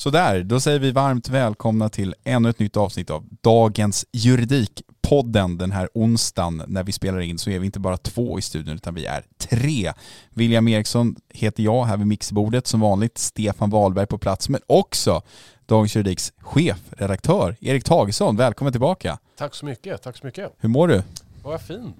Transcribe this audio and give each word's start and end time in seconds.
Sådär, 0.00 0.42
då 0.42 0.60
säger 0.60 0.78
vi 0.78 0.92
varmt 0.92 1.28
välkomna 1.28 1.88
till 1.88 2.14
ännu 2.24 2.50
ett 2.50 2.58
nytt 2.58 2.76
avsnitt 2.76 3.10
av 3.10 3.28
dagens 3.40 4.06
Juridikpodden 4.12 5.58
den 5.58 5.72
här 5.72 5.88
onsdagen 5.94 6.62
när 6.66 6.84
vi 6.84 6.92
spelar 6.92 7.20
in 7.20 7.38
så 7.38 7.50
är 7.50 7.58
vi 7.58 7.66
inte 7.66 7.80
bara 7.80 7.96
två 7.96 8.38
i 8.38 8.42
studion 8.42 8.74
utan 8.74 8.94
vi 8.94 9.06
är 9.06 9.24
tre. 9.38 9.92
William 10.30 10.68
Eriksson 10.68 11.16
heter 11.28 11.62
jag 11.62 11.84
här 11.84 11.96
vid 11.96 12.06
mixbordet 12.06 12.66
som 12.66 12.80
vanligt, 12.80 13.18
Stefan 13.18 13.70
Wahlberg 13.70 14.06
på 14.06 14.18
plats 14.18 14.48
men 14.48 14.60
också 14.66 15.22
Dagens 15.66 15.96
Juridiks 15.96 16.32
chefredaktör 16.38 17.56
Erik 17.60 17.84
Tagesson. 17.84 18.36
Välkommen 18.36 18.72
tillbaka. 18.72 19.18
Tack 19.36 19.54
så 19.54 19.66
mycket, 19.66 20.02
tack 20.02 20.16
så 20.16 20.26
mycket. 20.26 20.52
Hur 20.58 20.68
mår 20.68 20.88
du? 20.88 21.02
Vad 21.42 21.60
fint. 21.60 21.96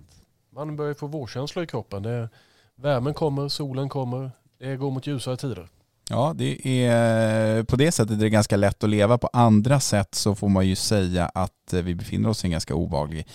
Man 0.55 0.77
börjar 0.77 0.95
få 0.95 1.07
vårkänsla 1.07 1.63
i 1.63 1.67
kroppen. 1.67 2.03
Det, 2.03 2.29
värmen 2.77 3.15
kommer, 3.15 3.49
solen 3.49 3.89
kommer, 3.89 4.31
det 4.59 4.77
går 4.77 4.91
mot 4.91 5.07
ljusare 5.07 5.37
tider. 5.37 5.69
Ja, 6.11 6.35
det 6.37 6.85
är, 6.87 7.63
på 7.63 7.77
det 7.77 7.93
sättet 7.93 8.17
är 8.19 8.21
det 8.21 8.31
ganska 8.31 8.57
lätt 8.57 8.85
att 8.85 8.91
leva. 8.91 9.19
På 9.19 9.31
andra 9.33 9.81
sätt 9.81 10.15
så 10.15 10.35
får 10.35 10.49
man 10.49 10.67
ju 10.67 10.77
säga 10.77 11.31
att 11.35 11.73
eh, 11.73 11.83
vi 11.83 11.95
befinner 11.95 12.29
oss 12.29 12.45
i 12.45 12.47
en 12.47 12.51
ganska 12.51 12.75
obaglig 12.75 13.27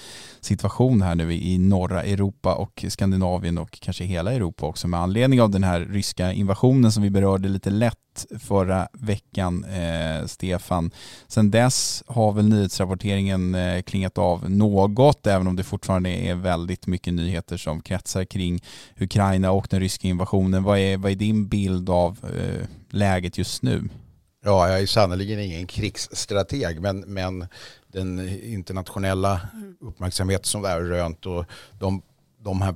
situation 0.42 1.02
här 1.02 1.16
nu 1.16 1.34
i 1.34 1.58
norra 1.58 2.04
Europa 2.04 2.56
och 2.56 2.86
Skandinavien 2.90 3.58
och 3.58 3.80
kanske 3.82 4.04
hela 4.04 4.34
Europa 4.34 4.66
också 4.66 4.88
med 4.88 5.00
anledning 5.00 5.42
av 5.42 5.50
den 5.50 5.64
här 5.64 5.80
ryska 5.80 6.34
invasionen 6.34 6.92
som 6.92 7.04
vi 7.04 7.10
berörde 7.10 7.50
lite 7.50 7.70
lätt 7.70 7.98
förra 8.40 8.88
veckan, 8.94 9.64
eh, 9.64 10.26
Stefan. 10.26 10.92
sedan 11.28 11.52
dess 11.52 12.04
har 12.08 12.32
väl 12.32 12.50
nyhetsrapporteringen 12.50 13.56
eh, 13.56 13.82
klingat 13.82 14.18
av 14.18 14.52
något, 14.52 15.28
även 15.28 15.48
om 15.48 15.56
det 15.56 15.64
fortfarande 15.64 16.10
är 16.10 16.36
väldigt 16.36 16.88
mycket 16.88 17.14
nyheter 17.14 17.58
som 17.58 17.82
kretsar 17.82 18.26
kring 18.26 18.64
Ukraina 19.00 19.52
och 19.52 19.68
den 19.70 19.80
ryska 19.80 20.08
invasionen. 20.08 20.64
Vad 20.64 20.80
är, 20.80 20.98
vad 20.98 21.12
är 21.12 21.16
din 21.16 21.48
bild 21.48 21.90
av 21.90 22.18
eh, 22.24 22.63
läget 22.90 23.38
just 23.38 23.64
nu? 23.64 23.90
Ja, 24.46 24.70
jag 24.70 24.82
är 24.82 24.86
sannerligen 24.86 25.40
ingen 25.40 25.68
krigsstrateg, 25.68 26.82
men, 26.82 27.00
men 27.00 27.48
den 27.88 28.30
internationella 28.44 29.42
uppmärksamhet 29.80 30.46
som 30.46 30.62
det 30.62 30.70
har 30.70 30.82
rönt 30.82 31.26
och 31.26 31.46
de, 31.80 32.02
de 32.40 32.62
här 32.62 32.76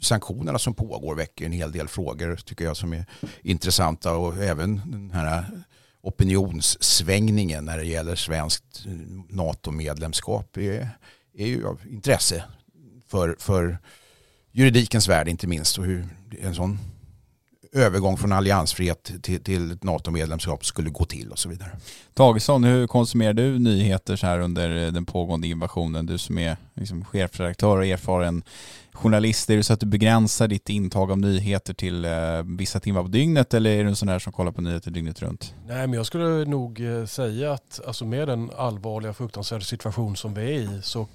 sanktionerna 0.00 0.58
som 0.58 0.74
pågår 0.74 1.14
väcker 1.14 1.46
en 1.46 1.52
hel 1.52 1.72
del 1.72 1.88
frågor 1.88 2.36
tycker 2.36 2.64
jag 2.64 2.76
som 2.76 2.92
är 2.92 3.04
intressanta 3.42 4.12
och 4.12 4.36
även 4.36 4.80
den 4.86 5.10
här 5.10 5.44
opinionssvängningen 6.00 7.64
när 7.64 7.78
det 7.78 7.84
gäller 7.84 8.14
svenskt 8.14 8.84
NATO-medlemskap 9.28 10.56
är, 10.56 10.88
är 11.34 11.46
ju 11.46 11.66
av 11.66 11.80
intresse 11.90 12.44
för, 13.08 13.36
för 13.38 13.78
juridikens 14.52 15.08
värld 15.08 15.28
inte 15.28 15.46
minst 15.46 15.78
och 15.78 15.84
hur 15.84 16.08
en 16.40 16.54
sån 16.54 16.78
övergång 17.72 18.16
från 18.16 18.32
alliansfrihet 18.32 19.12
till, 19.22 19.44
till 19.44 19.72
ett 19.72 19.82
NATO-medlemskap 19.82 20.64
skulle 20.64 20.90
gå 20.90 21.04
till 21.04 21.30
och 21.30 21.38
så 21.38 21.48
vidare. 21.48 21.70
Tagesson, 22.14 22.64
hur 22.64 22.86
konsumerar 22.86 23.32
du 23.32 23.58
nyheter 23.58 24.16
så 24.16 24.26
här 24.26 24.38
under 24.38 24.90
den 24.90 25.06
pågående 25.06 25.48
invasionen? 25.48 26.06
Du 26.06 26.18
som 26.18 26.38
är 26.38 26.56
liksom 26.74 27.04
chefredaktör 27.04 27.76
och 27.76 27.86
erfaren 27.86 28.42
journalist, 28.92 29.50
är 29.50 29.56
det 29.56 29.62
så 29.62 29.72
att 29.72 29.80
du 29.80 29.86
begränsar 29.86 30.48
ditt 30.48 30.68
intag 30.68 31.10
av 31.10 31.18
nyheter 31.18 31.74
till 31.74 32.04
eh, 32.04 32.12
vissa 32.58 32.80
timmar 32.80 33.02
på 33.02 33.08
dygnet 33.08 33.54
eller 33.54 33.70
är 33.70 33.84
du 33.84 33.88
en 33.88 33.96
sån 33.96 34.08
där 34.08 34.18
som 34.18 34.32
kollar 34.32 34.52
på 34.52 34.60
nyheter 34.60 34.90
dygnet 34.90 35.22
runt? 35.22 35.54
Nej, 35.66 35.86
men 35.86 35.92
jag 35.92 36.06
skulle 36.06 36.44
nog 36.44 36.80
eh, 36.80 37.04
säga 37.04 37.52
att 37.52 37.80
alltså 37.86 38.04
med 38.04 38.28
den 38.28 38.50
allvarliga 38.56 39.12
fruktansvärda 39.12 39.64
situation 39.64 40.16
som 40.16 40.34
vi 40.34 40.42
är 40.42 40.60
i 40.60 40.80
så 40.82 41.08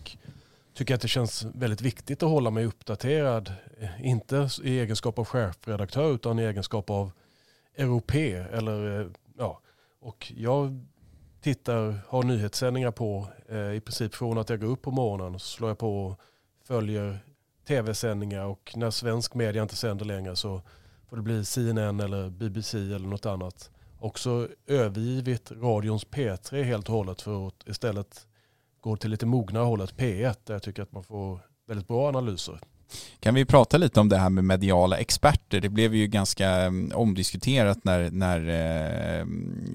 tycker 0.77 0.93
jag 0.93 0.95
att 0.95 1.01
det 1.01 1.07
känns 1.07 1.45
väldigt 1.53 1.81
viktigt 1.81 2.23
att 2.23 2.29
hålla 2.29 2.49
mig 2.49 2.65
uppdaterad. 2.65 3.53
Eh, 3.79 4.07
inte 4.07 4.49
i 4.63 4.79
egenskap 4.79 5.19
av 5.19 5.25
chefredaktör 5.25 6.13
utan 6.13 6.39
i 6.39 6.43
egenskap 6.43 6.89
av 6.89 7.11
europé. 7.75 8.33
Eller, 8.33 8.99
eh, 8.99 9.07
ja. 9.37 9.61
Och 9.99 10.31
jag 10.35 10.85
tittar, 11.41 11.99
har 12.07 12.23
nyhetssändningar 12.23 12.91
på 12.91 13.27
eh, 13.49 13.73
i 13.73 13.81
princip 13.85 14.15
från 14.15 14.37
att 14.37 14.49
jag 14.49 14.61
går 14.61 14.67
upp 14.67 14.81
på 14.81 14.91
morgonen 14.91 15.39
så 15.39 15.47
slår 15.47 15.69
jag 15.69 15.77
på 15.77 16.05
och 16.05 16.19
följer 16.63 17.19
tv-sändningar 17.67 18.45
och 18.45 18.73
när 18.75 18.91
svensk 18.91 19.33
media 19.33 19.61
inte 19.61 19.75
sänder 19.75 20.05
längre 20.05 20.35
så 20.35 20.61
får 21.09 21.17
det 21.17 21.23
bli 21.23 21.45
CNN 21.45 21.99
eller 21.99 22.29
BBC 22.29 22.77
eller 22.77 23.07
något 23.07 23.25
annat. 23.25 23.71
Också 23.99 24.47
övergivit 24.67 25.51
radions 25.51 26.07
P3 26.07 26.63
helt 26.63 26.89
och 26.89 26.95
hållet 26.95 27.21
för 27.21 27.47
att 27.47 27.67
istället 27.67 28.26
går 28.87 28.97
till 28.97 29.11
lite 29.11 29.25
mognare 29.25 29.63
hållet 29.63 29.95
P1 29.97 30.35
där 30.43 30.53
jag 30.53 30.63
tycker 30.63 30.83
att 30.83 30.91
man 30.91 31.03
får 31.03 31.39
väldigt 31.67 31.87
bra 31.87 32.07
analyser. 32.07 32.59
Kan 33.19 33.35
vi 33.35 33.45
prata 33.45 33.77
lite 33.77 33.99
om 33.99 34.09
det 34.09 34.17
här 34.17 34.29
med 34.29 34.43
mediala 34.43 34.97
experter? 34.97 35.61
Det 35.61 35.69
blev 35.69 35.95
ju 35.95 36.07
ganska 36.07 36.49
mm, 36.49 36.91
omdiskuterat 36.95 37.83
när, 37.83 38.11
när 38.11 38.39
eh, 39.19 39.25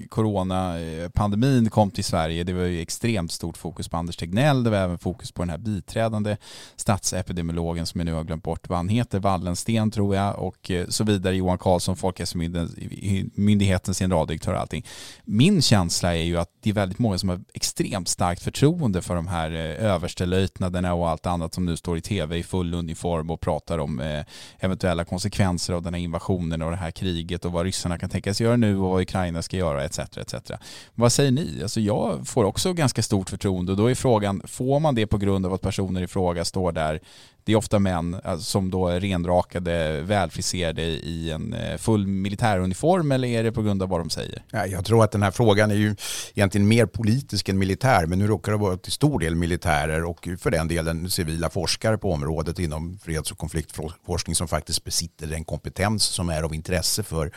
coronapandemin 0.09 1.69
kom 1.69 1.91
till 1.91 2.03
Sverige. 2.03 2.43
Det 2.43 2.53
var 2.53 2.63
ju 2.63 2.81
extremt 2.81 3.31
stort 3.31 3.57
fokus 3.57 3.89
på 3.89 3.97
Anders 3.97 4.17
Tegnell. 4.17 4.63
Det 4.63 4.69
var 4.69 4.77
även 4.77 4.97
fokus 4.97 5.31
på 5.31 5.41
den 5.41 5.49
här 5.49 5.57
biträdande 5.57 6.37
statsepidemiologen 6.75 7.85
som 7.85 7.99
jag 7.99 8.05
nu 8.05 8.13
har 8.13 8.23
glömt 8.23 8.43
bort 8.43 8.69
vad 8.69 8.77
han 8.77 8.89
heter, 8.89 9.19
Wallensten 9.19 9.91
tror 9.91 10.15
jag 10.15 10.39
och 10.39 10.71
eh, 10.71 10.87
så 10.87 11.03
vidare, 11.03 11.35
Johan 11.35 11.57
Karlsson, 11.57 11.97
Folkhälsomyndighetens 11.97 13.99
generaldirektör 13.99 14.53
och 14.53 14.59
allting. 14.59 14.85
Min 15.23 15.61
känsla 15.61 16.15
är 16.15 16.23
ju 16.23 16.37
att 16.37 16.49
det 16.61 16.69
är 16.69 16.73
väldigt 16.73 16.99
många 16.99 17.17
som 17.17 17.29
har 17.29 17.41
extremt 17.53 18.07
starkt 18.07 18.43
förtroende 18.43 19.01
för 19.01 19.15
de 19.15 19.27
här 19.27 19.51
eh, 19.51 19.91
överstelöjtnaderna 19.91 20.93
och 20.93 21.09
allt 21.09 21.25
annat 21.25 21.53
som 21.53 21.65
nu 21.65 21.77
står 21.77 21.97
i 21.97 22.01
tv 22.01 22.37
i 22.37 22.43
full 22.43 22.73
uniform 22.73 23.02
form 23.03 23.29
och 23.29 23.41
pratar 23.41 23.77
om 23.77 23.99
eh, 23.99 24.25
eventuella 24.59 25.05
konsekvenser 25.05 25.73
av 25.73 25.81
den 25.81 25.93
här 25.93 26.01
invasionen 26.01 26.61
och 26.61 26.71
det 26.71 26.77
här 26.77 26.91
kriget 26.91 27.45
och 27.45 27.51
vad 27.51 27.65
ryssarna 27.65 27.97
kan 27.97 28.09
tänkas 28.09 28.41
göra 28.41 28.55
nu 28.55 28.77
och 28.77 28.89
vad 28.89 29.01
Ukraina 29.01 29.41
ska 29.41 29.57
göra 29.57 29.83
etc. 29.83 29.99
etc. 29.99 30.51
Vad 30.95 31.11
säger 31.11 31.31
ni? 31.31 31.59
Alltså 31.61 31.79
jag 31.79 32.27
får 32.27 32.43
också 32.43 32.73
ganska 32.73 33.01
stort 33.01 33.29
förtroende 33.29 33.71
och 33.71 33.77
då 33.77 33.89
är 33.89 33.95
frågan, 33.95 34.41
får 34.45 34.79
man 34.79 34.95
det 34.95 35.07
på 35.07 35.17
grund 35.17 35.45
av 35.45 35.53
att 35.53 35.61
personer 35.61 36.01
i 36.01 36.07
fråga 36.07 36.45
står 36.45 36.71
där 36.71 36.99
det 37.43 37.51
är 37.51 37.55
ofta 37.55 37.79
män 37.79 38.21
alltså, 38.23 38.45
som 38.45 38.71
då 38.71 38.87
är 38.87 38.99
renrakade, 38.99 40.01
välfriserade 40.01 40.81
i 40.81 41.31
en 41.31 41.53
eh, 41.53 41.77
full 41.77 42.07
militäruniform 42.07 43.11
eller 43.11 43.27
är 43.27 43.43
det 43.43 43.51
på 43.51 43.61
grund 43.61 43.83
av 43.83 43.89
vad 43.89 43.99
de 43.99 44.09
säger? 44.09 44.43
Ja, 44.51 44.65
jag 44.65 44.85
tror 44.85 45.03
att 45.03 45.11
den 45.11 45.23
här 45.23 45.31
frågan 45.31 45.71
är 45.71 45.75
ju 45.75 45.95
egentligen 46.33 46.67
mer 46.67 46.85
politisk 46.85 47.49
än 47.49 47.57
militär 47.57 48.05
men 48.05 48.19
nu 48.19 48.27
råkar 48.27 48.51
det 48.51 48.57
vara 48.57 48.77
till 48.77 48.91
stor 48.91 49.19
del 49.19 49.35
militärer 49.35 50.03
och 50.03 50.27
för 50.39 50.51
den 50.51 50.67
delen 50.67 51.09
civila 51.09 51.49
forskare 51.49 51.97
på 51.97 52.11
området 52.11 52.59
inom 52.59 52.99
freds 53.03 53.31
och 53.31 53.37
konfliktforskning 53.37 54.35
som 54.35 54.47
faktiskt 54.47 54.83
besitter 54.83 55.27
den 55.27 55.43
kompetens 55.43 56.03
som 56.03 56.29
är 56.29 56.43
av 56.43 56.55
intresse 56.55 57.03
för 57.03 57.31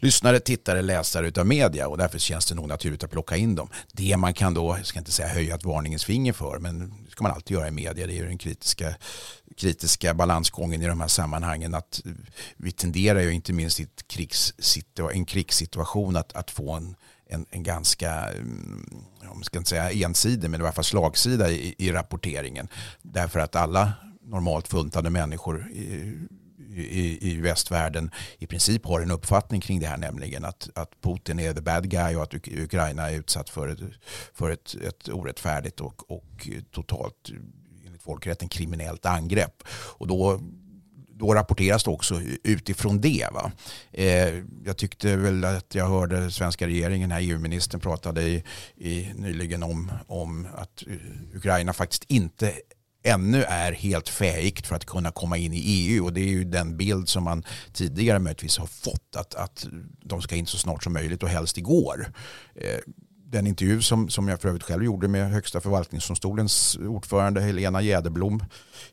lyssnare, 0.00 0.40
tittare, 0.40 0.82
läsare 0.82 1.40
av 1.40 1.46
media 1.46 1.88
och 1.88 1.98
därför 1.98 2.18
känns 2.18 2.46
det 2.46 2.54
nog 2.54 2.68
naturligt 2.68 3.04
att 3.04 3.10
plocka 3.10 3.36
in 3.36 3.54
dem. 3.54 3.68
Det 3.92 4.16
man 4.16 4.34
kan 4.34 4.54
då, 4.54 4.76
jag 4.76 4.86
ska 4.86 4.98
inte 4.98 5.12
säga 5.12 5.28
höja 5.28 5.54
ett 5.54 5.64
varningens 5.64 6.04
finger 6.04 6.32
för, 6.32 6.58
men 6.58 7.04
det 7.04 7.10
ska 7.10 7.22
man 7.22 7.32
alltid 7.32 7.54
göra 7.54 7.68
i 7.68 7.70
media, 7.70 8.06
det 8.06 8.12
är 8.12 8.16
ju 8.16 8.26
den 8.26 8.38
kritiska, 8.38 8.94
kritiska 9.56 10.14
balansgången 10.14 10.82
i 10.82 10.86
de 10.86 11.00
här 11.00 11.08
sammanhangen 11.08 11.74
att 11.74 12.02
vi 12.56 12.72
tenderar 12.72 13.20
ju 13.20 13.32
inte 13.32 13.52
minst 13.52 13.80
i 13.80 13.82
ett 13.82 14.04
en 15.12 15.24
krigssituation 15.24 16.16
att, 16.16 16.32
att 16.32 16.50
få 16.50 16.72
en 16.72 16.96
en, 17.30 17.46
en 17.50 17.62
ganska, 17.62 18.12
mm, 18.12 19.04
jag 19.22 19.44
ska 19.44 19.58
inte 19.58 19.70
säga 19.70 19.90
ensidig, 19.90 20.50
men 20.50 20.60
i 20.60 20.64
alla 20.64 20.72
fall 20.72 20.84
slagsida 20.84 21.50
i, 21.50 21.74
i 21.78 21.92
rapporteringen. 21.92 22.68
Därför 23.02 23.40
att 23.40 23.56
alla 23.56 23.92
normalt 24.22 24.68
funtade 24.68 25.10
människor 25.10 25.70
i, 26.74 27.30
i 27.30 27.40
västvärlden 27.40 28.10
i 28.38 28.46
princip 28.46 28.86
har 28.86 29.00
en 29.00 29.10
uppfattning 29.10 29.60
kring 29.60 29.80
det 29.80 29.86
här, 29.86 29.96
nämligen 29.96 30.44
att, 30.44 30.68
att 30.74 31.00
Putin 31.00 31.40
är 31.40 31.54
the 31.54 31.60
bad 31.60 31.90
guy 31.90 32.16
och 32.16 32.22
att 32.22 32.34
Ukraina 32.34 33.10
är 33.10 33.18
utsatt 33.18 33.48
för 33.48 33.68
ett, 33.68 33.78
för 34.34 34.50
ett, 34.50 34.74
ett 34.74 35.08
orättfärdigt 35.08 35.80
och, 35.80 36.10
och 36.10 36.48
totalt 36.70 37.30
enligt 37.86 38.02
folkrätten 38.02 38.48
kriminellt 38.48 39.06
angrepp. 39.06 39.62
Och 39.70 40.06
då 40.06 40.40
då 41.20 41.34
rapporteras 41.34 41.84
det 41.84 41.90
också 41.90 42.20
utifrån 42.44 43.00
det. 43.00 43.28
Va? 43.32 43.52
Eh, 43.92 44.34
jag 44.64 44.76
tyckte 44.76 45.16
väl 45.16 45.44
att 45.44 45.74
jag 45.74 45.88
hörde 45.88 46.30
svenska 46.30 46.66
regeringen, 46.66 47.10
här 47.10 47.20
EU-ministern 47.20 47.80
pratade 47.80 48.22
i, 48.22 48.44
i, 48.76 49.12
nyligen 49.14 49.62
om, 49.62 49.92
om 50.06 50.48
att 50.56 50.82
Ukraina 51.34 51.72
faktiskt 51.72 52.04
inte 52.08 52.52
ännu 53.02 53.42
är 53.42 53.72
helt 53.72 54.08
fäigt 54.08 54.66
för 54.66 54.76
att 54.76 54.84
kunna 54.84 55.10
komma 55.10 55.36
in 55.36 55.52
i 55.52 55.60
EU 55.60 56.04
och 56.04 56.12
det 56.12 56.20
är 56.20 56.28
ju 56.28 56.44
den 56.44 56.76
bild 56.76 57.08
som 57.08 57.24
man 57.24 57.44
tidigare 57.72 58.18
möjligtvis 58.18 58.58
har 58.58 58.66
fått 58.66 59.16
att, 59.16 59.34
att 59.34 59.66
de 60.02 60.22
ska 60.22 60.36
in 60.36 60.46
så 60.46 60.58
snart 60.58 60.84
som 60.84 60.92
möjligt 60.92 61.22
och 61.22 61.28
helst 61.28 61.58
igår. 61.58 62.12
Eh, 62.54 62.78
den 63.32 63.46
intervju 63.46 63.82
som, 63.82 64.08
som 64.08 64.28
jag 64.28 64.40
för 64.40 64.48
övrigt 64.48 64.62
själv 64.62 64.84
gjorde 64.84 65.08
med 65.08 65.30
Högsta 65.30 65.60
förvaltningsdomstolens 65.60 66.78
ordförande 66.78 67.40
Helena 67.40 67.82
Jäderblom 67.82 68.44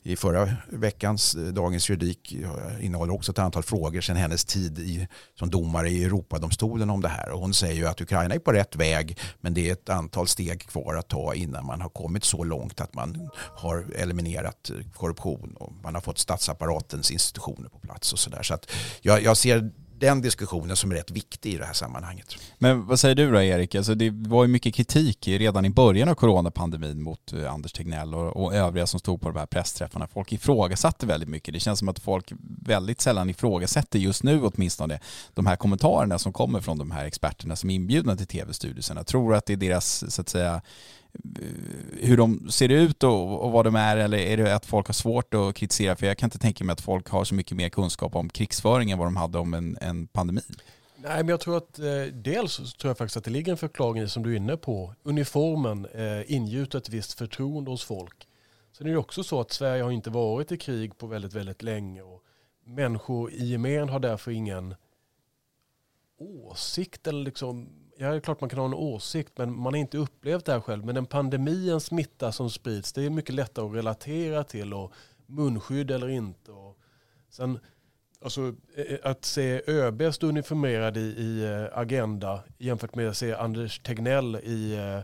i 0.03 0.15
förra 0.15 0.53
veckans 0.69 1.35
eh, 1.35 1.41
Dagens 1.41 1.89
Juridik 1.89 2.35
innehåller 2.79 3.13
också 3.13 3.31
ett 3.31 3.39
antal 3.39 3.63
frågor 3.63 4.01
sedan 4.01 4.15
hennes 4.15 4.45
tid 4.45 4.79
i, 4.79 5.07
som 5.39 5.49
domare 5.49 5.89
i 5.89 6.03
Europadomstolen 6.03 6.89
om 6.89 7.01
det 7.01 7.07
här. 7.07 7.29
Och 7.29 7.39
hon 7.39 7.53
säger 7.53 7.75
ju 7.75 7.87
att 7.87 8.01
Ukraina 8.01 8.35
är 8.35 8.39
på 8.39 8.51
rätt 8.51 8.75
väg 8.75 9.19
men 9.41 9.53
det 9.53 9.69
är 9.69 9.73
ett 9.73 9.89
antal 9.89 10.27
steg 10.27 10.67
kvar 10.67 10.95
att 10.95 11.07
ta 11.07 11.33
innan 11.33 11.65
man 11.65 11.81
har 11.81 11.89
kommit 11.89 12.23
så 12.23 12.43
långt 12.43 12.81
att 12.81 12.93
man 12.93 13.29
har 13.55 13.85
eliminerat 13.95 14.69
eh, 14.69 14.91
korruption 14.93 15.55
och 15.59 15.73
man 15.83 15.93
har 15.93 16.01
fått 16.01 16.17
statsapparatens 16.17 17.11
institutioner 17.11 17.69
på 17.69 17.79
plats 17.79 18.13
och 18.13 18.19
sådär. 18.19 18.43
Så 18.43 18.53
att 18.53 18.71
jag, 19.01 19.23
jag 19.23 19.37
ser 19.37 19.71
den 19.99 20.21
diskussionen 20.21 20.75
som 20.75 20.91
är 20.91 20.95
rätt 20.95 21.11
viktig 21.11 21.53
i 21.53 21.57
det 21.57 21.65
här 21.65 21.73
sammanhanget. 21.73 22.35
Men 22.57 22.85
vad 22.85 22.99
säger 22.99 23.15
du 23.15 23.31
då 23.31 23.41
Erik? 23.41 23.75
Alltså 23.75 23.95
det 23.95 24.09
var 24.09 24.43
ju 24.43 24.47
mycket 24.47 24.75
kritik 24.75 25.27
redan 25.27 25.65
i 25.65 25.69
början 25.69 26.09
av 26.09 26.15
coronapandemin 26.15 27.01
mot 27.01 27.33
eh, 27.33 27.53
Anders 27.53 27.73
Tegnell 27.73 28.15
och, 28.15 28.43
och 28.43 28.55
övriga 28.55 28.87
som 28.87 28.99
stod 28.99 29.21
på 29.21 29.29
de 29.29 29.39
här 29.39 29.45
pressträffarna. 29.45 30.07
Folk 30.07 30.33
ifrågasatte 30.33 31.05
väldigt 31.05 31.29
mycket. 31.29 31.53
Det 31.53 31.59
känns 31.59 31.79
som 31.79 31.89
att 31.89 31.99
folk 31.99 32.31
väldigt 32.61 33.01
sällan 33.01 33.29
ifrågasätter 33.29 33.99
just 33.99 34.23
nu 34.23 34.41
åtminstone 34.43 34.99
de 35.33 35.45
här 35.45 35.55
kommentarerna 35.55 36.19
som 36.19 36.33
kommer 36.33 36.61
från 36.61 36.77
de 36.77 36.91
här 36.91 37.05
experterna 37.05 37.55
som 37.55 37.69
är 37.69 37.75
inbjudna 37.75 38.15
till 38.15 38.27
tv-studioserna. 38.27 39.03
Tror 39.03 39.31
du 39.31 39.37
att 39.37 39.45
det 39.45 39.53
är 39.53 39.57
deras 39.57 40.13
så 40.13 40.21
att 40.21 40.29
säga 40.29 40.61
hur 42.01 42.17
de 42.17 42.51
ser 42.51 42.69
ut 42.69 43.03
och, 43.03 43.43
och, 43.45 43.51
vad 43.51 43.65
de 43.65 43.75
är 43.75 43.97
eller 43.97 44.17
är 44.17 44.37
det 44.37 44.55
att 44.55 44.65
folk 44.65 44.87
har 44.87 44.93
svårt 44.93 45.33
att 45.33 45.55
kritisera? 45.55 45.95
För 45.95 46.07
jag 46.07 46.17
kan 46.17 46.27
inte 46.27 46.39
tänka 46.39 46.63
mig 46.63 46.73
att 46.73 46.81
folk 46.81 47.09
har 47.09 47.23
så 47.23 47.35
mycket 47.35 47.57
mer 47.57 47.69
kunskap 47.69 48.15
om 48.15 48.29
krigsföring 48.29 48.91
än 48.91 48.97
vad 48.97 49.07
de 49.07 49.15
hade 49.15 49.37
om 49.37 49.53
en, 49.53 49.77
en 49.81 50.07
pandemi. 50.07 50.41
Nej, 50.97 51.17
men 51.17 51.27
jag 51.27 51.39
tror 51.39 51.57
att 51.57 51.79
eh, 51.79 52.01
dels 52.13 52.73
tror 52.73 52.89
jag 52.89 52.97
faktiskt 52.97 53.17
att 53.17 53.23
det 53.23 53.31
ligger 53.31 53.51
en 53.51 53.57
förklaring 53.57 54.03
i 54.03 54.09
som 54.09 54.23
du 54.23 54.31
är 54.31 54.37
inne 54.37 54.57
på. 54.57 54.93
Uniformen 55.03 55.85
eh, 55.85 56.31
ingjuter 56.31 56.77
ett 56.77 56.89
visst 56.89 57.13
förtroende 57.13 57.71
hos 57.71 57.83
folk. 57.83 58.27
Sen 58.77 58.87
är 58.87 58.91
det 58.91 58.97
också 58.97 59.23
så 59.23 59.41
att 59.41 59.51
Sverige 59.51 59.83
har 59.83 59.91
inte 59.91 60.09
varit 60.09 60.51
i 60.51 60.57
krig 60.57 60.97
på 60.97 61.07
väldigt, 61.07 61.33
väldigt 61.33 61.63
länge 61.63 62.01
och 62.01 62.23
människor 62.65 63.31
i 63.31 63.45
gemen 63.45 63.89
har 63.89 63.99
därför 63.99 64.31
ingen 64.31 64.75
åsikt 66.17 67.07
eller 67.07 67.23
liksom 67.23 67.69
ja, 67.97 68.09
det 68.09 68.15
är 68.15 68.19
klart 68.19 68.41
man 68.41 68.49
kan 68.49 68.59
ha 68.59 68.65
en 68.65 68.73
åsikt 68.73 69.31
men 69.35 69.59
man 69.59 69.73
har 69.73 69.79
inte 69.79 69.97
upplevt 69.97 70.45
det 70.45 70.51
här 70.51 70.59
själv. 70.59 70.85
Men 70.85 70.97
en 70.97 71.05
pandemi, 71.05 71.69
en 71.69 71.81
smitta 71.81 72.31
som 72.31 72.49
sprids, 72.49 72.93
det 72.93 73.03
är 73.03 73.09
mycket 73.09 73.35
lättare 73.35 73.65
att 73.65 73.75
relatera 73.75 74.43
till 74.43 74.73
och 74.73 74.93
munskydd 75.25 75.91
eller 75.91 76.09
inte. 76.09 76.51
Och 76.51 76.77
sen, 77.29 77.59
alltså, 78.21 78.55
eh, 78.75 78.97
att 79.03 79.25
se 79.25 79.61
ÖB 79.67 80.13
stå 80.13 80.27
uniformerad 80.27 80.97
i, 80.97 80.99
i 80.99 81.43
eh, 81.45 81.79
Agenda 81.79 82.43
jämfört 82.57 82.95
med 82.95 83.09
att 83.09 83.17
se 83.17 83.33
Anders 83.33 83.79
Tegnell 83.79 84.35
i 84.35 84.75
eh, 84.75 85.01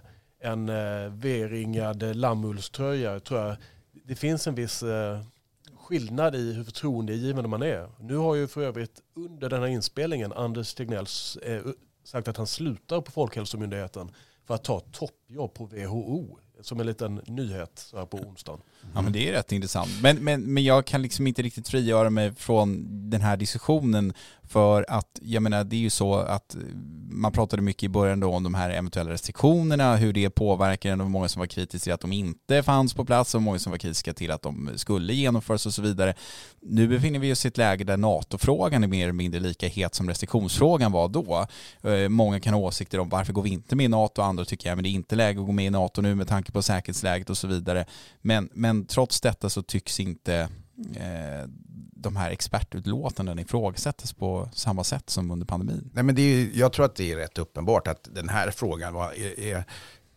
en 0.49 0.65
V-ringad 1.19 2.15
lammullströja 2.15 3.19
tror 3.19 3.39
jag 3.39 3.55
det 4.05 4.15
finns 4.15 4.47
en 4.47 4.55
viss 4.55 4.83
skillnad 5.77 6.35
i 6.35 6.53
hur 6.53 6.63
förtroendegivande 6.63 7.49
man 7.49 7.61
är. 7.61 7.89
Nu 7.99 8.15
har 8.15 8.35
ju 8.35 8.47
för 8.47 8.61
övrigt 8.61 9.01
under 9.15 9.49
den 9.49 9.61
här 9.61 9.67
inspelningen 9.67 10.33
Anders 10.33 10.73
Tegnells 10.73 11.37
sagt 12.03 12.27
att 12.27 12.37
han 12.37 12.47
slutar 12.47 13.01
på 13.01 13.11
Folkhälsomyndigheten 13.11 14.11
för 14.45 14.55
att 14.55 14.63
ta 14.63 14.79
toppjobb 14.79 15.53
på 15.53 15.65
WHO. 15.65 16.39
Som 16.61 16.79
en 16.79 16.85
liten 16.85 17.21
nyhet 17.27 17.71
så 17.79 17.97
här 17.97 18.05
på 18.05 18.17
onsdagen. 18.17 18.61
Ja 18.95 19.01
men 19.01 19.13
det 19.13 19.29
är 19.29 19.31
rätt 19.31 19.51
intressant. 19.51 19.89
Men, 20.01 20.17
men, 20.17 20.53
men 20.53 20.63
jag 20.63 20.85
kan 20.85 21.01
liksom 21.01 21.27
inte 21.27 21.41
riktigt 21.41 21.67
frigöra 21.67 22.09
mig 22.09 22.35
från 22.35 22.85
den 23.09 23.21
här 23.21 23.37
diskussionen 23.37 24.13
för 24.53 24.85
att 24.87 25.19
jag 25.21 25.43
menar 25.43 25.63
det 25.63 25.75
är 25.75 25.79
ju 25.79 25.89
så 25.89 26.15
att 26.15 26.55
man 27.09 27.31
pratade 27.31 27.61
mycket 27.61 27.83
i 27.83 27.89
början 27.89 28.19
då 28.19 28.31
om 28.31 28.43
de 28.43 28.53
här 28.53 28.69
eventuella 28.69 29.11
restriktionerna, 29.11 29.95
hur 29.95 30.13
det 30.13 30.29
påverkar 30.29 30.91
en 30.91 31.01
och 31.01 31.11
många 31.11 31.27
som 31.27 31.39
var 31.39 31.47
kritiska 31.47 31.83
till 31.83 31.93
att 31.93 32.01
de 32.01 32.13
inte 32.13 32.63
fanns 32.63 32.93
på 32.93 33.05
plats 33.05 33.35
och 33.35 33.41
många 33.41 33.59
som 33.59 33.71
var 33.71 33.77
kritiska 33.77 34.13
till 34.13 34.31
att 34.31 34.41
de 34.41 34.69
skulle 34.75 35.13
genomföras 35.13 35.65
och 35.65 35.73
så 35.73 35.81
vidare. 35.81 36.13
Nu 36.61 36.87
befinner 36.87 37.19
vi 37.19 37.33
oss 37.33 37.45
i 37.45 37.47
ett 37.47 37.57
läge 37.57 37.83
där 37.83 37.97
NATO-frågan 37.97 38.83
är 38.83 38.87
mer 38.87 39.03
eller 39.03 39.13
mindre 39.13 39.39
lika 39.39 39.67
het 39.67 39.95
som 39.95 40.09
restriktionsfrågan 40.09 40.91
var 40.91 41.07
då. 41.07 41.47
Eh, 41.89 42.09
många 42.09 42.39
kan 42.39 42.53
ha 42.53 42.61
åsikter 42.61 42.99
om 42.99 43.09
varför 43.09 43.33
går 43.33 43.41
vi 43.41 43.49
inte 43.49 43.75
med 43.75 43.85
i 43.85 43.89
NATO, 43.89 44.21
andra 44.21 44.45
tycker 44.45 44.71
att 44.71 44.83
det 44.83 44.89
är 44.89 44.91
inte 44.91 45.15
läge 45.15 45.39
att 45.39 45.45
gå 45.45 45.51
med 45.51 45.65
i 45.65 45.69
NATO 45.69 46.01
nu 46.01 46.15
med 46.15 46.27
tanke 46.27 46.51
på 46.51 46.61
säkerhetsläget 46.61 47.29
och 47.29 47.37
så 47.37 47.47
vidare. 47.47 47.85
Men, 48.21 48.49
men 48.53 48.72
men 48.73 48.85
trots 48.85 49.21
detta 49.21 49.49
så 49.49 49.63
tycks 49.63 49.99
inte 49.99 50.35
eh, 50.95 51.49
de 51.95 52.15
här 52.15 52.31
expertutlåtanden 52.31 53.39
ifrågasättas 53.39 54.13
på 54.13 54.49
samma 54.53 54.83
sätt 54.83 55.09
som 55.09 55.31
under 55.31 55.45
pandemin? 55.45 55.89
Nej, 55.93 56.03
men 56.03 56.15
det 56.15 56.21
är, 56.21 56.49
jag 56.53 56.73
tror 56.73 56.85
att 56.85 56.95
det 56.95 57.11
är 57.11 57.15
rätt 57.15 57.37
uppenbart 57.37 57.87
att 57.87 58.09
den 58.11 58.29
här 58.29 58.51
frågan 58.51 58.93
var, 58.93 59.11
är, 59.11 59.39
är 59.39 59.65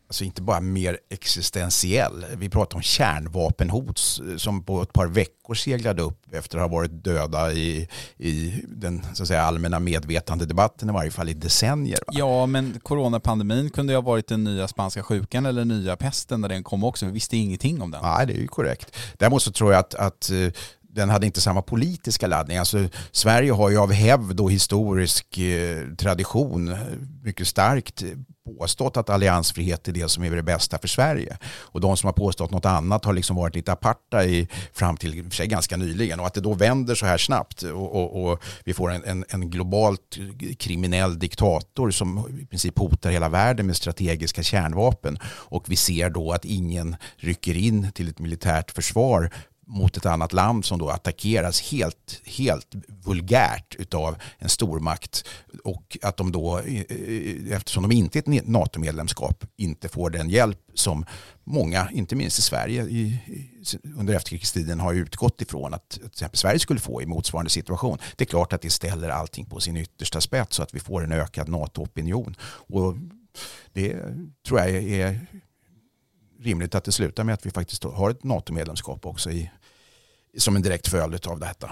alltså 0.06 0.24
inte 0.24 0.42
bara 0.42 0.60
mer 0.60 0.98
existentiell. 1.10 2.24
Vi 2.36 2.48
pratar 2.48 2.76
om 2.76 2.82
kärnvapenhot 2.82 3.98
som 4.36 4.62
på 4.64 4.82
ett 4.82 4.92
par 4.92 5.06
veckor 5.06 5.54
seglade 5.54 6.02
upp 6.02 6.34
efter 6.34 6.58
att 6.58 6.70
ha 6.70 6.76
varit 6.76 7.04
döda 7.04 7.52
i, 7.52 7.88
i 8.16 8.62
den 8.68 9.06
så 9.14 9.22
att 9.22 9.28
säga, 9.28 9.42
allmänna 9.42 9.78
medvetandedebatten 9.78 10.88
i 10.88 10.92
varje 10.92 11.10
fall 11.10 11.28
i 11.28 11.34
decennier. 11.34 11.98
Va? 12.06 12.12
Ja, 12.16 12.46
men 12.46 12.80
coronapandemin 12.82 13.70
kunde 13.70 13.92
ju 13.92 13.96
ha 13.96 14.02
varit 14.02 14.28
den 14.28 14.44
nya 14.44 14.68
spanska 14.68 15.02
sjukan 15.02 15.46
eller 15.46 15.64
nya 15.64 15.96
pesten 15.96 16.40
när 16.40 16.48
den 16.48 16.62
kom 16.62 16.84
också. 16.84 17.06
Vi 17.06 17.12
visste 17.12 17.36
ingenting 17.36 17.82
om 17.82 17.90
den. 17.90 18.02
Nej, 18.02 18.26
det 18.26 18.32
är 18.32 18.40
ju 18.40 18.46
korrekt. 18.46 18.96
Däremot 19.18 19.42
så 19.42 19.52
tror 19.52 19.72
jag 19.72 19.80
att, 19.80 19.94
att 19.94 20.30
eh, 20.30 20.52
den 20.96 21.10
hade 21.10 21.26
inte 21.26 21.40
samma 21.40 21.62
politiska 21.62 22.26
laddning. 22.26 22.56
Alltså, 22.56 22.88
Sverige 23.12 23.52
har 23.52 23.70
ju 23.70 23.78
av 23.78 23.92
hävd 23.92 24.40
och 24.40 24.52
historisk 24.52 25.38
eh, 25.38 25.94
tradition 25.96 26.76
mycket 27.22 27.48
starkt 27.48 28.04
påstått 28.46 28.96
att 28.96 29.10
alliansfrihet 29.10 29.88
är 29.88 29.92
det 29.92 30.08
som 30.08 30.24
är 30.24 30.30
det 30.30 30.42
bästa 30.42 30.78
för 30.78 30.88
Sverige. 30.88 31.38
Och 31.58 31.80
de 31.80 31.96
som 31.96 32.06
har 32.06 32.12
påstått 32.12 32.50
något 32.50 32.64
annat 32.64 33.04
har 33.04 33.12
liksom 33.12 33.36
varit 33.36 33.54
lite 33.54 33.72
aparta 33.72 34.24
i, 34.24 34.48
fram 34.72 34.96
till 34.96 35.24
för 35.24 35.30
sig 35.30 35.46
ganska 35.46 35.76
nyligen. 35.76 36.20
Och 36.20 36.26
att 36.26 36.34
det 36.34 36.40
då 36.40 36.54
vänder 36.54 36.94
så 36.94 37.06
här 37.06 37.18
snabbt 37.18 37.62
och, 37.62 37.94
och, 37.94 38.32
och 38.32 38.44
vi 38.64 38.74
får 38.74 38.92
en, 38.92 39.04
en, 39.04 39.24
en, 39.28 39.50
globalt 39.50 40.18
kriminell 40.58 41.18
diktator 41.18 41.90
som 41.90 42.38
i 42.42 42.46
princip 42.46 42.78
hotar 42.78 43.10
hela 43.10 43.28
världen 43.28 43.66
med 43.66 43.76
strategiska 43.76 44.42
kärnvapen. 44.42 45.18
Och 45.24 45.64
vi 45.68 45.76
ser 45.76 46.10
då 46.10 46.32
att 46.32 46.44
ingen 46.44 46.96
rycker 47.16 47.56
in 47.56 47.92
till 47.92 48.08
ett 48.08 48.18
militärt 48.18 48.70
försvar 48.70 49.30
mot 49.66 49.96
ett 49.96 50.06
annat 50.06 50.32
land 50.32 50.64
som 50.64 50.78
då 50.78 50.90
attackeras 50.90 51.60
helt, 51.60 52.20
helt 52.24 52.74
vulgärt 53.04 53.94
av 53.94 54.16
en 54.38 54.48
stormakt 54.48 55.24
och 55.64 55.98
att 56.02 56.16
de 56.16 56.32
då, 56.32 56.58
eh, 56.58 56.80
eh, 56.80 57.56
eftersom 57.56 57.82
de 57.82 57.92
inte 57.92 58.18
är 58.18 58.38
ett 58.38 58.46
NATO-medlemskap, 58.46 59.44
inte 59.56 59.88
får 59.88 60.10
den 60.10 60.30
hjälp 60.30 60.58
som 60.74 61.04
många, 61.44 61.90
inte 61.90 62.16
minst 62.16 62.38
i 62.38 62.42
Sverige 62.42 62.82
i, 62.82 63.18
under 63.96 64.14
efterkrigstiden 64.14 64.80
har 64.80 64.94
utgått 64.94 65.42
ifrån 65.42 65.74
att 65.74 65.90
till 65.90 66.06
exempel 66.06 66.38
Sverige 66.38 66.58
skulle 66.58 66.80
få 66.80 67.02
i 67.02 67.06
motsvarande 67.06 67.50
situation. 67.50 67.98
Det 68.16 68.24
är 68.24 68.26
klart 68.26 68.52
att 68.52 68.62
det 68.62 68.70
ställer 68.70 69.08
allting 69.08 69.44
på 69.46 69.60
sin 69.60 69.76
yttersta 69.76 70.20
spets 70.20 70.56
så 70.56 70.62
att 70.62 70.74
vi 70.74 70.80
får 70.80 71.04
en 71.04 71.12
ökad 71.12 71.48
NATO-opinion. 71.48 72.34
Och 72.40 72.94
det 73.72 73.96
tror 74.46 74.60
jag 74.60 74.70
är 74.70 75.26
rimligt 76.40 76.74
att 76.74 76.84
det 76.84 76.92
slutar 76.92 77.24
med 77.24 77.34
att 77.34 77.46
vi 77.46 77.50
faktiskt 77.50 77.84
har 77.84 78.10
ett 78.10 78.24
NATO-medlemskap 78.24 79.06
också 79.06 79.30
i, 79.30 79.50
som 80.38 80.56
en 80.56 80.62
direkt 80.62 80.88
följd 80.88 81.26
av 81.26 81.40
detta. 81.40 81.70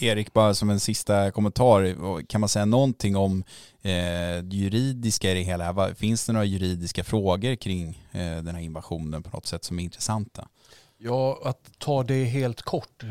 Erik, 0.00 0.32
bara 0.32 0.54
som 0.54 0.70
en 0.70 0.80
sista 0.80 1.30
kommentar, 1.30 2.22
kan 2.26 2.40
man 2.40 2.48
säga 2.48 2.64
någonting 2.64 3.16
om 3.16 3.44
eh, 3.82 4.44
juridiska 4.50 5.30
i 5.30 5.34
det 5.34 5.42
hela? 5.42 5.94
Finns 5.94 6.26
det 6.26 6.32
några 6.32 6.44
juridiska 6.44 7.04
frågor 7.04 7.54
kring 7.54 8.06
eh, 8.12 8.18
den 8.20 8.54
här 8.54 8.62
invasionen 8.62 9.22
på 9.22 9.30
något 9.30 9.46
sätt 9.46 9.64
som 9.64 9.78
är 9.78 9.82
intressanta? 9.82 10.48
Ja, 11.02 11.40
att 11.44 11.70
ta 11.78 12.02
det 12.02 12.24
helt 12.24 12.62
kort 12.62 13.02
eh, 13.02 13.08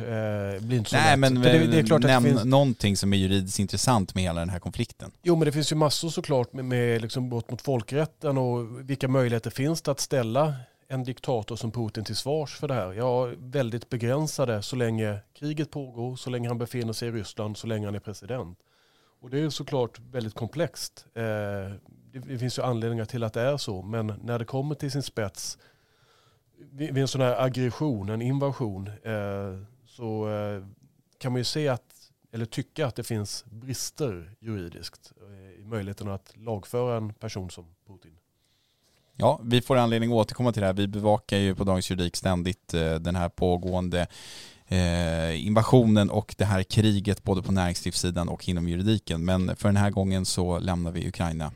blir 0.61 0.77
inte 0.77 0.89
så 0.89 0.95
Nej, 0.95 1.11
lätt. 1.11 1.19
men 1.19 1.41
det, 1.41 1.67
det 1.67 1.79
är 1.79 1.83
klart 1.83 2.01
nämn 2.01 2.15
att 2.15 2.23
det 2.23 2.29
finns... 2.29 2.43
någonting 2.43 2.97
som 2.97 3.13
är 3.13 3.17
juridiskt 3.17 3.59
intressant 3.59 4.15
med 4.15 4.23
hela 4.23 4.39
den 4.39 4.49
här 4.49 4.59
konflikten. 4.59 5.11
Jo, 5.23 5.35
men 5.35 5.45
det 5.45 5.51
finns 5.51 5.71
ju 5.71 5.75
massor 5.75 6.09
såklart 6.09 6.53
med, 6.53 6.65
med 6.65 7.01
liksom 7.01 7.29
brott 7.29 7.51
mot 7.51 7.61
folkrätten 7.61 8.37
och 8.37 8.89
vilka 8.89 9.07
möjligheter 9.07 9.49
finns 9.49 9.81
det 9.81 9.91
att 9.91 9.99
ställa 9.99 10.53
en 10.91 11.03
diktator 11.03 11.55
som 11.55 11.71
Putin 11.71 12.03
till 12.03 12.15
svars 12.15 12.55
för 12.55 12.67
det 12.67 12.73
här? 12.73 12.93
Ja, 12.93 13.31
väldigt 13.37 13.89
begränsade 13.89 14.61
så 14.61 14.75
länge 14.75 15.19
kriget 15.33 15.71
pågår, 15.71 16.15
så 16.15 16.29
länge 16.29 16.47
han 16.47 16.57
befinner 16.57 16.93
sig 16.93 17.07
i 17.07 17.11
Ryssland, 17.11 17.57
så 17.57 17.67
länge 17.67 17.87
han 17.87 17.95
är 17.95 17.99
president. 17.99 18.59
Och 19.21 19.29
det 19.29 19.39
är 19.39 19.49
såklart 19.49 19.99
väldigt 19.99 20.33
komplext. 20.33 21.05
Eh, 21.13 21.73
det 22.11 22.39
finns 22.39 22.59
ju 22.59 22.63
anledningar 22.63 23.05
till 23.05 23.23
att 23.23 23.33
det 23.33 23.41
är 23.41 23.57
så, 23.57 23.81
men 23.81 24.07
när 24.23 24.39
det 24.39 24.45
kommer 24.45 24.75
till 24.75 24.91
sin 24.91 25.03
spets 25.03 25.57
vid 26.71 26.97
en 26.97 27.07
sån 27.07 27.21
här 27.21 27.45
aggression, 27.45 28.09
en 28.09 28.21
invasion, 28.21 28.87
eh, 28.87 29.63
så 29.85 30.29
eh, 30.29 30.65
kan 31.17 31.31
man 31.31 31.39
ju 31.39 31.45
se 31.45 31.67
att, 31.67 32.11
eller 32.31 32.45
tycka 32.45 32.87
att 32.87 32.95
det 32.95 33.03
finns 33.03 33.45
brister 33.45 34.35
juridiskt 34.39 35.13
i 35.59 35.63
möjligheten 35.63 36.09
att 36.09 36.37
lagföra 36.37 36.97
en 36.97 37.13
person 37.13 37.49
som 37.49 37.75
Putin. 37.87 38.17
Ja, 39.21 39.39
vi 39.43 39.61
får 39.61 39.77
anledning 39.77 40.09
att 40.09 40.15
återkomma 40.15 40.51
till 40.51 40.61
det 40.61 40.67
här. 40.67 40.73
Vi 40.73 40.87
bevakar 40.87 41.37
ju 41.37 41.55
på 41.55 41.63
Dagens 41.63 41.91
Juridik 41.91 42.15
ständigt 42.15 42.73
eh, 42.73 42.93
den 42.93 43.15
här 43.15 43.29
pågående 43.29 44.07
eh, 44.67 45.47
invasionen 45.47 46.09
och 46.09 46.35
det 46.37 46.45
här 46.45 46.63
kriget 46.63 47.23
både 47.23 47.41
på 47.41 47.51
näringslivssidan 47.51 48.29
och 48.29 48.49
inom 48.49 48.67
juridiken. 48.67 49.25
Men 49.25 49.55
för 49.55 49.69
den 49.69 49.77
här 49.77 49.89
gången 49.89 50.25
så 50.25 50.59
lämnar 50.59 50.91
vi 50.91 51.07
Ukraina 51.07 51.51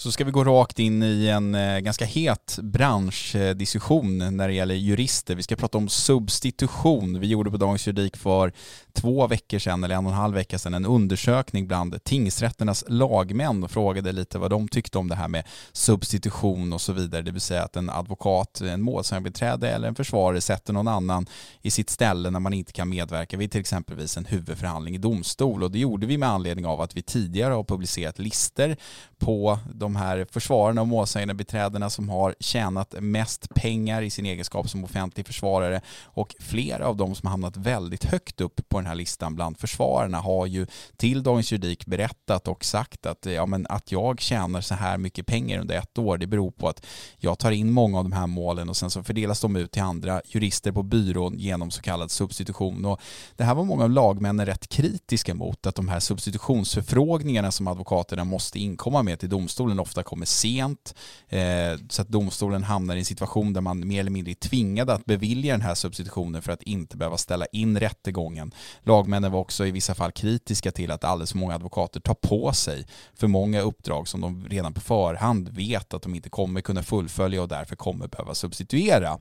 så 0.00 0.12
ska 0.12 0.24
vi 0.24 0.30
gå 0.30 0.44
rakt 0.44 0.78
in 0.78 1.02
i 1.02 1.28
en 1.28 1.54
eh, 1.54 1.78
ganska 1.78 2.04
het 2.04 2.58
branschdiskussion 2.62 4.36
när 4.36 4.48
det 4.48 4.54
gäller 4.54 4.74
jurister. 4.74 5.34
Vi 5.34 5.42
ska 5.42 5.56
prata 5.56 5.78
om 5.78 5.88
substitution. 5.88 7.20
Vi 7.20 7.26
gjorde 7.26 7.50
på 7.50 7.56
Dagens 7.56 7.86
Juridik 7.86 8.16
för 8.16 8.52
två 8.92 9.26
veckor 9.26 9.58
sedan, 9.58 9.84
eller 9.84 9.94
en 9.94 10.06
och 10.06 10.12
en 10.12 10.18
halv 10.18 10.34
vecka 10.34 10.58
sedan, 10.58 10.74
en 10.74 10.86
undersökning 10.86 11.66
bland 11.66 12.04
tingsrätternas 12.04 12.84
lagmän 12.88 13.64
och 13.64 13.70
frågade 13.70 14.12
lite 14.12 14.38
vad 14.38 14.50
de 14.50 14.68
tyckte 14.68 14.98
om 14.98 15.08
det 15.08 15.14
här 15.14 15.28
med 15.28 15.44
substitution 15.72 16.72
och 16.72 16.80
så 16.80 16.92
vidare. 16.92 17.22
Det 17.22 17.30
vill 17.30 17.40
säga 17.40 17.62
att 17.62 17.76
en 17.76 17.90
advokat, 17.90 18.60
en 18.60 18.82
målsägandebiträde 18.82 19.70
eller 19.70 19.88
en 19.88 19.94
försvarare 19.94 20.40
sätter 20.40 20.72
någon 20.72 20.88
annan 20.88 21.26
i 21.62 21.70
sitt 21.70 21.90
ställe 21.90 22.30
när 22.30 22.40
man 22.40 22.52
inte 22.52 22.72
kan 22.72 22.88
medverka 22.88 23.36
vid 23.36 23.50
till 23.50 23.60
exempelvis 23.60 24.16
en 24.16 24.24
huvudförhandling 24.24 24.94
i 24.94 24.98
domstol. 24.98 25.62
Och 25.62 25.70
det 25.70 25.78
gjorde 25.78 26.06
vi 26.06 26.18
med 26.18 26.28
anledning 26.28 26.66
av 26.66 26.80
att 26.80 26.96
vi 26.96 27.02
tidigare 27.02 27.54
har 27.54 27.64
publicerat 27.64 28.18
listor 28.18 28.76
på 29.18 29.58
de 29.74 29.89
här 29.96 30.26
försvararna 30.30 30.80
och 30.80 30.88
målsägandebiträdena 30.88 31.90
som 31.90 32.08
har 32.08 32.34
tjänat 32.40 32.94
mest 33.00 33.54
pengar 33.54 34.02
i 34.02 34.10
sin 34.10 34.26
egenskap 34.26 34.68
som 34.68 34.84
offentlig 34.84 35.26
försvarare 35.26 35.80
och 36.04 36.34
flera 36.40 36.86
av 36.86 36.96
dem 36.96 37.14
som 37.14 37.26
har 37.26 37.30
hamnat 37.30 37.56
väldigt 37.56 38.04
högt 38.04 38.40
upp 38.40 38.68
på 38.68 38.78
den 38.78 38.86
här 38.86 38.94
listan 38.94 39.34
bland 39.34 39.58
försvararna 39.58 40.18
har 40.18 40.46
ju 40.46 40.66
till 40.96 41.22
Dagens 41.22 41.52
Juridik 41.52 41.86
berättat 41.86 42.48
och 42.48 42.64
sagt 42.64 43.06
att, 43.06 43.26
ja, 43.26 43.46
men 43.46 43.66
att 43.68 43.92
jag 43.92 44.20
tjänar 44.20 44.60
så 44.60 44.74
här 44.74 44.98
mycket 44.98 45.26
pengar 45.26 45.58
under 45.58 45.78
ett 45.78 45.98
år 45.98 46.18
det 46.18 46.26
beror 46.26 46.50
på 46.50 46.68
att 46.68 46.86
jag 47.18 47.38
tar 47.38 47.50
in 47.50 47.72
många 47.72 47.98
av 47.98 48.04
de 48.04 48.12
här 48.12 48.26
målen 48.26 48.68
och 48.68 48.76
sen 48.76 48.90
så 48.90 49.02
fördelas 49.02 49.40
de 49.40 49.56
ut 49.56 49.72
till 49.72 49.82
andra 49.82 50.22
jurister 50.24 50.72
på 50.72 50.82
byrån 50.82 51.38
genom 51.38 51.70
så 51.70 51.82
kallad 51.82 52.10
substitution. 52.10 52.84
Och 52.84 53.00
det 53.36 53.44
här 53.44 53.54
var 53.54 53.64
många 53.64 53.84
av 53.84 53.90
lagmännen 53.90 54.46
rätt 54.46 54.68
kritiska 54.68 55.34
mot 55.34 55.66
att 55.66 55.74
de 55.74 55.88
här 55.88 56.00
substitutionsförfrågningarna 56.00 57.50
som 57.50 57.68
advokaterna 57.68 58.24
måste 58.24 58.58
inkomma 58.58 59.02
med 59.02 59.18
till 59.18 59.28
domstolen 59.28 59.79
ofta 59.80 60.02
kommer 60.02 60.26
sent 60.26 60.94
eh, 61.28 61.40
så 61.88 62.02
att 62.02 62.08
domstolen 62.08 62.62
hamnar 62.62 62.96
i 62.96 62.98
en 62.98 63.04
situation 63.04 63.52
där 63.52 63.60
man 63.60 63.88
mer 63.88 64.00
eller 64.00 64.10
mindre 64.10 64.32
är 64.32 64.34
tvingad 64.34 64.90
att 64.90 65.04
bevilja 65.04 65.54
den 65.54 65.60
här 65.60 65.74
substitutionen 65.74 66.42
för 66.42 66.52
att 66.52 66.62
inte 66.62 66.96
behöva 66.96 67.16
ställa 67.16 67.46
in 67.46 67.80
rättegången. 67.80 68.54
Lagmännen 68.82 69.32
var 69.32 69.40
också 69.40 69.66
i 69.66 69.70
vissa 69.70 69.94
fall 69.94 70.12
kritiska 70.12 70.72
till 70.72 70.90
att 70.90 71.04
alldeles 71.04 71.30
för 71.32 71.38
många 71.38 71.54
advokater 71.54 72.00
tar 72.00 72.14
på 72.14 72.52
sig 72.52 72.86
för 73.14 73.26
många 73.26 73.60
uppdrag 73.60 74.08
som 74.08 74.20
de 74.20 74.46
redan 74.48 74.74
på 74.74 74.80
förhand 74.80 75.48
vet 75.48 75.94
att 75.94 76.02
de 76.02 76.14
inte 76.14 76.30
kommer 76.30 76.60
kunna 76.60 76.82
fullfölja 76.82 77.42
och 77.42 77.48
därför 77.48 77.76
kommer 77.76 78.08
behöva 78.08 78.34
substituera. 78.34 79.18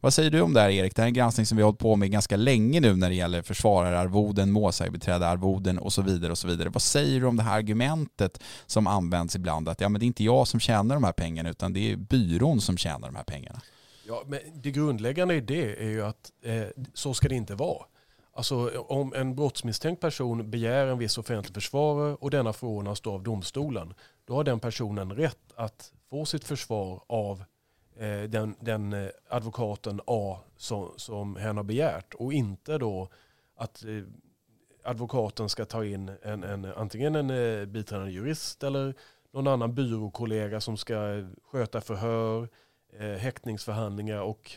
Vad 0.00 0.14
säger 0.14 0.30
du 0.30 0.40
om 0.40 0.54
det 0.54 0.60
här 0.60 0.70
Erik? 0.70 0.96
Det 0.96 1.02
här 1.02 1.06
är 1.06 1.08
en 1.08 1.14
granskning 1.14 1.46
som 1.46 1.56
vi 1.56 1.62
har 1.62 1.68
hållit 1.68 1.78
på 1.78 1.96
med 1.96 2.10
ganska 2.10 2.36
länge 2.36 2.80
nu 2.80 2.96
när 2.96 3.08
det 3.08 3.14
gäller 3.14 3.42
försvarararvoden, 3.42 4.50
målsägarbiträdearvoden 4.50 5.78
och 5.78 5.92
så 5.92 6.02
vidare 6.02 6.32
och 6.32 6.38
så 6.38 6.48
vidare. 6.48 6.68
Vad 6.68 6.82
säger 6.82 7.20
du 7.20 7.26
om 7.26 7.36
det 7.36 7.42
här 7.42 7.58
argumentet 7.58 8.42
som 8.66 8.86
används 8.86 9.36
ibland 9.36 9.68
att 9.68 9.80
ja, 9.80 9.88
men 9.88 10.01
det 10.02 10.06
är 10.06 10.08
inte 10.08 10.24
jag 10.24 10.48
som 10.48 10.60
tjänar 10.60 10.94
de 10.94 11.04
här 11.04 11.12
pengarna 11.12 11.50
utan 11.50 11.72
det 11.72 11.92
är 11.92 11.96
byrån 11.96 12.60
som 12.60 12.76
tjänar 12.76 13.08
de 13.08 13.16
här 13.16 13.24
pengarna? 13.24 13.60
Ja, 14.06 14.22
men 14.26 14.40
det 14.54 14.70
grundläggande 14.70 15.34
i 15.34 15.40
det 15.40 15.82
är 15.82 15.88
ju 15.88 16.02
att 16.02 16.32
eh, 16.42 16.66
så 16.94 17.14
ska 17.14 17.28
det 17.28 17.34
inte 17.34 17.54
vara. 17.54 17.84
Alltså 18.32 18.68
om 18.78 19.14
en 19.14 19.34
brottsmisstänkt 19.34 20.00
person 20.00 20.50
begär 20.50 20.86
en 20.86 20.98
viss 20.98 21.18
offentlig 21.18 21.54
försvarare 21.54 22.14
och 22.14 22.30
denna 22.30 22.52
förordnas 22.52 23.00
då 23.00 23.12
av 23.12 23.22
domstolen, 23.22 23.94
då 24.24 24.34
har 24.34 24.44
den 24.44 24.60
personen 24.60 25.12
rätt 25.12 25.52
att 25.54 25.92
få 26.10 26.24
sitt 26.24 26.44
försvar 26.44 27.02
av 27.06 27.44
eh, 27.96 28.22
den, 28.22 28.54
den 28.60 28.92
eh, 28.92 29.08
advokaten 29.28 30.00
A 30.06 30.38
som, 30.56 30.90
som 30.96 31.36
hen 31.36 31.56
har 31.56 31.64
begärt 31.64 32.14
och 32.14 32.32
inte 32.32 32.78
då 32.78 33.08
att 33.56 33.84
eh, 33.84 34.02
advokaten 34.84 35.48
ska 35.48 35.64
ta 35.64 35.84
in 35.84 36.10
en, 36.22 36.44
en, 36.44 36.64
antingen 36.64 37.14
en 37.14 37.30
eh, 37.30 37.66
biträdande 37.66 38.12
jurist 38.12 38.62
eller 38.62 38.94
någon 39.32 39.46
annan 39.46 39.74
byråkollega 39.74 40.60
som 40.60 40.76
ska 40.76 41.14
eh, 41.14 41.26
sköta 41.42 41.80
förhör, 41.80 42.48
eh, 42.98 43.06
häktningsförhandlingar 43.06 44.20
och 44.20 44.50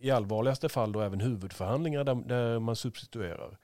i 0.00 0.10
allvarligaste 0.10 0.68
fall 0.68 0.92
då 0.92 1.00
även 1.00 1.20
huvudförhandlingar 1.20 2.04
där, 2.04 2.14
där 2.14 2.58
man 2.58 2.76
substituerar. 2.76 3.58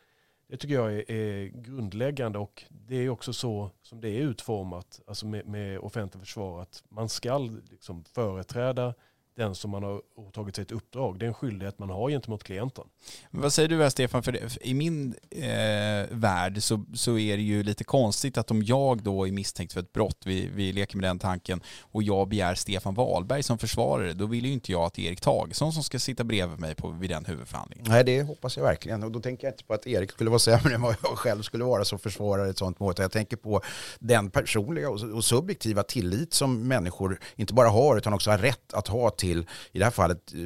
Det 0.49 0.57
tycker 0.57 0.75
jag 0.75 0.93
är, 0.93 1.11
är, 1.11 1.47
grundläggande 1.47 2.39
och 2.39 2.65
det 2.71 2.97
är 2.97 3.09
också 3.09 3.33
så 3.33 3.71
som 3.83 4.01
det 4.01 4.09
är 4.09 4.21
utformat 4.21 5.01
alltså 5.07 5.27
med, 5.27 5.47
med 5.47 5.79
offentlig 5.79 6.21
försvar 6.21 6.63
att 6.63 6.83
man 6.89 7.09
ska 7.09 7.39
liksom 7.71 8.05
företräda 8.05 8.95
den 9.37 9.55
som 9.55 9.71
man 9.71 9.83
har 9.83 10.01
tagit 10.33 10.57
sig 10.57 10.63
ett 10.63 10.73
uppdrag. 10.73 11.19
Det 11.19 11.27
är 11.27 11.29
en 11.29 11.35
skyldighet 11.35 11.79
man 11.79 11.91
har 11.91 12.11
gentemot 12.11 12.45
klienten. 12.45 12.85
Men 13.31 13.43
vad 13.43 13.53
säger 13.53 13.69
du 13.69 13.83
här 13.83 13.91
Stefan? 13.91 14.23
För 14.23 14.67
I 14.67 14.75
min 14.75 15.15
eh, 15.31 16.07
värld 16.11 16.63
så, 16.63 16.85
så 16.95 17.19
är 17.19 17.37
det 17.37 17.43
ju 17.43 17.63
lite 17.63 17.85
konstigt 17.85 18.39
att 18.39 18.51
om 18.51 18.63
jag 18.63 19.03
då 19.03 19.27
är 19.27 19.33
misstänkt 19.33 19.73
för 19.73 19.81
ett 19.81 19.93
brott, 19.93 20.19
vi, 20.25 20.51
vi 20.55 20.73
leker 20.73 20.97
med 20.97 21.05
den 21.05 21.19
tanken, 21.19 21.61
och 21.81 22.03
jag 22.03 22.29
begär 22.29 22.55
Stefan 22.55 22.95
Wahlberg 22.95 23.43
som 23.43 23.59
försvarare, 23.59 24.13
då 24.13 24.27
vill 24.27 24.47
ju 24.47 24.53
inte 24.53 24.73
jag 24.73 24.83
att 24.83 24.99
Erik 24.99 25.21
Tagesson 25.21 25.73
som 25.73 25.83
ska 25.83 25.99
sitta 25.99 26.25
bredvid 26.25 26.61
mig 26.61 26.75
på, 26.75 26.89
vid 26.89 27.11
den 27.11 27.25
huvudförhandlingen. 27.25 27.87
Nej, 27.89 28.05
det 28.05 28.23
hoppas 28.23 28.57
jag 28.57 28.65
verkligen. 28.65 29.03
Och 29.03 29.13
då 29.13 29.21
tänker 29.21 29.47
jag 29.47 29.55
inte 29.55 29.65
på 29.65 29.75
att 29.75 29.87
Erik 29.87 30.13
skulle 30.13 30.31
vara 30.31 30.39
sämre 30.39 30.75
än 30.75 30.83
vad 30.83 30.97
jag 31.03 31.19
själv 31.19 31.43
skulle 31.43 31.65
vara 31.65 31.85
som 31.85 31.99
försvarare 31.99 32.47
i 32.47 32.51
ett 32.51 32.59
sånt 32.59 32.81
mål. 32.81 32.95
Jag 32.99 33.13
tänker 33.13 33.37
på 33.37 33.61
den 33.99 34.31
personliga 34.31 34.91
och, 34.91 35.01
och 35.01 35.25
subjektiva 35.25 35.83
tillit 35.83 36.35
som 36.35 36.69
människor 36.69 37.21
inte 37.37 37.55
bara 37.55 37.69
har 37.69 37.97
utan 37.97 38.13
också 38.15 38.31
har 38.31 38.39
rätt 38.39 38.75
att 38.75 38.89
ha 38.89 39.11
till, 39.23 39.47
i 39.73 39.79
det 39.79 39.85
här 39.85 39.93
fallet, 39.93 40.33
eh, 40.35 40.41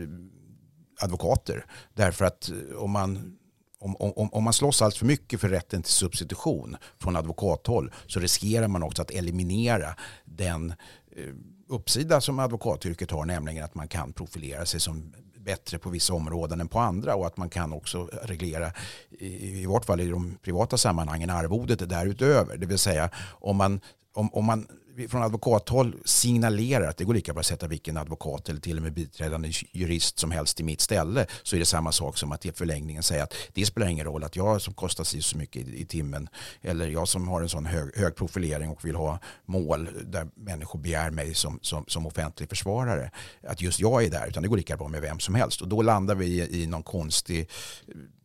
advokater. 1.01 1.65
Därför 1.95 2.25
att 2.25 2.51
eh, 2.51 2.77
om 2.77 2.91
man 2.91 3.37
om, 3.79 3.97
om, 3.97 4.29
om 4.33 4.45
man 4.45 4.53
slåss 4.53 4.83
allt 4.83 4.97
för 4.97 5.07
mycket 5.07 5.41
för 5.41 5.49
rätten 5.49 5.83
till 5.83 5.93
substitution 5.93 6.77
från 6.99 7.17
advokathåll 7.17 7.93
så 8.07 8.21
riskerar 8.21 8.69
man 8.69 8.83
också 8.83 9.03
att 9.03 9.11
eliminera 9.11 9.95
den 10.25 10.71
eh, 11.17 11.35
uppsida 11.69 12.21
som 12.21 12.39
advokatyrket 12.39 13.11
har, 13.11 13.25
nämligen 13.25 13.65
att 13.65 13.75
man 13.75 13.89
kan 13.89 14.13
profilera 14.13 14.67
sig 14.67 14.81
som 14.81 15.15
bättre 15.39 15.79
på 15.79 15.91
vissa 15.91 16.15
områden 16.15 16.61
än 16.61 16.69
på 16.69 16.79
andra 16.79 17.15
och 17.15 17.27
att 17.27 17.37
man 17.37 17.51
kan 17.51 17.73
också 17.73 18.09
reglera, 18.23 18.73
i, 19.11 19.63
i 19.63 19.67
vart 19.67 19.85
fall 19.85 20.01
i 20.01 20.09
de 20.09 20.39
privata 20.43 20.77
sammanhangen, 20.77 21.31
arvodet 21.31 21.89
därutöver. 21.89 22.57
Det 22.57 22.67
vill 22.67 22.79
säga 22.79 23.11
om 23.41 23.57
man, 23.57 23.81
om, 24.15 24.35
om 24.35 24.45
man 24.45 24.67
från 25.09 25.23
advokathåll 25.23 25.97
signalerar 26.05 26.89
att 26.89 26.97
det 26.97 27.05
går 27.05 27.15
lika 27.15 27.33
bra 27.33 27.41
att 27.41 27.47
sätta 27.47 27.67
vilken 27.67 27.97
advokat 27.97 28.49
eller 28.49 28.61
till 28.61 28.77
och 28.77 28.83
med 28.83 28.93
biträdande 28.93 29.51
jurist 29.73 30.19
som 30.19 30.31
helst 30.31 30.61
i 30.61 30.63
mitt 30.63 30.81
ställe 30.81 31.27
så 31.43 31.57
är 31.57 31.61
det 31.61 31.67
samma 31.67 31.93
sak 31.93 32.19
som 32.19 32.33
att 32.33 32.47
i 32.47 32.53
förlängningen 32.53 33.03
säga 33.03 33.23
att 33.23 33.35
det 33.55 33.67
spelar 33.67 33.87
ingen 33.87 34.05
roll 34.05 34.25
att 34.25 34.37
jag 34.37 34.63
som 34.63 34.75
kostar 34.75 35.05
sig 35.05 35.23
så 35.23 35.39
mycket 35.39 35.69
i, 35.69 35.81
i 35.81 35.87
timmen 35.87 36.29
eller 36.63 36.89
jag 36.89 37.09
som 37.09 37.29
har 37.29 37.43
en 37.43 37.49
sån 37.49 37.67
hög, 37.67 37.97
hög, 37.97 38.15
profilering 38.15 38.71
och 38.71 38.85
vill 38.85 38.95
ha 38.97 39.19
mål 39.47 39.89
där 40.05 40.29
människor 40.35 40.79
begär 40.79 41.11
mig 41.11 41.35
som, 41.35 41.59
som, 41.63 41.85
som 41.89 42.07
offentlig 42.07 42.49
försvarare 42.49 43.11
att 43.43 43.63
just 43.63 43.81
jag 43.81 44.05
är 44.05 44.11
där 44.11 44.27
utan 44.29 44.43
det 44.43 44.49
går 44.49 44.57
lika 44.57 44.77
bra 44.77 44.89
med 44.89 45.01
vem 45.03 45.21
som 45.21 45.35
helst. 45.35 45.61
Och 45.61 45.69
då 45.69 45.83
landar 45.83 46.15
vi 46.15 46.27
i, 46.27 46.63
i 46.63 46.67
någon 46.67 46.83
konstig 46.83 47.49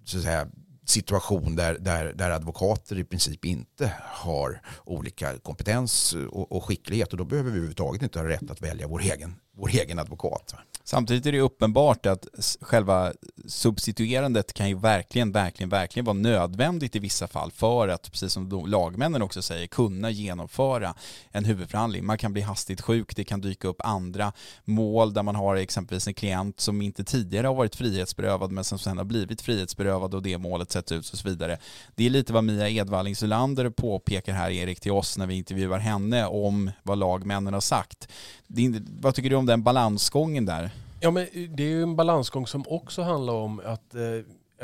så 0.06 0.18
att 0.18 0.24
säga, 0.24 0.48
situation 0.92 1.56
där, 1.56 1.78
där, 1.80 2.14
där 2.14 2.32
advokater 2.32 3.00
i 3.00 3.04
princip 3.04 3.46
inte 3.46 3.94
har 4.04 4.62
olika 4.84 5.38
kompetens 5.38 6.16
och, 6.30 6.52
och 6.52 6.64
skicklighet 6.64 7.12
och 7.12 7.18
då 7.18 7.26
behöver 7.26 7.50
vi 7.50 7.58
överhuvudtaget 7.58 8.02
inte 8.02 8.20
ha 8.20 8.28
rätt 8.28 8.52
att 8.52 8.62
välja 8.62 8.88
vår 8.88 9.02
egen, 9.02 9.36
vår 9.58 9.70
egen 9.70 10.00
advokat. 10.00 10.56
Samtidigt 10.84 11.26
är 11.26 11.32
det 11.32 11.40
uppenbart 11.40 12.06
att 12.06 12.28
själva 12.62 13.14
substituerandet 13.48 14.54
kan 14.54 14.70
ju 14.70 14.76
verkligen, 14.76 15.32
verkligen, 15.32 15.70
verkligen 15.70 16.06
vara 16.06 16.14
nödvändigt 16.14 16.96
i 16.96 17.00
vissa 17.00 17.28
fall 17.28 17.52
för 17.52 17.88
att, 17.88 18.12
precis 18.12 18.34
som 18.34 18.68
lagmännen 18.68 19.22
också 19.22 19.42
säger, 19.42 19.68
kunna 19.68 20.10
genomföra 20.10 20.94
en 21.32 21.46
huvudförhandling. 21.46 22.06
Man 22.06 22.18
kan 22.18 22.34
bli 22.34 22.42
hastigt 22.42 22.82
sjuk, 22.82 23.16
det 23.16 23.24
kan 23.24 23.42
dyka 23.42 23.68
upp 23.68 23.82
andra 23.84 24.34
mål 24.66 25.14
där 25.14 25.24
man 25.24 25.36
har 25.36 25.56
exempelvis 25.56 26.08
en 26.08 26.14
klient 26.14 26.60
som 26.60 26.82
inte 26.82 27.04
tidigare 27.04 27.48
har 27.48 27.56
varit 27.56 27.76
frihetsberövad 27.76 28.52
men 28.52 28.64
som 28.64 28.80
sen 28.80 28.98
har 28.98 29.06
blivit 29.06 29.42
frihetsberövad 29.42 30.14
och 30.14 30.22
det 30.22 30.38
målet 30.38 30.72
sätts 30.72 30.92
ut 30.92 31.10
och 31.10 31.18
så 31.18 31.30
vidare. 31.30 31.58
Det 31.96 32.06
är 32.06 32.10
lite 32.10 32.34
vad 32.34 32.44
Mia 32.44 32.70
Edvalling 32.70 33.16
Sulander 33.16 33.70
påpekar 33.70 34.34
här, 34.34 34.52
Erik, 34.52 34.80
till 34.80 34.92
oss 34.92 35.18
när 35.18 35.28
vi 35.28 35.36
intervjuar 35.36 35.80
henne 35.80 36.26
om 36.26 36.72
vad 36.84 36.98
lagmännen 36.98 37.54
har 37.54 37.62
sagt. 37.62 38.08
Vad 39.02 39.16
tycker 39.16 39.30
du 39.30 39.36
om 39.36 39.46
den 39.46 39.64
balansgången 39.64 40.46
där? 40.46 40.72
Ja, 41.04 41.12
men 41.12 41.24
eh, 41.24 41.50
det 41.50 41.64
är 41.64 41.68
ju 41.68 41.84
en 41.84 41.96
balansgång 41.96 42.48
som 42.48 42.64
också 42.68 43.02
handlar 43.02 43.34
om 43.34 43.62
att, 43.66 43.96
eh, 43.96 44.04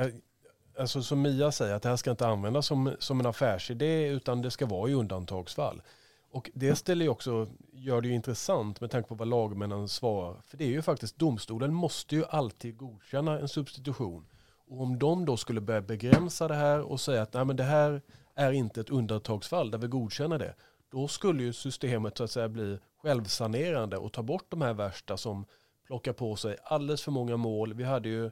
eh, 0.03 0.13
alltså 0.79 1.03
som 1.03 1.22
Mia 1.22 1.51
säger, 1.51 1.75
att 1.75 1.84
det 1.84 1.89
här 1.89 1.96
ska 1.96 2.12
inte 2.12 2.27
användas 2.27 2.65
som, 2.65 2.96
som 3.00 3.20
en 3.20 3.25
affärsidé 3.25 4.08
utan 4.08 4.41
det 4.41 4.51
ska 4.51 4.65
vara 4.65 4.89
i 4.89 4.94
undantagsfall. 4.94 5.82
Och 6.32 6.50
det 6.53 6.75
ställer 6.75 7.06
ju 7.06 7.10
också, 7.10 7.48
gör 7.74 8.01
det 8.01 8.08
ju 8.08 8.13
intressant 8.13 8.82
med 8.82 8.91
tanke 8.91 9.10
på 9.10 9.15
vad 9.15 9.27
lagmännen 9.27 9.88
svarar. 9.88 10.41
För 10.46 10.58
det 10.58 10.63
är 10.63 10.70
ju 10.70 10.82
faktiskt, 10.82 11.20
domstolen 11.20 11.74
måste 11.74 12.15
ju 12.15 12.25
alltid 12.25 12.77
godkänna 12.77 13.39
en 13.39 13.48
substitution. 13.48 14.25
Och 14.67 14.82
om 14.82 15.00
de 15.00 15.25
då 15.25 15.38
skulle 15.38 15.62
börja 15.62 15.82
begränsa 15.82 16.48
det 16.48 16.56
här 16.56 16.82
och 16.82 17.00
säga 17.00 17.22
att 17.22 17.34
Nej, 17.34 17.46
men 17.46 17.56
det 17.56 17.63
här 17.63 18.01
är 18.36 18.51
inte 18.51 18.82
ett 18.82 18.89
undantagsfall 18.89 19.72
där 19.72 19.77
vi 19.77 19.88
godkänner 19.88 20.39
det. 20.39 20.56
Då 20.91 21.08
skulle 21.08 21.44
ju 21.44 21.53
systemet 21.53 22.17
så 22.17 22.24
att 22.24 22.32
säga 22.32 22.50
bli 22.50 22.79
självsanerande 23.01 23.98
och 23.98 24.13
ta 24.13 24.24
bort 24.24 24.46
de 24.50 24.62
här 24.62 24.74
värsta 24.74 25.17
som 25.17 25.46
plockar 25.88 26.13
på 26.13 26.36
sig 26.36 26.58
alldeles 26.63 27.03
för 27.03 27.12
många 27.12 27.38
mål. 27.38 27.74
Vi 27.74 27.84
hade 27.84 28.10
ju 28.10 28.32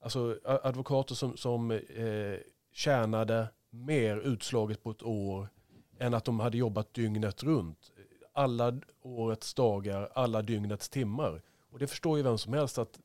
alltså, 0.00 0.38
advokater 0.44 1.14
som, 1.14 1.36
som 1.36 1.70
eh, 1.70 2.38
tjänade 2.72 3.48
mer 3.70 4.16
utslaget 4.16 4.82
på 4.82 4.90
ett 4.90 5.02
år 5.02 5.48
än 5.98 6.14
att 6.14 6.24
de 6.24 6.40
hade 6.40 6.58
jobbat 6.58 6.94
dygnet 6.94 7.42
runt. 7.42 7.92
Alla 8.32 8.80
årets 9.02 9.54
dagar, 9.54 10.10
alla 10.14 10.42
dygnets 10.42 10.88
timmar. 10.88 11.42
Och 11.70 11.78
det 11.78 11.86
förstår 11.86 12.16
ju 12.16 12.22
vem 12.22 12.38
som 12.38 12.52
helst 12.52 12.78
att 12.78 13.00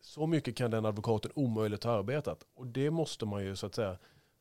så 0.00 0.26
mycket 0.26 0.56
kan 0.56 0.70
den 0.70 0.86
advokaten 0.86 1.32
omöjligt 1.34 1.84
ha 1.84 1.92
arbetat. 1.92 2.46
Och 2.54 2.66
det 2.66 2.90
måste 2.90 3.26
man 3.26 3.44
ju 3.44 3.56
så 3.56 3.66
att 3.66 3.74
säga 3.74 3.98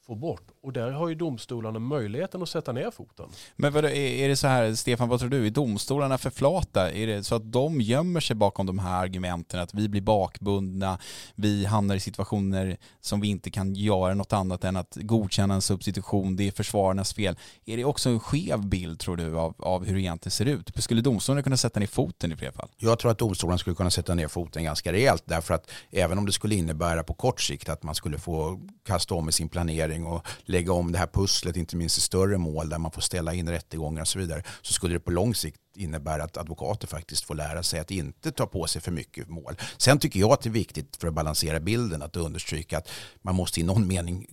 få 0.08 0.16
bort. 0.16 0.48
Och 0.64 0.74
där 0.74 0.92
har 0.92 1.10
ju 1.10 1.16
domstolarna 1.16 1.80
möjligheten 1.80 2.42
att 2.42 2.50
sätta 2.50 2.72
ner 2.72 2.92
foten. 2.92 3.30
Men 3.56 3.74
vad, 3.74 3.86
är 3.86 4.28
det 4.30 4.36
så 4.36 4.48
här, 4.48 4.74
Stefan, 4.76 5.10
vad 5.10 5.20
tror 5.20 5.30
du? 5.30 5.48
Är 5.48 5.50
domstolarna 5.50 6.18
för 6.18 6.30
flata? 6.30 6.92
Är 6.92 7.08
det 7.08 7.24
så 7.24 7.36
att 7.36 7.52
de 7.52 7.82
gömmer 7.82 8.20
sig 8.20 8.36
bakom 8.36 8.66
de 8.66 8.80
här 8.80 9.04
argumenten 9.04 9.60
att 9.60 9.74
vi 9.74 9.90
blir 9.90 10.02
bakbundna, 10.02 11.00
vi 11.36 11.66
hamnar 11.66 11.96
i 11.96 12.00
situationer 12.00 12.78
som 13.02 13.22
vi 13.22 13.28
inte 13.28 13.52
kan 13.52 13.76
göra 13.76 14.14
något 14.14 14.34
annat 14.34 14.64
än 14.64 14.76
att 14.76 14.98
godkänna 15.02 15.54
en 15.54 15.62
substitution, 15.62 16.36
det 16.36 16.48
är 16.48 16.52
försvararnas 16.52 17.14
fel. 17.14 17.38
Är 17.66 17.78
det 17.78 17.86
också 17.86 18.10
en 18.10 18.20
skev 18.20 18.68
bild, 18.68 19.00
tror 19.00 19.18
du, 19.18 19.38
av, 19.38 19.56
av 19.60 19.86
hur 19.86 19.94
det 19.94 20.02
egentligen 20.02 20.32
ser 20.32 20.46
ut? 20.46 20.84
Skulle 20.84 21.02
domstolarna 21.02 21.44
kunna 21.44 21.58
sätta 21.58 21.80
ner 21.80 21.88
foten 21.88 22.32
i 22.32 22.36
fler 22.36 22.52
fall? 22.52 22.70
Jag 22.78 23.00
tror 23.00 23.12
att 23.12 23.18
domstolarna 23.18 23.58
skulle 23.58 23.76
kunna 23.76 23.90
sätta 23.90 24.16
ner 24.16 24.28
foten 24.28 24.64
ganska 24.64 24.94
rejält, 24.94 25.24
därför 25.26 25.54
att 25.54 25.72
även 25.92 26.18
om 26.18 26.26
det 26.26 26.32
skulle 26.32 26.56
innebära 26.56 27.04
på 27.04 27.14
kort 27.14 27.42
sikt 27.42 27.70
att 27.70 27.84
man 27.84 27.96
skulle 27.96 28.18
få 28.18 28.60
kasta 28.86 29.16
om 29.16 29.30
i 29.30 29.32
sin 29.32 29.50
planering 29.50 29.91
och 30.00 30.28
lägga 30.44 30.74
om 30.74 30.92
det 30.92 30.98
här 30.98 31.08
pusslet, 31.08 31.56
inte 31.58 31.76
minst 31.76 31.98
i 31.98 32.02
större 32.02 32.38
mål 32.38 32.70
där 32.70 32.78
man 32.78 32.92
får 32.92 33.02
ställa 33.02 33.34
in 33.34 33.50
rättegångar 33.50 34.02
och 34.02 34.08
så 34.08 34.20
vidare, 34.20 34.44
så 34.62 34.74
skulle 34.74 34.96
det 34.96 35.00
på 35.00 35.12
lång 35.12 35.36
sikt 35.36 35.60
innebära 35.76 36.24
att 36.24 36.38
advokater 36.38 36.88
faktiskt 36.88 37.24
får 37.24 37.36
lära 37.36 37.64
sig 37.64 37.80
att 37.80 37.92
inte 37.92 38.32
ta 38.32 38.46
på 38.46 38.68
sig 38.68 38.82
för 38.82 38.92
mycket 38.92 39.30
mål. 39.30 39.56
Sen 39.78 40.00
tycker 40.00 40.20
jag 40.20 40.32
att 40.32 40.42
det 40.42 40.50
är 40.50 40.52
viktigt 40.52 40.98
för 41.00 41.08
att 41.08 41.14
balansera 41.14 41.60
bilden 41.60 42.02
att 42.02 42.16
understryka 42.16 42.78
att 42.78 42.90
man 43.22 43.36
måste 43.36 43.60
i 43.60 43.64
någon 43.64 43.88
mening 43.88 44.28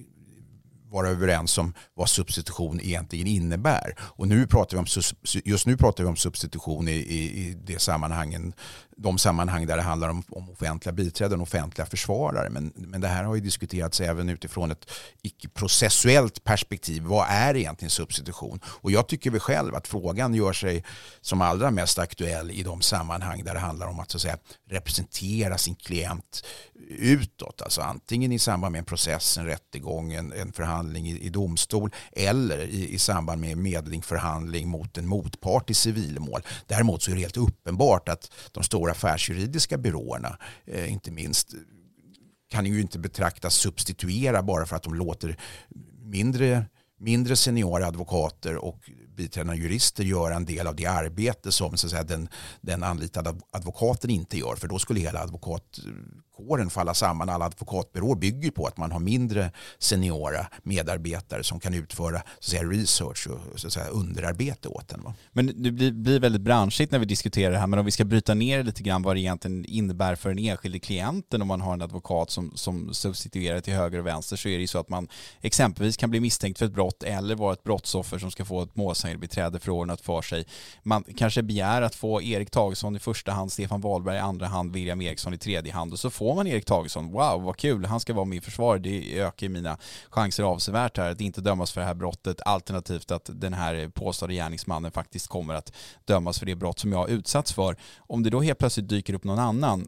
vara 0.91 1.09
överens 1.09 1.59
om 1.59 1.75
vad 1.95 2.09
substitution 2.09 2.81
egentligen 2.81 3.27
innebär. 3.27 3.95
Och 4.01 4.29
nu 4.29 4.47
pratar 4.47 4.77
vi 4.77 4.79
om, 4.79 4.87
just 5.45 5.67
nu 5.67 5.77
pratar 5.77 6.05
vi 6.05 6.11
om 6.11 6.17
substitution 6.17 6.89
i, 6.89 6.93
i, 6.93 7.41
i 7.41 7.57
det 7.65 7.79
sammanhangen 7.79 8.53
de 9.01 9.19
sammanhang 9.19 9.67
där 9.67 9.77
det 9.77 9.83
handlar 9.83 10.09
om, 10.09 10.23
om 10.29 10.51
offentliga 10.51 10.93
biträden, 10.93 11.41
offentliga 11.41 11.87
försvarare. 11.87 12.51
Men, 12.51 12.73
men 12.75 13.01
det 13.01 13.09
här 13.09 13.25
har 13.25 13.35
ju 13.35 13.41
diskuterats 13.41 14.01
även 14.01 14.29
utifrån 14.29 14.71
ett 14.71 14.91
icke-processuellt 15.23 16.45
perspektiv. 16.45 17.03
Vad 17.03 17.27
är 17.29 17.57
egentligen 17.57 17.91
substitution? 17.91 18.61
Och 18.65 18.91
jag 18.91 19.09
tycker 19.09 19.31
väl 19.31 19.41
själv 19.41 19.75
att 19.75 19.89
frågan 19.89 20.35
gör 20.35 20.53
sig 20.53 20.85
som 21.21 21.43
allra 21.43 21.71
mest 21.71 21.99
aktuell 21.99 22.51
i 22.51 22.63
de 22.63 22.81
sammanhang 22.81 23.45
där 23.45 23.55
det 23.55 23.61
handlar 23.61 23.87
om 23.87 24.01
att, 24.01 24.11
så 24.11 24.17
att 24.17 24.23
säga, 24.23 24.39
representera 24.71 25.59
sin 25.59 25.75
klient 25.75 26.45
utåt. 26.89 27.63
Alltså 27.63 27.81
antingen 27.81 28.33
i 28.33 28.39
samband 28.39 28.73
med 28.73 28.79
en 28.79 28.85
process, 28.85 29.39
en 29.39 29.47
rättegång, 29.47 30.13
en, 30.13 30.33
en 30.33 30.53
förhandling 30.53 31.09
i, 31.09 31.19
i 31.19 31.29
domstol 31.29 31.91
eller 32.13 32.59
i, 32.59 32.95
i 32.95 32.99
samband 32.99 33.41
med 33.41 33.59
medling, 33.59 34.03
förhandling 34.03 34.69
mot 34.69 34.99
en 34.99 35.07
motpart 35.07 35.71
i 35.71 35.75
civilmål. 35.75 36.43
Däremot 36.67 37.03
så 37.03 37.11
är 37.11 37.15
det 37.15 37.21
helt 37.21 37.37
uppenbart 37.37 38.09
att 38.09 38.33
de 38.53 38.63
stora 38.63 38.88
stora 38.95 39.11
affärsjuridiska 39.11 39.79
byråerna, 39.79 40.39
eh, 40.67 40.93
inte 40.93 41.11
minst, 41.11 41.55
kan 42.51 42.67
ju 42.67 42.81
inte 42.81 42.99
betraktas 42.99 43.55
substituera 43.55 44.43
bara 44.43 44.67
för 44.67 44.77
att 44.77 44.83
de 44.83 44.95
låter 44.95 45.37
mindre 46.03 46.67
mindre 47.01 47.37
seniora 47.37 47.87
advokater 47.87 48.57
och 48.57 48.91
biträdande 49.17 49.63
jurister 49.63 50.05
göra 50.05 50.37
en 50.37 50.45
del 50.45 50.67
av 50.67 50.77
det 50.77 50.87
arbete 50.87 51.53
som 51.53 51.77
så 51.77 51.87
att 51.87 51.91
säga, 51.91 52.03
den, 52.03 52.29
den 52.61 52.83
anlitade 52.83 53.35
advokaten 53.53 54.11
inte 54.11 54.39
gör. 54.39 54.57
För 54.57 54.69
då 54.69 54.79
skulle 54.79 55.01
hela 55.01 55.21
advokat 55.21 55.79
advokatkåren 56.39 56.71
falla 56.71 56.95
samman. 56.95 57.29
Alla 57.29 57.45
advokatbyråer 57.45 58.17
bygger 58.17 58.51
på 58.51 58.67
att 58.67 58.77
man 58.77 58.93
har 58.93 59.01
mindre 59.01 59.51
seniora 59.79 60.47
medarbetare 60.63 61.45
som 61.45 61.61
kan 61.61 61.75
utföra 61.75 62.19
så 62.19 62.27
att 62.39 62.45
säga, 62.45 62.63
research 62.63 63.27
och 63.27 63.61
så 63.61 63.67
att 63.67 63.73
säga, 63.73 63.89
underarbete 63.89 64.69
åt 64.69 64.93
en. 64.93 65.03
Va? 65.03 65.15
Men 65.33 65.63
det 65.63 65.71
blir, 65.71 65.93
blir 65.93 66.21
väldigt 66.21 66.43
branschigt 66.43 66.93
när 66.93 66.99
vi 66.99 67.05
diskuterar 67.05 67.53
det 67.53 67.59
här. 67.59 67.67
Men 67.67 67.79
om 67.79 67.85
vi 67.85 67.91
ska 67.91 68.05
bryta 68.05 68.35
ner 68.35 68.63
lite 68.63 68.83
grann 68.83 69.03
vad 69.03 69.17
det 69.17 69.21
egentligen 69.21 69.65
innebär 69.65 70.15
för 70.15 70.29
den 70.29 70.39
enskilde 70.39 70.79
klienten 70.79 71.43
om 71.43 71.49
man 71.49 71.61
har 71.61 71.73
en 71.73 71.83
advokat 71.83 72.31
som, 72.31 72.53
som 72.55 72.95
substituerar 72.95 73.61
till 73.61 73.75
höger 73.75 73.99
och 73.99 74.07
vänster 74.07 74.37
så 74.37 74.49
är 74.49 74.53
det 74.53 74.61
ju 74.61 74.67
så 74.67 74.79
att 74.79 74.89
man 74.89 75.09
exempelvis 75.41 75.97
kan 75.97 76.11
bli 76.11 76.21
misstänkt 76.21 76.59
för 76.59 76.67
ett 76.67 76.73
brott 76.73 77.03
eller 77.03 77.35
vara 77.35 77.53
ett 77.53 77.63
brottsoffer 77.63 78.19
som 78.19 78.31
ska 78.31 78.45
få 78.45 78.63
ett 78.63 78.77
målsägandebiträde 78.77 79.61
förordnat 79.61 80.01
för 80.01 80.23
sig. 80.23 80.45
Man 80.83 81.05
kanske 81.17 81.43
begär 81.43 81.83
att 81.83 81.95
få 81.95 82.23
Erik 82.23 82.51
Tagesson 82.51 82.97
i 82.97 82.99
första 82.99 83.33
hand, 83.33 83.53
Stefan 83.53 83.81
Wahlberg 83.81 84.17
i 84.17 84.21
andra 84.21 84.47
hand, 84.47 84.73
William 84.73 85.01
Eriksson 85.01 85.35
i 85.35 85.39
tredje 85.39 85.73
hand 85.73 85.93
och 85.93 85.99
så 85.99 86.11
får 86.11 86.28
Får 86.29 86.35
man 86.35 86.47
Erik 86.47 86.65
Tagesson. 86.65 87.13
Wow, 87.13 87.43
vad 87.43 87.57
kul, 87.57 87.85
han 87.85 88.01
ska 88.01 88.15
vara 88.15 88.25
min 88.25 88.43
försvar. 88.43 88.79
Det 88.79 89.21
ökar 89.21 89.49
mina 89.49 89.79
chanser 90.11 90.43
avsevärt 90.43 90.97
här 90.97 91.11
att 91.11 91.21
inte 91.21 91.41
dömas 91.41 91.73
för 91.73 91.81
det 91.81 91.87
här 91.87 91.95
brottet 91.95 92.41
alternativt 92.45 93.11
att 93.11 93.31
den 93.33 93.53
här 93.53 93.89
påstådda 93.89 94.33
gärningsmannen 94.33 94.93
faktiskt 94.93 95.29
kommer 95.29 95.55
att 95.55 95.73
dömas 96.05 96.39
för 96.39 96.47
det 96.47 96.55
brott 96.55 96.79
som 96.79 96.93
jag 96.93 96.99
har 96.99 97.09
utsatts 97.09 97.53
för. 97.53 97.77
Om 97.99 98.23
det 98.23 98.31
då 98.31 98.41
helt 98.41 98.59
plötsligt 98.59 98.89
dyker 98.89 99.15
upp 99.15 99.25
någon 99.25 99.39
annan 99.39 99.87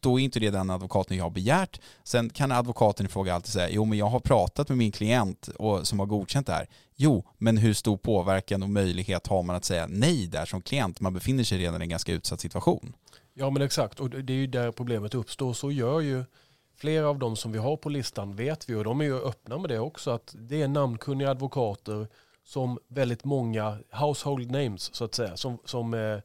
då 0.00 0.20
är 0.20 0.24
inte 0.24 0.40
det 0.40 0.50
den 0.50 0.70
advokaten 0.70 1.16
jag 1.16 1.24
har 1.24 1.30
begärt. 1.30 1.80
Sen 2.04 2.30
kan 2.30 2.52
advokaten 2.52 3.06
i 3.06 3.08
fråga 3.08 3.34
alltid 3.34 3.52
säga, 3.52 3.68
jo 3.70 3.84
men 3.84 3.98
jag 3.98 4.06
har 4.06 4.20
pratat 4.20 4.68
med 4.68 4.78
min 4.78 4.92
klient 4.92 5.48
och, 5.48 5.86
som 5.86 5.98
har 5.98 6.06
godkänt 6.06 6.46
det 6.46 6.52
här. 6.52 6.68
Jo, 6.96 7.24
men 7.38 7.56
hur 7.56 7.74
stor 7.74 7.96
påverkan 7.96 8.62
och 8.62 8.70
möjlighet 8.70 9.26
har 9.26 9.42
man 9.42 9.56
att 9.56 9.64
säga 9.64 9.86
nej 9.88 10.26
där 10.26 10.46
som 10.46 10.62
klient? 10.62 11.00
Man 11.00 11.14
befinner 11.14 11.44
sig 11.44 11.58
redan 11.58 11.82
i 11.82 11.84
en 11.84 11.88
ganska 11.88 12.12
utsatt 12.12 12.40
situation. 12.40 12.92
Ja 13.34 13.50
men 13.50 13.62
exakt, 13.62 14.00
och 14.00 14.10
det 14.10 14.32
är 14.32 14.36
ju 14.36 14.46
där 14.46 14.72
problemet 14.72 15.14
uppstår. 15.14 15.52
Så 15.52 15.72
gör 15.72 16.00
ju 16.00 16.24
flera 16.74 17.08
av 17.08 17.18
de 17.18 17.36
som 17.36 17.52
vi 17.52 17.58
har 17.58 17.76
på 17.76 17.88
listan 17.88 18.36
vet 18.36 18.68
vi 18.68 18.74
och 18.74 18.84
de 18.84 19.00
är 19.00 19.04
ju 19.04 19.20
öppna 19.20 19.58
med 19.58 19.70
det 19.70 19.78
också 19.78 20.10
att 20.10 20.34
det 20.38 20.62
är 20.62 20.68
namnkunniga 20.68 21.30
advokater 21.30 22.08
som 22.44 22.78
väldigt 22.88 23.24
många 23.24 23.78
household 23.90 24.50
names 24.50 24.94
så 24.94 25.04
att 25.04 25.14
säga 25.14 25.36
som, 25.36 25.58
som 25.64 25.94
är, 25.94 26.22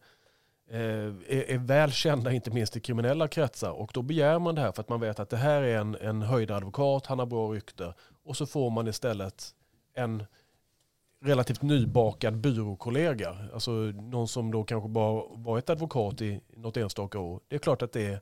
är, 0.70 1.50
är 1.50 1.58
väl 1.58 1.92
kända, 1.92 2.32
inte 2.32 2.52
minst 2.52 2.78
i 2.78 2.80
kriminella 2.80 3.28
kretsar. 3.28 3.72
Och 3.72 3.92
då 3.94 4.02
begär 4.02 4.40
man 4.40 4.56
det 4.56 4.62
här 4.62 4.72
för 4.72 4.82
att 4.82 4.90
man 4.90 5.00
vet 5.00 5.20
att 5.20 5.30
det 5.30 5.38
här 5.38 5.62
är 5.62 5.78
en, 5.78 5.96
en 5.96 6.22
höjd 6.22 6.52
advokat, 6.52 7.06
han 7.06 7.20
har 7.20 7.26
bra 7.26 7.54
rykte. 7.54 7.94
Och 8.24 8.38
så 8.38 8.46
får 8.46 8.70
man 8.70 8.88
istället 8.88 9.54
en 9.94 10.24
relativt 11.22 11.62
nybakad 11.62 12.38
byråkollega. 12.38 13.38
Alltså 13.54 13.72
någon 13.72 14.28
som 14.28 14.52
då 14.52 14.64
kanske 14.64 14.90
bara 14.90 15.24
varit 15.30 15.70
advokat 15.70 16.22
i 16.22 16.42
något 16.58 16.78
enstaka 16.78 17.20
år. 17.20 17.42
Det 17.48 17.56
är 17.56 17.60
klart 17.60 17.82
att 17.82 17.92
det 17.92 18.22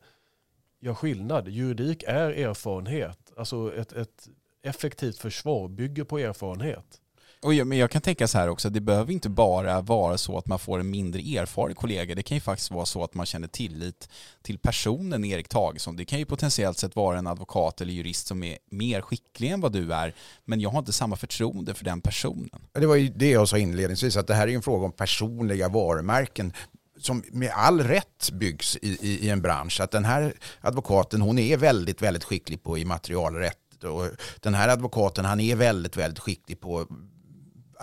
gör 0.80 0.94
skillnad. 0.94 1.48
Juridik 1.48 2.04
är 2.04 2.30
erfarenhet. 2.30 3.34
Alltså 3.38 3.76
ett, 3.76 3.94
ett 3.94 4.30
effektivt 4.62 5.18
försvar 5.18 5.68
bygger 5.68 6.04
på 6.04 6.20
erfarenhet. 6.20 7.02
Och 7.44 7.54
jag, 7.54 7.68
men 7.68 7.78
jag 7.78 7.92
kan 7.92 8.02
tänka 8.02 8.28
så 8.28 8.38
här 8.38 8.48
också, 8.50 8.70
det 8.70 8.82
behöver 8.82 9.14
inte 9.14 9.30
bara 9.30 9.82
vara 9.82 10.18
så 10.18 10.38
att 10.38 10.48
man 10.48 10.60
får 10.60 10.80
en 10.80 10.90
mindre 10.90 11.22
erfaren 11.22 11.76
kollega. 11.76 12.16
Det 12.16 12.24
kan 12.24 12.38
ju 12.38 12.42
faktiskt 12.42 12.72
vara 12.72 12.86
så 12.86 13.04
att 13.04 13.14
man 13.14 13.26
känner 13.26 13.48
tillit 13.48 14.10
till 14.42 14.58
personen 14.58 15.26
Erik 15.26 15.48
Tagesson. 15.48 15.96
Det 15.96 16.06
kan 16.06 16.20
ju 16.20 16.26
potentiellt 16.26 16.78
sett 16.78 16.96
vara 16.96 17.18
en 17.18 17.28
advokat 17.28 17.82
eller 17.82 17.94
jurist 17.94 18.28
som 18.28 18.44
är 18.44 18.58
mer 18.72 19.02
skicklig 19.02 19.52
än 19.52 19.62
vad 19.62 19.72
du 19.72 19.94
är, 19.94 20.16
men 20.46 20.62
jag 20.62 20.70
har 20.70 20.80
inte 20.80 20.94
samma 20.94 21.16
förtroende 21.16 21.74
för 21.74 21.86
den 21.86 22.02
personen. 22.02 22.62
Det 22.74 22.86
var 22.86 22.96
ju 22.96 23.08
det 23.08 23.30
jag 23.30 23.50
sa 23.50 23.58
inledningsvis, 23.58 24.18
att 24.18 24.28
det 24.28 24.34
här 24.34 24.48
är 24.48 24.56
en 24.56 24.62
fråga 24.62 24.86
om 24.86 24.92
personliga 24.92 25.70
varumärken 25.70 26.54
som 27.00 27.24
med 27.32 27.52
all 27.54 27.82
rätt 27.82 28.32
byggs 28.32 28.78
i, 28.82 28.98
i, 29.02 29.26
i, 29.26 29.30
en 29.30 29.42
bransch. 29.42 29.82
Att 29.82 29.92
den 29.92 30.06
här 30.06 30.34
advokaten 30.62 31.22
hon 31.22 31.40
är 31.40 31.58
väldigt, 31.58 32.02
väldigt 32.02 32.24
skicklig 32.24 32.64
på 32.64 32.78
immaterialrätt. 32.78 33.84
Och 33.84 34.06
den 34.40 34.54
här 34.54 34.70
advokaten 34.70 35.26
han 35.26 35.40
är 35.40 35.56
väldigt, 35.56 35.98
väldigt 35.98 36.20
skicklig 36.20 36.60
på 36.60 36.88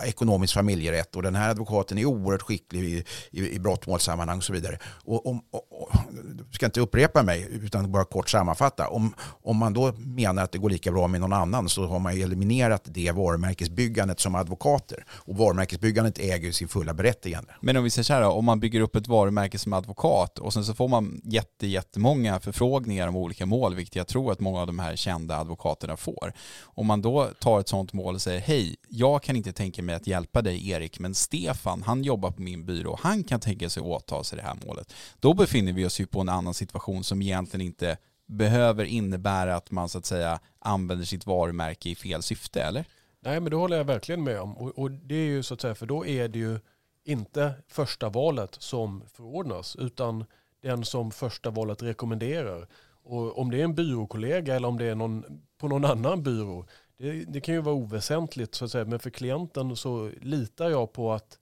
ekonomisk 0.03 0.53
familjerätt 0.53 1.15
och 1.15 1.23
den 1.23 1.35
här 1.35 1.49
advokaten 1.49 1.97
är 1.97 2.05
oerhört 2.05 2.41
skicklig 2.41 2.83
i, 2.83 3.05
i, 3.31 3.55
i 3.55 3.59
brottmålssammanhang 3.59 4.37
och 4.37 4.43
så 4.43 4.53
vidare. 4.53 4.79
Och, 4.85 5.27
om, 5.27 5.41
och, 5.51 5.67
och, 5.70 5.70
ska 6.51 6.65
inte 6.65 6.81
upprepa 6.81 7.23
mig 7.23 7.47
utan 7.51 7.91
bara 7.91 8.05
kort 8.05 8.29
sammanfatta. 8.29 8.87
Om, 8.87 9.13
om 9.21 9.57
man 9.57 9.73
då 9.73 9.93
menar 9.97 10.43
att 10.43 10.51
det 10.51 10.57
går 10.57 10.69
lika 10.69 10.91
bra 10.91 11.07
med 11.07 11.21
någon 11.21 11.33
annan 11.33 11.69
så 11.69 11.85
har 11.85 11.99
man 11.99 12.21
eliminerat 12.21 12.81
det 12.85 13.11
varumärkesbyggandet 13.11 14.19
som 14.19 14.35
advokater. 14.35 15.05
Och 15.09 15.37
varumärkesbyggandet 15.37 16.19
äger 16.19 16.51
sin 16.51 16.67
fulla 16.67 16.93
berättigande. 16.93 17.51
Men 17.61 17.77
om 17.77 17.83
vi 17.83 17.89
säger 17.89 18.03
så 18.03 18.13
här, 18.13 18.23
om 18.23 18.45
man 18.45 18.59
bygger 18.59 18.81
upp 18.81 18.95
ett 18.95 19.07
varumärke 19.07 19.59
som 19.59 19.73
advokat 19.73 20.39
och 20.39 20.53
sen 20.53 20.65
så 20.65 20.73
får 20.73 20.87
man 20.87 21.21
jätte, 21.23 21.67
jättemånga 21.67 22.39
förfrågningar 22.39 23.07
om 23.07 23.15
olika 23.15 23.45
mål, 23.45 23.75
vilket 23.75 23.95
jag 23.95 24.07
tror 24.07 24.31
att 24.31 24.39
många 24.39 24.59
av 24.61 24.67
de 24.67 24.79
här 24.79 24.95
kända 24.95 25.37
advokaterna 25.37 25.97
får. 25.97 26.33
Om 26.63 26.87
man 26.87 27.01
då 27.01 27.29
tar 27.39 27.59
ett 27.59 27.69
sånt 27.69 27.93
mål 27.93 28.15
och 28.15 28.21
säger 28.21 28.39
hej, 28.39 28.75
jag 28.89 29.23
kan 29.23 29.35
inte 29.35 29.53
tänka 29.53 29.81
mig 29.81 29.95
att 29.95 30.07
hjälpa 30.07 30.41
dig 30.41 30.69
Erik, 30.69 30.99
men 30.99 31.15
Stefan, 31.15 31.83
han 31.85 32.03
jobbar 32.03 32.31
på 32.31 32.41
min 32.41 32.65
byrå, 32.65 32.99
han 33.01 33.23
kan 33.23 33.39
tänka 33.39 33.69
sig 33.69 33.83
åta 33.83 34.23
sig 34.23 34.37
det 34.37 34.43
här 34.43 34.57
målet. 34.65 34.93
Då 35.19 35.33
befinner 35.33 35.70
vi 35.73 35.85
oss 35.85 35.99
ju 35.99 36.05
på 36.05 36.21
en 36.21 36.29
annan 36.29 36.53
situation 36.53 37.03
som 37.03 37.21
egentligen 37.21 37.65
inte 37.65 37.97
behöver 38.25 38.85
innebära 38.85 39.55
att 39.55 39.71
man 39.71 39.89
så 39.89 39.97
att 39.97 40.05
säga 40.05 40.39
använder 40.59 41.05
sitt 41.05 41.25
varumärke 41.25 41.89
i 41.89 41.95
fel 41.95 42.21
syfte, 42.21 42.63
eller? 42.63 42.85
Nej, 43.19 43.39
men 43.39 43.49
det 43.49 43.55
håller 43.55 43.77
jag 43.77 43.83
verkligen 43.83 44.23
med 44.23 44.41
om. 44.41 44.57
Och, 44.57 44.79
och, 44.79 44.91
det 44.91 45.15
är 45.15 45.25
ju 45.25 45.43
så 45.43 45.53
att 45.53 45.61
säga, 45.61 45.75
för 45.75 45.85
då 45.85 46.05
är 46.05 46.27
det 46.27 46.39
ju 46.39 46.59
inte 47.05 47.53
första 47.67 48.09
valet 48.09 48.55
som 48.59 49.03
förordnas, 49.13 49.75
utan 49.75 50.25
den 50.61 50.85
som 50.85 51.11
första 51.11 51.49
valet 51.49 51.83
rekommenderar. 51.83 52.67
Och 53.03 53.39
om 53.39 53.51
det 53.51 53.59
är 53.59 53.63
en 53.63 53.75
byråkollega 53.75 54.55
eller 54.55 54.67
om 54.67 54.77
det 54.77 54.85
är 54.85 54.95
någon 54.95 55.41
på 55.57 55.67
någon 55.67 55.85
annan 55.85 56.23
byrå, 56.23 56.65
det, 56.97 57.11
det, 57.11 57.41
kan 57.41 57.55
ju 57.55 57.61
vara 57.61 57.75
oväsentligt 57.75 58.55
så 58.55 58.65
att 58.65 58.71
säga, 58.71 58.85
men 58.85 58.99
för 58.99 59.09
klienten 59.09 59.75
så 59.75 60.11
litar 60.21 60.69
jag 60.69 60.93
på 60.93 61.13
att 61.13 61.39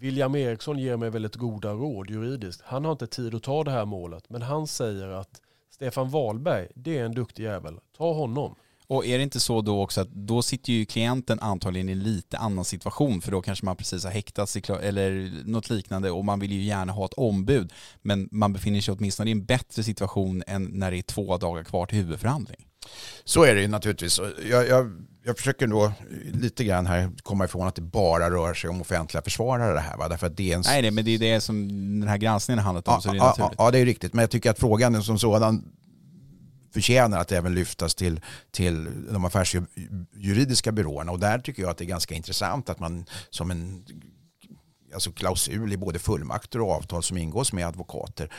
William 0.00 0.34
Eriksson 0.34 0.78
ger 0.78 0.96
mig 0.96 1.10
väldigt 1.10 1.36
goda 1.36 1.72
råd 1.72 2.10
juridiskt. 2.10 2.62
Han 2.64 2.84
har 2.84 2.92
inte 2.92 3.06
tid 3.06 3.34
att 3.34 3.42
ta 3.42 3.64
det 3.64 3.70
här 3.70 3.84
målet, 3.84 4.30
men 4.30 4.42
han 4.42 4.66
säger 4.66 5.08
att 5.08 5.40
Stefan 5.74 6.10
Wahlberg, 6.10 6.68
det 6.74 6.98
är 6.98 7.04
en 7.04 7.14
duktig 7.14 7.42
jävel. 7.42 7.78
Ta 7.96 8.12
honom. 8.12 8.54
Och 8.86 9.06
är 9.06 9.18
det 9.18 9.24
inte 9.24 9.40
så 9.40 9.60
då 9.60 9.82
också 9.82 10.00
att 10.00 10.08
då 10.10 10.42
sitter 10.42 10.72
ju 10.72 10.84
klienten 10.84 11.38
antagligen 11.40 11.88
i 11.88 11.92
en 11.92 12.02
lite 12.02 12.38
annan 12.38 12.64
situation 12.64 13.20
för 13.20 13.32
då 13.32 13.42
kanske 13.42 13.64
man 13.64 13.76
precis 13.76 14.04
har 14.04 14.10
häktats 14.10 14.56
eller 14.56 15.32
något 15.44 15.70
liknande 15.70 16.10
och 16.10 16.24
man 16.24 16.40
vill 16.40 16.52
ju 16.52 16.62
gärna 16.62 16.92
ha 16.92 17.04
ett 17.04 17.12
ombud 17.12 17.72
men 18.02 18.28
man 18.32 18.52
befinner 18.52 18.80
sig 18.80 18.94
åtminstone 18.94 19.30
i 19.30 19.32
en 19.32 19.44
bättre 19.44 19.82
situation 19.82 20.42
än 20.46 20.64
när 20.64 20.90
det 20.90 20.98
är 20.98 21.02
två 21.02 21.36
dagar 21.36 21.64
kvar 21.64 21.86
till 21.86 21.98
huvudförhandling. 21.98 22.67
Så 23.24 23.44
är 23.44 23.54
det 23.54 23.60
ju 23.60 23.68
naturligtvis. 23.68 24.20
Jag, 24.50 24.68
jag, 24.68 24.90
jag 25.24 25.36
försöker 25.36 25.66
då 25.66 25.92
lite 26.32 26.64
grann 26.64 26.86
här 26.86 27.10
komma 27.22 27.44
ifrån 27.44 27.68
att 27.68 27.74
det 27.74 27.82
bara 27.82 28.30
rör 28.30 28.54
sig 28.54 28.70
om 28.70 28.80
offentliga 28.80 29.22
försvarare 29.22 29.74
det 29.74 29.80
här. 29.80 29.96
Va? 29.96 30.08
Därför 30.08 30.26
att 30.26 30.36
det 30.36 30.52
är 30.52 30.56
en... 30.56 30.62
Nej, 30.66 30.90
men 30.90 31.04
det 31.04 31.10
är 31.10 31.18
det 31.18 31.40
som 31.40 31.68
den 32.00 32.08
här 32.08 32.18
granskningen 32.18 32.58
har 32.58 32.64
handlat 32.64 32.88
om. 32.88 32.94
Ja, 32.94 33.00
så 33.00 33.10
det 33.10 33.16
är 33.16 33.34
ja, 33.38 33.52
ja, 33.58 33.70
det 33.70 33.78
är 33.78 33.84
riktigt. 33.84 34.14
Men 34.14 34.22
jag 34.22 34.30
tycker 34.30 34.50
att 34.50 34.58
frågan 34.58 35.02
som 35.02 35.18
sådan 35.18 35.64
förtjänar 36.74 37.18
att 37.18 37.32
även 37.32 37.54
lyftas 37.54 37.94
till, 37.94 38.20
till 38.50 38.88
de 39.12 39.24
affärsjuridiska 39.24 40.72
byråerna. 40.72 41.12
Och 41.12 41.20
där 41.20 41.38
tycker 41.38 41.62
jag 41.62 41.70
att 41.70 41.78
det 41.78 41.84
är 41.84 41.88
ganska 41.88 42.14
intressant 42.14 42.68
att 42.68 42.78
man 42.80 43.06
som 43.30 43.50
en 43.50 43.84
alltså 44.94 45.12
klausul 45.12 45.72
i 45.72 45.76
både 45.76 45.98
fullmakter 45.98 46.60
och 46.60 46.70
avtal 46.70 47.02
som 47.02 47.18
ingås 47.18 47.52
med 47.52 47.66
advokater 47.66 48.32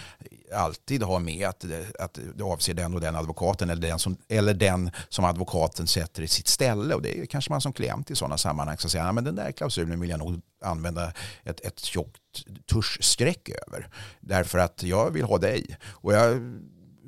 alltid 0.54 1.04
har 1.04 1.20
med 1.20 1.48
att, 1.48 1.66
att 2.00 2.20
det 2.36 2.44
avser 2.44 2.74
den 2.74 2.94
och 2.94 3.02
den 3.02 3.16
advokaten 3.16 3.70
eller 3.70 3.82
den, 3.82 4.00
som, 4.00 4.18
eller 4.28 4.54
den 4.54 4.92
som 5.10 5.26
advokaten 5.26 5.88
sätter 5.88 6.24
i 6.24 6.28
sitt 6.28 6.48
ställe. 6.48 6.96
Och 6.96 7.02
det 7.02 7.20
är 7.20 7.26
kanske 7.26 7.52
man 7.52 7.62
som 7.62 7.74
klient 7.74 8.12
i 8.12 8.16
sådana 8.16 8.38
sammanhang 8.38 8.78
ska 8.78 8.90
säga 8.90 9.04
att 9.04 9.26
den 9.26 9.36
där 9.36 9.52
klausulen 9.52 10.00
vill 10.00 10.10
jag 10.10 10.20
nog 10.20 10.42
använda 10.62 11.14
ett, 11.44 11.60
ett 11.66 11.80
tjockt 11.80 12.22
tuschstreck 12.72 13.50
över. 13.68 13.90
Därför 14.20 14.58
att 14.58 14.84
jag 14.84 15.12
vill 15.12 15.26
ha 15.26 15.38
dig. 15.38 15.78
Och 15.84 16.14
jag 16.14 16.42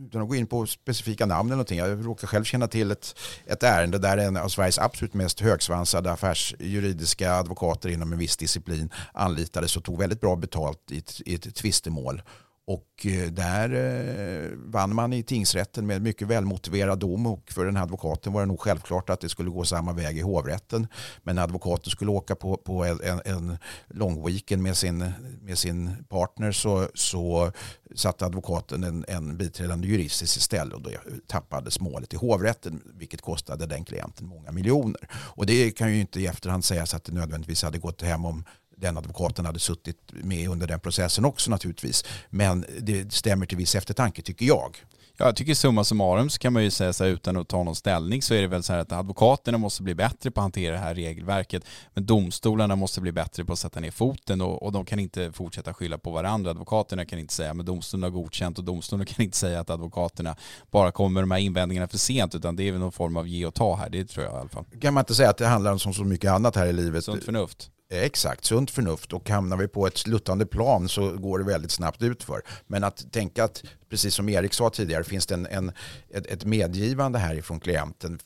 utan 0.06 0.22
att 0.22 0.30
gå 0.30 0.36
in 0.36 0.48
på 0.48 0.66
specifika 0.66 1.26
namn 1.26 1.50
eller 1.50 1.56
någonting. 1.56 1.78
Jag 1.78 2.06
råkar 2.06 2.28
själv 2.28 2.44
känna 2.44 2.68
till 2.68 2.92
ett, 2.92 3.16
ett 3.46 3.64
ärende 3.64 3.98
där 3.98 4.18
en 4.18 4.38
av 4.38 4.48
Sveriges 4.48 4.80
absolut 4.80 5.14
mest 5.14 5.40
högsvansade 5.40 6.12
affärsjuridiska 6.12 7.34
advokater 7.34 7.90
inom 7.90 8.14
en 8.14 8.20
viss 8.20 8.38
disciplin 8.38 8.90
anlitades 9.14 9.78
och 9.78 9.84
tog 9.84 10.00
väldigt 10.00 10.22
bra 10.22 10.36
betalt 10.36 10.92
i 10.92 10.98
ett, 10.98 11.22
i 11.26 11.36
ett 11.36 11.56
tvistemål. 11.56 12.22
Och 12.68 13.06
eh, 13.06 13.32
där 13.32 13.70
eh, 13.74 14.50
vann 14.58 14.96
man 14.96 15.14
i 15.14 15.24
tingsrätten 15.24 15.88
med 15.88 16.02
mycket 16.02 16.28
välmotiverad 16.28 17.00
dom 17.00 17.28
och 17.28 17.52
för 17.52 17.66
den 17.66 17.76
här 17.76 17.84
advokaten 17.84 18.34
var 18.34 18.42
det 18.42 18.48
nog 18.48 18.60
självklart 18.60 19.10
att 19.10 19.22
det 19.22 19.30
skulle 19.30 19.50
gå 19.50 19.66
samma 19.66 19.94
väg 19.94 20.18
i 20.18 20.22
hovrätten. 20.22 20.88
Men 21.24 21.38
advokaten 21.38 21.92
skulle 21.92 22.12
åka 22.12 22.36
på, 22.36 22.58
på 22.58 22.86
en, 22.86 23.22
en 23.26 23.58
lång 23.88 24.26
weekend 24.26 24.64
med 24.64 24.78
sin, 24.78 25.12
med 25.42 25.58
sin 25.58 26.06
partner 26.10 26.52
så, 26.52 26.88
så 26.94 27.52
satte 27.96 28.26
advokaten 28.26 28.84
en, 28.84 29.06
en 29.08 29.38
biträdande 29.38 29.88
jurist 29.88 30.22
i 30.22 30.28
sitt 30.28 30.44
ställe 30.44 30.76
och 30.76 30.82
då 30.82 30.90
tappades 31.28 31.80
målet 31.80 32.14
i 32.14 32.18
hovrätten 32.18 32.82
vilket 32.96 33.22
kostade 33.22 33.66
den 33.66 33.86
klienten 33.86 34.28
många 34.28 34.52
miljoner. 34.52 35.08
Och 35.14 35.46
det 35.46 35.72
kan 35.72 35.92
ju 35.94 36.02
inte 36.02 36.22
i 36.22 36.28
efterhand 36.28 36.66
sägas 36.66 36.94
att 36.94 37.04
det 37.04 37.12
nödvändigtvis 37.12 37.64
hade 37.64 37.78
gått 37.78 38.02
hem 38.02 38.26
om 38.26 38.44
den 38.82 38.98
advokaten 38.98 39.46
hade 39.46 39.60
suttit 39.60 39.98
med 40.12 40.50
under 40.50 40.68
den 40.68 40.80
processen 40.80 41.26
också 41.26 41.52
naturligtvis. 41.52 42.06
Men 42.30 42.66
det 42.80 43.14
stämmer 43.14 43.46
till 43.46 43.58
viss 43.58 43.76
eftertanke 43.76 44.22
tycker 44.22 44.46
jag. 44.46 44.78
Ja, 45.18 45.26
jag 45.26 45.36
tycker 45.36 45.54
summa 45.54 45.84
summarum 45.84 46.30
så 46.30 46.40
kan 46.40 46.54
man 46.54 46.64
ju 46.64 46.72
säga 46.72 46.94
så 46.94 47.04
här 47.04 47.12
utan 47.12 47.38
att 47.38 47.48
ta 47.48 47.64
någon 47.64 47.76
ställning 47.76 48.22
så 48.22 48.34
är 48.34 48.42
det 48.42 48.48
väl 48.48 48.64
så 48.64 48.74
här 48.74 48.80
att 48.80 48.92
advokaterna 48.92 49.58
måste 49.58 49.84
bli 49.84 49.96
bättre 49.96 50.32
på 50.32 50.40
att 50.40 50.44
hantera 50.44 50.74
det 50.74 50.80
här 50.80 50.96
regelverket 50.96 51.64
men 51.94 52.06
domstolarna 52.06 52.76
måste 52.76 53.02
bli 53.02 53.12
bättre 53.12 53.46
på 53.46 53.54
att 53.54 53.60
sätta 53.60 53.80
ner 53.80 53.92
foten 53.92 54.42
och, 54.42 54.64
och 54.64 54.72
de 54.72 54.86
kan 54.86 55.00
inte 55.00 55.32
fortsätta 55.32 55.74
skylla 55.74 55.98
på 55.98 56.12
varandra. 56.12 56.52
Advokaterna 56.52 57.06
kan 57.06 57.20
inte 57.20 57.34
säga 57.34 57.52
att 57.52 57.66
domstolen 57.66 58.04
har 58.04 58.10
godkänt 58.10 58.58
och 58.58 58.64
domstolen 58.64 59.06
kan 59.06 59.26
inte 59.26 59.38
säga 59.38 59.60
att 59.60 59.70
advokaterna 59.70 60.36
bara 60.72 60.92
kommer 60.92 61.14
med 61.14 61.24
de 61.24 61.32
här 61.32 61.40
invändningarna 61.40 61.88
för 61.88 61.98
sent 61.98 62.36
utan 62.36 62.56
det 62.56 62.68
är 62.68 62.72
väl 62.72 62.82
någon 62.82 62.92
form 62.92 63.18
av 63.18 63.28
ge 63.28 63.46
och 63.46 63.54
ta 63.54 63.76
här, 63.76 63.90
det 63.90 64.06
tror 64.06 64.26
jag 64.26 64.34
i 64.34 64.38
alla 64.38 64.50
fall. 64.50 64.66
Kan 64.82 64.94
man 64.94 65.02
inte 65.02 65.16
säga 65.16 65.30
att 65.30 65.38
det 65.38 65.48
handlar 65.48 65.72
om 65.72 65.80
så 65.80 66.04
mycket 66.04 66.32
annat 66.32 66.56
här 66.56 66.68
i 66.68 66.74
livet? 66.74 67.04
Sunt 67.04 67.24
förnuft. 67.24 67.72
Exakt, 67.94 68.46
sunt 68.46 68.72
förnuft 68.72 69.14
och 69.14 69.30
hamnar 69.30 69.58
vi 69.58 69.68
på 69.68 69.88
ett 69.88 69.98
sluttande 69.98 70.46
plan 70.46 70.90
så 70.90 71.18
går 71.18 71.40
det 71.40 71.46
väldigt 71.46 71.72
snabbt 71.72 72.02
utför. 72.02 72.42
Men 72.68 72.84
att 72.84 73.12
tänka 73.12 73.44
att, 73.44 73.64
precis 73.90 74.16
som 74.16 74.30
Erik 74.30 74.54
sa 74.54 74.70
tidigare, 74.70 75.04
finns 75.04 75.26
det 75.26 75.34
en, 75.34 75.46
en, 75.46 75.72
ett, 76.10 76.26
ett 76.26 76.46
medgivande 76.46 77.20
härifrån 77.20 77.60
klienten. 77.60 78.20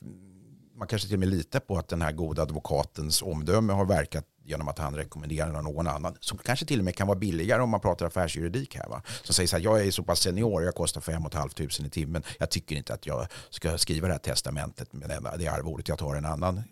Man 0.76 0.88
kanske 0.88 1.08
till 1.08 1.16
och 1.16 1.20
med 1.20 1.28
litar 1.28 1.60
på 1.60 1.78
att 1.78 1.88
den 1.88 2.02
här 2.02 2.12
goda 2.12 2.42
advokatens 2.42 3.22
omdöme 3.22 3.72
har 3.72 3.84
verkat 3.84 4.24
genom 4.44 4.68
att 4.68 4.78
han 4.78 4.94
rekommenderar 4.94 5.62
någon 5.62 5.86
annan. 5.86 6.16
Som 6.20 6.38
kanske 6.38 6.66
till 6.66 6.78
och 6.78 6.84
med 6.84 6.96
kan 6.96 7.06
vara 7.06 7.18
billigare 7.18 7.62
om 7.62 7.70
man 7.70 7.80
pratar 7.80 8.06
affärsjuridik 8.06 8.76
här. 8.76 8.88
Va? 8.88 9.02
Som 9.22 9.34
säger 9.34 9.46
så 9.46 9.56
här, 9.56 9.64
jag 9.64 9.86
är 9.86 9.90
så 9.90 10.02
pass 10.02 10.20
senior, 10.20 10.62
jag 10.62 10.74
kostar 10.74 11.00
5 11.00 11.22
500 11.32 11.50
i 11.86 11.90
timmen. 11.90 12.22
Jag 12.38 12.50
tycker 12.50 12.76
inte 12.76 12.94
att 12.94 13.06
jag 13.06 13.26
ska 13.50 13.78
skriva 13.78 14.06
det 14.06 14.14
här 14.14 14.18
testamentet 14.18 14.92
med 14.92 15.22
det 15.38 15.48
arvodet. 15.48 15.88
Jag 15.88 15.98
tar 15.98 16.14
en 16.14 16.24
annan 16.24 16.62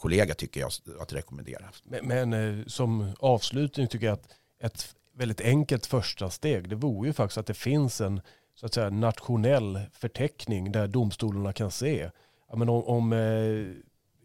kollega 0.00 0.34
tycker 0.34 0.60
jag 0.60 0.70
att 1.00 1.12
rekommendera. 1.12 1.64
Men, 1.84 2.06
men 2.06 2.32
eh, 2.32 2.66
som 2.66 3.12
avslutning 3.18 3.88
tycker 3.88 4.06
jag 4.06 4.14
att 4.14 4.28
ett 4.60 4.94
väldigt 5.14 5.40
enkelt 5.40 5.86
första 5.86 6.30
steg 6.30 6.68
det 6.68 6.76
vore 6.76 7.08
ju 7.08 7.12
faktiskt 7.12 7.38
att 7.38 7.46
det 7.46 7.54
finns 7.54 8.00
en 8.00 8.20
så 8.54 8.66
att 8.66 8.74
säga, 8.74 8.90
nationell 8.90 9.80
förteckning 9.92 10.72
där 10.72 10.88
domstolarna 10.88 11.52
kan 11.52 11.70
se 11.70 12.10
ja, 12.50 12.56
men 12.56 12.68
om, 12.68 12.84
om 12.84 13.12
eh, 13.12 13.82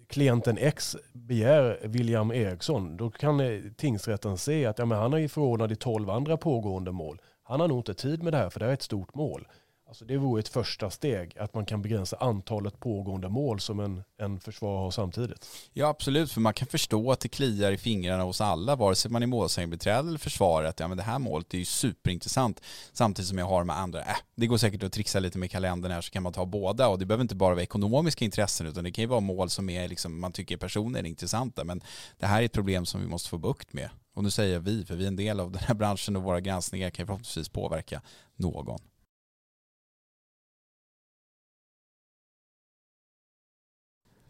klienten 0.08 0.58
X 0.58 0.98
begär 1.14 1.80
William 1.84 2.32
Eriksson 2.32 2.98
då 2.98 3.10
kan 3.10 3.40
eh, 3.40 3.62
tingsrätten 3.78 4.38
se 4.38 4.66
att 4.66 4.80
ja, 4.80 4.86
men 4.86 4.98
han 4.98 5.14
är 5.14 5.28
förordnad 5.28 5.72
i 5.72 5.76
tolv 5.76 6.10
andra 6.10 6.38
pågående 6.38 6.92
mål. 6.92 7.22
Han 7.44 7.60
har 7.60 7.68
nog 7.68 7.80
inte 7.80 7.94
tid 7.94 8.24
med 8.24 8.34
det 8.34 8.38
här 8.38 8.50
för 8.50 8.60
det 8.60 8.66
här 8.66 8.72
är 8.72 8.74
ett 8.74 8.82
stort 8.82 9.16
mål. 9.16 9.48
Alltså 9.88 10.06
det 10.06 10.18
vore 10.18 10.40
ett 10.40 10.48
första 10.48 10.90
steg, 10.90 11.38
att 11.38 11.54
man 11.54 11.66
kan 11.66 11.82
begränsa 11.82 12.18
antalet 12.20 12.80
pågående 12.80 13.30
mål 13.30 13.60
som 13.60 13.80
en, 13.80 14.04
en 14.18 14.40
försvar 14.40 14.78
har 14.78 14.92
samtidigt. 14.92 15.48
Ja 15.74 15.88
absolut, 15.88 16.32
för 16.32 16.42
man 16.42 16.54
kan 16.54 16.68
förstå 16.68 17.12
att 17.12 17.20
det 17.20 17.28
kliar 17.28 17.72
i 17.72 17.78
fingrarna 17.78 18.24
hos 18.24 18.42
alla, 18.42 18.76
vare 18.76 18.96
sig 18.96 19.12
man 19.12 19.24
är 19.24 19.28
målsägandebiträde 19.28 20.10
eller 20.10 20.20
försvaret. 20.20 20.80
Ja 20.80 20.88
men 20.88 20.98
det 20.98 21.04
här 21.04 21.20
målet 21.20 21.54
är 21.54 21.58
ju 21.58 21.66
superintressant, 21.66 22.62
samtidigt 22.94 23.30
som 23.30 23.38
jag 23.38 23.46
har 23.46 23.64
med 23.64 23.78
andra. 23.78 24.02
Äh, 24.02 24.16
det 24.36 24.48
går 24.48 24.58
säkert 24.58 24.84
att 24.84 24.94
trixa 24.94 25.20
lite 25.20 25.38
med 25.38 25.52
kalendern 25.52 25.92
här 25.92 26.02
så 26.02 26.12
kan 26.12 26.24
man 26.24 26.34
ta 26.34 26.46
båda 26.46 26.88
och 26.88 27.00
det 27.00 27.06
behöver 27.06 27.22
inte 27.22 27.36
bara 27.36 27.54
vara 27.54 27.64
ekonomiska 27.64 28.26
intressen 28.26 28.68
utan 28.68 28.84
det 28.84 28.92
kan 28.92 29.02
ju 29.02 29.08
vara 29.08 29.20
mål 29.20 29.50
som 29.50 29.70
är 29.70 29.88
liksom, 29.88 30.20
man 30.20 30.32
tycker 30.32 30.58
personer 30.58 31.00
är 31.00 31.04
intressanta. 31.04 31.64
Men 31.64 31.82
det 32.20 32.26
här 32.26 32.42
är 32.42 32.46
ett 32.46 32.54
problem 32.54 32.86
som 32.86 33.02
vi 33.02 33.08
måste 33.08 33.30
få 33.30 33.38
bukt 33.38 33.74
med. 33.74 33.90
Och 34.16 34.24
nu 34.24 34.32
säger 34.32 34.54
jag 34.54 34.62
vi, 34.62 34.86
för 34.86 34.96
vi 34.96 35.04
är 35.04 35.08
en 35.08 35.16
del 35.16 35.40
av 35.40 35.52
den 35.52 35.62
här 35.66 35.76
branschen 35.76 36.16
och 36.16 36.24
våra 36.24 36.40
granskningar 36.40 36.90
kan 36.90 37.06
förhoppningsvis 37.06 37.50
påverka 37.50 38.02
någon. 38.36 38.80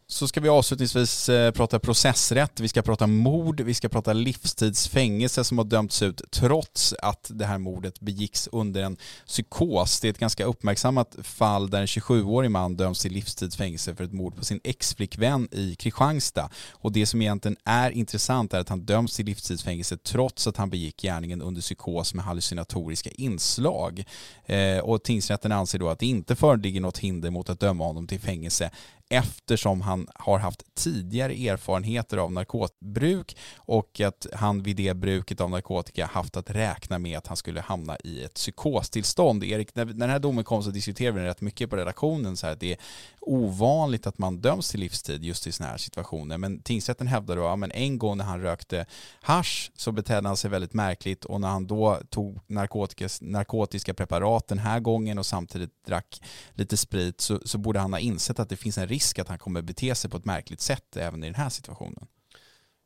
Så 0.08 0.28
ska 0.28 0.42
vi 0.42 0.50
avslutningsvis 0.50 1.30
eh, 1.30 1.52
prata 1.52 1.80
processrätt, 1.80 2.60
vi 2.60 2.68
ska 2.68 2.82
prata 2.82 3.08
mord, 3.08 3.62
vi 3.62 3.74
ska 3.74 3.90
prata 3.90 4.14
livstidsfängelse 4.14 5.44
som 5.44 5.58
har 5.58 5.66
dömts 5.66 6.02
ut 6.02 6.22
trots 6.32 6.94
att 7.02 7.32
det 7.34 7.46
här 7.46 7.58
mordet 7.58 8.00
begicks 8.00 8.50
under 8.52 8.84
en 8.84 8.98
psykos. 9.28 10.00
Det 10.00 10.08
är 10.08 10.10
ett 10.10 10.18
ganska 10.18 10.46
uppmärksammat 10.46 11.16
fall 11.24 11.70
där 11.70 11.82
en 11.82 11.86
27-årig 11.86 12.52
man 12.52 12.76
döms 12.76 13.02
till 13.02 13.12
livstidsfängelse 13.14 13.96
för 13.96 14.04
ett 14.04 14.14
mord 14.14 14.36
på 14.36 14.46
sin 14.46 14.60
exflickvän 14.64 15.48
i 15.52 15.76
Kristianstad. 15.76 16.50
Och 16.72 16.92
det 16.92 17.06
som 17.06 17.22
egentligen 17.22 17.58
är 17.64 17.92
intressant 17.92 18.54
är 18.54 18.60
att 18.60 18.70
han 18.70 18.86
döms 18.86 19.16
till 19.16 19.26
livstidsfängelse 19.26 19.98
trots 19.98 20.48
att 20.48 20.58
han 20.58 20.70
begick 20.70 21.02
gärningen 21.02 21.42
under 21.42 21.62
psykos 21.62 22.14
med 22.14 22.26
hallucinatoriska 22.26 23.10
inslag. 23.10 24.04
Eh, 24.46 24.80
och 24.80 25.04
tingsrätten 25.04 25.52
anser 25.52 25.80
då 25.80 25.90
att 25.90 26.00
det 26.00 26.06
inte 26.06 26.36
föreligger 26.36 26.82
något 26.82 26.98
hinder 26.98 27.30
mot 27.30 27.50
att 27.50 27.60
döma 27.60 27.84
honom 27.84 28.08
till 28.08 28.20
fängelse 28.20 28.72
eftersom 29.10 29.82
han 29.82 30.08
har 30.16 30.40
haft 30.40 30.76
tidigare 30.76 31.34
erfarenheter 31.34 32.18
av 32.18 32.32
narkotikabruk 32.32 33.38
och 33.56 34.02
att 34.02 34.28
han 34.34 34.64
vid 34.64 34.76
det 34.76 34.94
bruket 34.94 35.42
av 35.42 35.50
narkotika 35.50 36.06
haft 36.06 36.38
att 36.38 36.50
räkna 36.50 37.00
med 37.00 37.18
att 37.18 37.28
han 37.28 37.38
skulle 37.38 37.62
hamna 37.62 37.98
i 38.04 38.24
ett 38.24 38.34
psykostillstånd. 38.34 39.44
Erik, 39.44 39.76
när 39.76 39.86
den 39.86 40.10
här 40.10 40.20
domen 40.20 40.44
kom 40.44 40.64
så 40.64 40.70
diskuterade 40.70 41.20
vi 41.20 41.28
rätt 41.28 41.42
mycket 41.42 41.70
på 41.70 41.76
redaktionen 41.76 42.38
så 42.38 42.46
här 42.46 42.54
att 42.54 42.60
det 42.60 42.72
är 42.72 42.78
ovanligt 43.22 44.08
att 44.08 44.18
man 44.18 44.42
döms 44.42 44.70
till 44.70 44.80
livstid 44.80 45.24
just 45.24 45.48
i 45.48 45.52
sådana 45.52 45.72
här 45.72 45.78
situationer. 45.78 46.38
Men 46.38 46.62
tingsrätten 46.62 47.08
hävdade 47.08 47.42
då 47.42 47.48
ja 47.48 47.56
men 47.56 47.72
en 47.72 47.98
gång 47.98 48.18
när 48.18 48.26
han 48.26 48.42
rökte 48.42 48.86
hash 49.22 49.72
så 49.76 49.92
betedde 49.92 50.28
han 50.28 50.38
sig 50.38 50.50
väldigt 50.50 50.74
märkligt 50.74 51.26
och 51.26 51.42
när 51.42 51.48
han 51.48 51.68
då 51.68 52.00
tog 52.10 52.40
narkotiska 52.48 53.94
preparat 53.94 54.48
den 54.48 54.60
här 54.60 54.80
gången 54.80 55.18
och 55.18 55.26
samtidigt 55.26 55.72
drack 55.88 56.22
lite 56.54 56.78
sprit 56.78 57.22
så, 57.22 57.40
så 57.46 57.58
borde 57.58 57.80
han 57.80 57.94
ha 57.94 58.00
insett 58.00 58.40
att 58.40 58.50
det 58.50 58.56
finns 58.56 58.78
en 58.78 58.88
risk 58.96 59.20
att 59.20 59.28
han 59.28 59.38
kommer 59.38 59.62
bete 59.62 59.96
sig 59.96 60.10
på 60.10 60.18
ett 60.18 60.26
märkligt 60.26 60.62
sätt 60.62 60.98
även 60.98 61.24
i 61.24 61.28
den 61.28 61.36
här 61.36 61.50
situationen. 61.50 62.08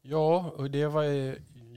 Ja, 0.02 0.54
och 0.58 0.72
det 0.72 0.88
var 0.88 1.04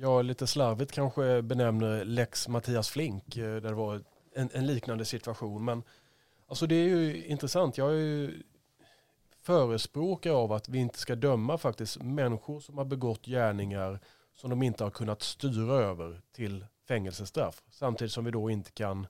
jag 0.00 0.24
lite 0.24 0.46
slarvigt 0.46 0.92
kanske 0.92 1.42
benämner 1.42 2.04
lex 2.04 2.48
Mattias 2.48 2.88
Flink 2.88 3.36
eh, 3.36 3.44
där 3.44 3.60
det 3.60 3.74
var 3.74 4.02
en, 4.34 4.50
en 4.52 4.66
liknande 4.66 5.04
situation. 5.04 5.64
Men 5.64 5.82
alltså 6.48 6.66
det 6.66 6.74
är 6.74 6.88
ju 6.88 7.24
intressant. 7.26 7.78
Jag 7.78 7.88
är 7.88 7.98
ju 7.98 8.42
förespråkare 9.42 10.34
av 10.34 10.52
att 10.52 10.68
vi 10.68 10.78
inte 10.78 10.98
ska 10.98 11.14
döma 11.14 11.58
faktiskt 11.58 12.02
människor 12.02 12.60
som 12.60 12.78
har 12.78 12.84
begått 12.84 13.26
gärningar 13.26 14.00
som 14.34 14.50
de 14.50 14.62
inte 14.62 14.84
har 14.84 14.90
kunnat 14.90 15.22
styra 15.22 15.74
över 15.74 16.20
till 16.32 16.66
fängelsestraff. 16.88 17.62
Samtidigt 17.70 18.12
som 18.12 18.24
vi 18.24 18.30
då 18.30 18.50
inte 18.50 18.70
kan 18.70 19.06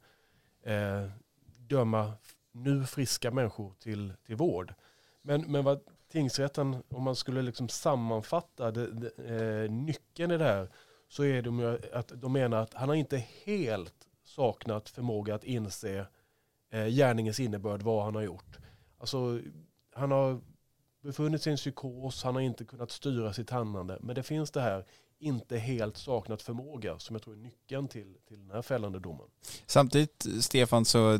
eh, 0.62 1.11
döma 1.58 2.12
nu 2.52 2.87
friska 2.87 3.30
människor 3.30 3.74
till, 3.80 4.12
till 4.26 4.37
vård. 4.37 4.74
Men, 5.22 5.52
men 5.52 5.64
vad 5.64 5.80
tingsrätten, 6.08 6.82
om 6.88 7.02
man 7.02 7.16
skulle 7.16 7.42
liksom 7.42 7.68
sammanfatta 7.68 8.70
det, 8.70 8.92
det, 8.92 9.11
eh, 9.16 9.70
nyckeln 9.70 10.30
i 10.30 10.38
det 10.38 10.44
här, 10.44 10.68
så 11.08 11.24
är 11.24 11.42
det 11.42 11.78
att 11.92 12.12
de 12.14 12.32
menar 12.32 12.62
att 12.62 12.74
han 12.74 12.88
har 12.88 12.96
inte 12.96 13.24
helt 13.44 14.08
saknat 14.24 14.88
förmåga 14.88 15.35
att 15.35 15.44
inse 15.44 16.06
eh, 16.70 16.87
gärningens 16.87 17.40
innebörd, 17.40 17.82
vad 17.82 18.04
han 18.04 18.14
har 18.14 18.22
gjort. 18.22 18.58
Alltså, 18.98 19.40
han 19.94 20.11
har 20.11 20.40
befunnit 21.02 21.42
sig 21.42 21.50
i 21.50 21.52
en 21.52 21.56
psykos, 21.56 22.22
han 22.22 22.35
har 22.35 22.42
inte 22.42 22.64
kunnat 22.64 22.90
styra 22.90 23.32
sitt 23.32 23.50
handlande. 23.50 23.98
Men 24.00 24.14
det 24.14 24.22
finns 24.22 24.50
det 24.50 24.61
här 24.61 24.87
inte 25.22 25.58
helt 25.58 25.96
saknat 25.96 26.42
förmåga 26.42 26.98
som 26.98 27.14
jag 27.16 27.22
tror 27.22 27.35
är 27.35 27.38
nyckeln 27.38 27.88
till, 27.88 28.14
till 28.28 28.38
den 28.38 28.50
här 28.50 28.62
fällande 28.62 28.98
domen. 28.98 29.26
Samtidigt, 29.66 30.26
Stefan, 30.40 30.85
så 30.85 31.18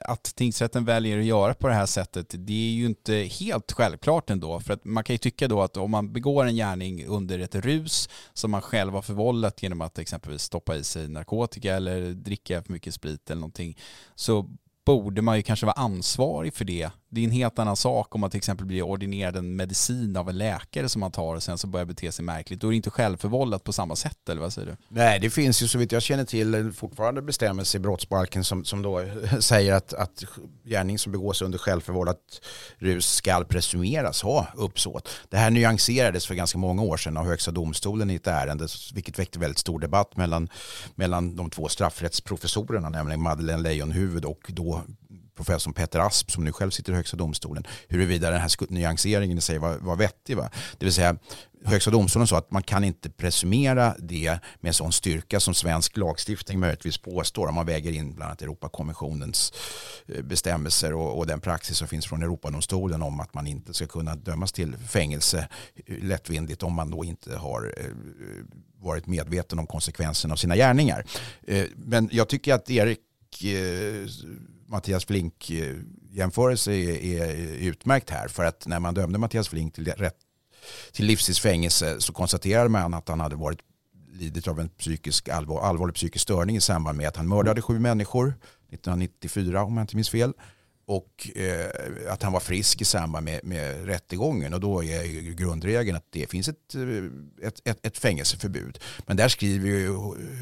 att 0.00 0.22
tingsrätten 0.22 0.84
väljer 0.84 1.18
att 1.18 1.24
göra 1.24 1.54
på 1.54 1.68
det 1.68 1.74
här 1.74 1.86
sättet, 1.86 2.34
det 2.38 2.52
är 2.52 2.72
ju 2.72 2.86
inte 2.86 3.14
helt 3.14 3.72
självklart 3.72 4.30
ändå. 4.30 4.60
För 4.60 4.74
att 4.74 4.84
man 4.84 5.04
kan 5.04 5.14
ju 5.14 5.18
tycka 5.18 5.48
då 5.48 5.62
att 5.62 5.76
om 5.76 5.90
man 5.90 6.12
begår 6.12 6.44
en 6.44 6.56
gärning 6.56 7.06
under 7.06 7.38
ett 7.38 7.54
rus 7.54 8.08
som 8.32 8.50
man 8.50 8.62
själv 8.62 8.92
har 8.92 9.02
förvållat 9.02 9.62
genom 9.62 9.80
att 9.80 9.98
exempelvis 9.98 10.42
stoppa 10.42 10.76
i 10.76 10.84
sig 10.84 11.08
narkotika 11.08 11.74
eller 11.74 12.12
dricka 12.12 12.62
för 12.62 12.72
mycket 12.72 12.94
sprit 12.94 13.30
eller 13.30 13.40
någonting, 13.40 13.78
så 14.14 14.50
borde 14.86 15.22
man 15.22 15.36
ju 15.36 15.42
kanske 15.42 15.66
vara 15.66 15.76
ansvarig 15.76 16.54
för 16.54 16.64
det. 16.64 16.90
Det 17.16 17.20
är 17.20 17.24
en 17.24 17.30
helt 17.30 17.58
annan 17.58 17.76
sak 17.76 18.14
om 18.14 18.20
man 18.20 18.30
till 18.30 18.38
exempel 18.38 18.66
blir 18.66 18.82
ordinerad 18.82 19.36
en 19.36 19.56
medicin 19.56 20.16
av 20.16 20.28
en 20.28 20.38
läkare 20.38 20.88
som 20.88 21.00
man 21.00 21.10
tar 21.10 21.34
och 21.34 21.42
sen 21.42 21.58
så 21.58 21.66
börjar 21.66 21.86
bete 21.86 22.12
sig 22.12 22.24
märkligt. 22.24 22.60
Då 22.60 22.66
är 22.66 22.70
det 22.70 22.76
inte 22.76 22.90
självförvållat 22.90 23.64
på 23.64 23.72
samma 23.72 23.96
sätt, 23.96 24.28
eller 24.28 24.40
vad 24.40 24.52
säger 24.52 24.68
du? 24.68 24.76
Nej, 24.88 25.20
det 25.20 25.30
finns 25.30 25.62
ju 25.62 25.68
så 25.68 25.78
vitt 25.78 25.92
jag 25.92 26.02
känner 26.02 26.24
till 26.24 26.72
fortfarande 26.72 27.22
bestämmelser 27.22 27.78
i 27.78 27.82
brottsbalken 27.82 28.44
som, 28.44 28.64
som 28.64 28.82
då 28.82 29.04
säger 29.40 29.74
att, 29.74 29.92
att 29.92 30.24
gärning 30.64 30.98
som 30.98 31.12
begås 31.12 31.42
under 31.42 31.58
självförvållat 31.58 32.40
rus 32.78 33.06
ska 33.06 33.44
presumeras 33.44 34.22
ha 34.22 34.46
uppsåt. 34.54 35.08
Det 35.28 35.36
här 35.36 35.50
nyanserades 35.50 36.26
för 36.26 36.34
ganska 36.34 36.58
många 36.58 36.82
år 36.82 36.96
sedan 36.96 37.16
av 37.16 37.26
Högsta 37.26 37.50
domstolen 37.50 38.10
i 38.10 38.14
ett 38.14 38.26
ärende, 38.26 38.66
vilket 38.94 39.18
väckte 39.18 39.38
väldigt 39.38 39.58
stor 39.58 39.78
debatt 39.78 40.16
mellan, 40.16 40.48
mellan 40.94 41.36
de 41.36 41.50
två 41.50 41.68
straffrättsprofessorerna, 41.68 42.88
nämligen 42.88 43.22
Madeleine 43.22 43.62
Leijonhufvud 43.62 44.24
och 44.24 44.40
då 44.48 44.82
professorn 45.36 45.74
Peter 45.74 45.98
Asp 45.98 46.30
som 46.30 46.44
nu 46.44 46.52
själv 46.52 46.70
sitter 46.70 46.92
i 46.92 46.96
Högsta 46.96 47.16
domstolen 47.16 47.66
huruvida 47.88 48.30
den 48.30 48.40
här 48.40 48.50
nyanseringen 48.68 49.38
i 49.38 49.40
sig 49.40 49.58
var, 49.58 49.78
var 49.78 49.96
vettig. 49.96 50.36
Va? 50.36 50.50
Det 50.78 50.86
vill 50.86 50.94
säga 50.94 51.16
Högsta 51.64 51.90
domstolen 51.90 52.26
sa 52.26 52.38
att 52.38 52.50
man 52.50 52.62
kan 52.62 52.84
inte 52.84 53.10
presumera 53.10 53.94
det 53.98 54.38
med 54.60 54.74
sån 54.74 54.92
styrka 54.92 55.40
som 55.40 55.54
svensk 55.54 55.96
lagstiftning 55.96 56.60
möjligtvis 56.60 56.98
påstår 56.98 57.48
om 57.48 57.54
man 57.54 57.66
väger 57.66 57.92
in 57.92 58.14
bland 58.14 58.28
annat 58.28 58.42
Europakonventionens 58.42 59.52
eh, 60.06 60.22
bestämmelser 60.22 60.94
och, 60.94 61.18
och 61.18 61.26
den 61.26 61.40
praxis 61.40 61.78
som 61.78 61.88
finns 61.88 62.06
från 62.06 62.22
Europadomstolen 62.22 63.02
om 63.02 63.20
att 63.20 63.34
man 63.34 63.46
inte 63.46 63.74
ska 63.74 63.86
kunna 63.86 64.16
dömas 64.16 64.52
till 64.52 64.76
fängelse 64.76 65.48
lättvindigt 65.86 66.62
om 66.62 66.72
man 66.72 66.90
då 66.90 67.04
inte 67.04 67.36
har 67.36 67.74
eh, 67.76 67.86
varit 68.78 69.06
medveten 69.06 69.58
om 69.58 69.66
konsekvenserna 69.66 70.32
av 70.32 70.36
sina 70.36 70.56
gärningar. 70.56 71.04
Eh, 71.46 71.64
men 71.76 72.08
jag 72.12 72.28
tycker 72.28 72.54
att 72.54 72.70
Erik 72.70 73.00
Mattias 74.66 75.04
Flink 75.04 75.50
eh, 75.50 75.76
jämförelse 76.10 76.72
är, 76.72 77.22
är 77.22 77.34
utmärkt 77.68 78.10
här. 78.10 78.28
För 78.28 78.44
att 78.44 78.66
när 78.66 78.80
man 78.80 78.94
dömde 78.94 79.18
Mattias 79.18 79.48
Flink 79.48 79.74
till, 79.74 79.84
rätt, 79.84 80.16
till 80.92 81.06
livstidsfängelse 81.06 82.00
så 82.00 82.12
konstaterade 82.12 82.68
man 82.68 82.94
att 82.94 83.08
han 83.08 83.20
hade 83.20 83.36
varit 83.36 83.60
lidit 84.12 84.48
av 84.48 84.60
en 84.60 84.68
psykisk, 84.68 85.28
allvar, 85.28 85.60
allvarlig 85.60 85.94
psykisk 85.94 86.22
störning 86.22 86.56
i 86.56 86.60
samband 86.60 86.98
med 86.98 87.08
att 87.08 87.16
han 87.16 87.28
mördade 87.28 87.62
sju 87.62 87.78
människor 87.78 88.34
1994 88.70 89.62
om 89.62 89.76
jag 89.76 89.84
inte 89.84 89.96
minns 89.96 90.10
fel. 90.10 90.32
Och 90.88 91.30
eh, 91.36 92.12
att 92.12 92.22
han 92.22 92.32
var 92.32 92.40
frisk 92.40 92.80
i 92.80 92.84
samband 92.84 93.24
med, 93.24 93.44
med 93.44 93.86
rättegången. 93.86 94.54
Och 94.54 94.60
då 94.60 94.84
är 94.84 95.32
grundregeln 95.32 95.96
att 95.96 96.06
det 96.10 96.30
finns 96.30 96.48
ett, 96.48 96.74
eh, 96.74 97.48
ett, 97.48 97.60
ett, 97.64 97.86
ett 97.86 97.98
fängelseförbud. 97.98 98.78
Men 99.06 99.16
där 99.16 99.28
skriver 99.28 99.68
ju 99.68 99.94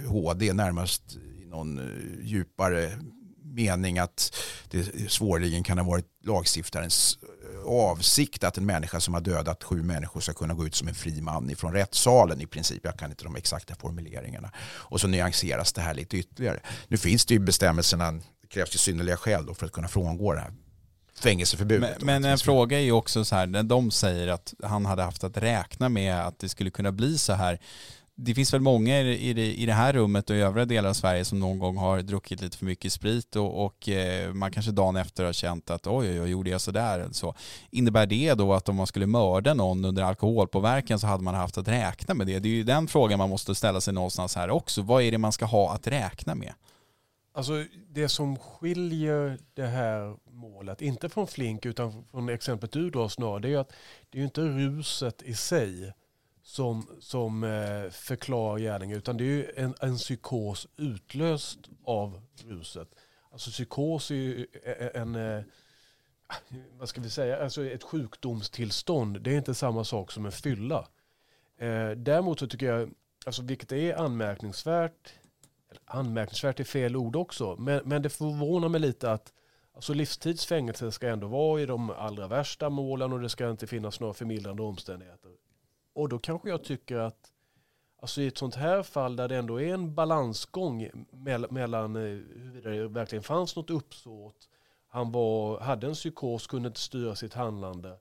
HD 0.07 0.53
närmast 0.53 1.17
i 1.43 1.47
någon 1.47 1.79
eh, 1.79 1.85
djupare 2.23 2.93
mening 3.55 3.99
att 3.99 4.37
det 4.71 5.11
svårligen 5.11 5.63
kan 5.63 5.79
ha 5.79 5.85
varit 5.85 6.07
lagstiftarens 6.25 7.19
eh, 7.23 7.67
avsikt 7.67 8.45
att 8.45 8.59
en 8.59 8.67
människa 8.67 9.01
som 9.01 9.15
har 9.15 9.21
dödat 9.21 9.65
sju 9.65 9.83
människor 9.83 10.21
ska 10.21 10.33
kunna 10.33 10.55
gå 10.55 10.67
ut 10.67 10.75
som 10.75 10.89
en 10.89 10.95
fri 10.95 11.21
man 11.21 11.51
ifrån 11.51 11.73
rättssalen 11.73 12.41
i 12.41 12.47
princip. 12.47 12.81
Jag 12.85 12.99
kan 12.99 13.11
inte 13.11 13.25
de 13.25 13.37
exakta 13.37 13.75
formuleringarna. 13.75 14.51
Och 14.59 15.01
så 15.01 15.09
nyanseras 15.09 15.73
det 15.73 15.81
här 15.81 15.95
lite 15.95 16.17
ytterligare. 16.17 16.61
Nu 16.89 16.97
finns 16.97 17.27
det 17.27 17.35
ju 17.35 17.41
bestämmelserna, 17.41 18.13
det 18.13 18.49
krävs 18.49 18.75
ju 18.75 18.79
synnerliga 18.79 19.17
skäl 19.17 19.55
för 19.55 19.67
att 19.67 19.73
kunna 19.73 19.89
frångå 19.89 20.33
det 20.33 20.41
här 20.41 20.53
fängelseförbudet. 21.21 22.03
Men, 22.03 22.23
men 22.23 22.33
en 22.33 22.39
fråga 22.39 22.79
är 22.79 22.83
ju 22.83 22.93
också 22.93 23.25
så 23.25 23.35
här, 23.35 23.47
när 23.47 23.63
de 23.63 23.91
säger 23.91 24.29
att 24.29 24.55
han 24.63 24.87
hade 24.87 25.03
haft 25.03 25.25
att 25.25 25.37
räkna 25.37 25.89
med 25.89 26.27
att 26.27 26.39
det 26.39 26.49
skulle 26.49 26.71
kunna 26.71 26.93
bli 26.93 27.19
så 27.19 27.33
här 27.33 27.59
det 28.17 28.35
finns 28.35 28.55
väl 28.55 28.61
många 28.61 29.01
i 29.01 29.33
det, 29.33 29.55
i 29.55 29.67
det 29.67 29.73
här 29.73 29.93
rummet 29.93 30.31
och 30.31 30.37
i 30.37 30.41
övriga 30.41 30.65
delar 30.65 30.89
av 30.89 30.95
Sverige 30.95 31.25
som 31.25 31.41
någon 31.41 31.59
gång 31.59 31.77
har 31.77 32.03
druckit 32.03 32.41
lite 32.41 32.57
för 32.57 32.67
mycket 32.67 32.93
sprit 32.93 33.37
och, 33.37 33.65
och 33.65 33.89
eh, 33.89 34.33
man 34.33 34.53
kanske 34.53 34.73
dagen 34.73 34.97
efter 34.97 35.25
har 35.25 35.33
känt 35.33 35.71
att 35.71 35.87
oj, 35.87 36.11
oj, 36.11 36.21
oj, 36.21 36.31
gjorde 36.31 36.51
jag 36.51 36.61
sådär? 36.61 37.09
Så. 37.13 37.35
Innebär 37.71 38.07
det 38.07 38.35
då 38.35 38.53
att 38.53 38.69
om 38.69 38.77
man 38.77 38.87
skulle 38.87 39.07
mörda 39.07 39.55
någon 39.55 39.85
under 39.85 40.03
alkoholpåverkan 40.03 40.99
så 40.99 41.07
hade 41.07 41.25
man 41.25 41.35
haft 41.35 41.59
att 41.59 41.69
räkna 41.69 42.15
med 42.15 42.27
det? 42.27 42.39
Det 42.39 42.49
är 42.49 42.51
ju 42.51 42.65
den 42.65 42.89
frågan 42.89 43.19
man 43.19 43.31
måste 43.31 43.55
ställa 43.55 43.81
sig 43.81 43.95
någonstans 43.95 44.37
här 44.37 44.51
också. 44.51 44.83
Vad 44.83 45.03
är 45.03 45.11
det 45.11 45.19
man 45.19 45.33
ska 45.33 45.45
ha 45.45 45.73
att 45.73 45.87
räkna 45.87 46.35
med? 46.35 46.53
Alltså 47.37 47.65
det 47.89 48.09
som 48.09 48.37
skiljer 48.39 49.39
det 49.55 49.67
här 49.67 50.17
målet, 50.31 50.83
inte 50.83 51.09
från 51.09 51.27
Flink 51.27 51.67
utan 51.67 52.05
från 52.11 52.29
exemplet 52.29 52.73
du 52.73 52.91
drar 52.91 53.09
snarare, 53.09 53.41
det 53.41 53.53
är 53.53 53.59
att 53.59 53.73
det 54.11 54.21
är 54.21 54.25
inte 54.25 54.41
ruset 54.41 55.23
i 55.23 55.35
sig 55.35 55.93
som, 56.45 56.87
som 57.01 57.45
eh, 57.45 57.91
förklarar 57.91 58.59
gärningen 58.59 58.99
utan 58.99 59.17
det 59.17 59.25
är 59.25 59.65
en, 59.65 59.75
en 59.81 59.97
psykos 59.97 60.69
utlöst 60.77 61.59
av 61.85 62.21
ruset. 62.49 62.89
Alltså 63.31 63.51
psykos 63.51 64.11
är 64.11 64.15
ju 64.15 64.47
eh, 64.65 64.73
eh, 64.73 65.03
en, 65.03 65.15
en 65.15 65.45
vad 66.79 66.89
ska 66.89 67.01
vi 67.01 67.11
säga, 67.11 67.43
alltså 67.43 67.65
ett 67.65 67.83
sjukdomstillstånd. 67.83 69.21
Det 69.21 69.33
är 69.33 69.37
inte 69.37 69.55
samma 69.55 69.85
sak 69.85 70.13
som 70.13 70.27
en 70.27 70.33
fylla. 70.33 70.89
Eh, 71.59 71.91
däremot 71.91 72.39
så 72.39 72.47
tycker 72.47 72.67
jag, 72.67 72.91
alltså 73.27 73.43
vilket 73.43 73.73
är 73.73 73.95
anmärkningsvärt, 73.95 75.13
anmärkningsvärt 75.85 76.61
är 76.61 76.65
fel 76.65 76.97
ord 76.97 77.17
också, 77.17 77.57
men, 77.57 77.81
men 77.85 78.03
det 78.03 78.11
förvånar 78.11 78.69
mig 78.69 78.81
lite 78.81 79.13
att 79.13 79.33
alltså 79.75 79.95
livstidsfängelse 79.95 80.93
ska 80.93 81.09
ändå 81.09 81.27
vara 81.27 81.61
i 81.61 81.67
de 81.67 81.91
allra 81.91 82.29
värsta 82.29 82.71
målen 82.71 83.13
och 83.13 83.21
det 83.21 83.29
ska 83.29 83.51
inte 83.51 83.67
finnas 83.67 84.01
några 84.01 84.15
förmildrande 84.15 84.63
omständigheter. 84.63 85.31
Och 85.95 86.09
då 86.09 86.19
kanske 86.19 86.49
jag 86.49 86.65
tycker 86.65 86.97
att 86.97 87.33
alltså 88.01 88.21
i 88.21 88.27
ett 88.27 88.39
sånt 88.39 88.55
här 88.55 88.83
fall 88.83 89.17
där 89.17 89.29
det 89.29 89.37
ändå 89.37 89.61
är 89.61 89.75
en 89.75 89.95
balansgång 89.95 90.89
mellan 91.51 91.97
eh, 91.97 92.03
huruvida 92.03 92.71
det 92.71 92.89
verkligen 92.89 93.23
fanns 93.23 93.57
något 93.57 93.71
uppsåt, 93.71 94.49
han 94.89 95.13
var, 95.13 95.61
hade 95.61 95.87
en 95.87 95.95
psykos, 95.95 96.47
kunde 96.47 96.67
inte 96.67 96.81
styra 96.81 97.17
sitt 97.17 97.35
handlande, 97.35 97.97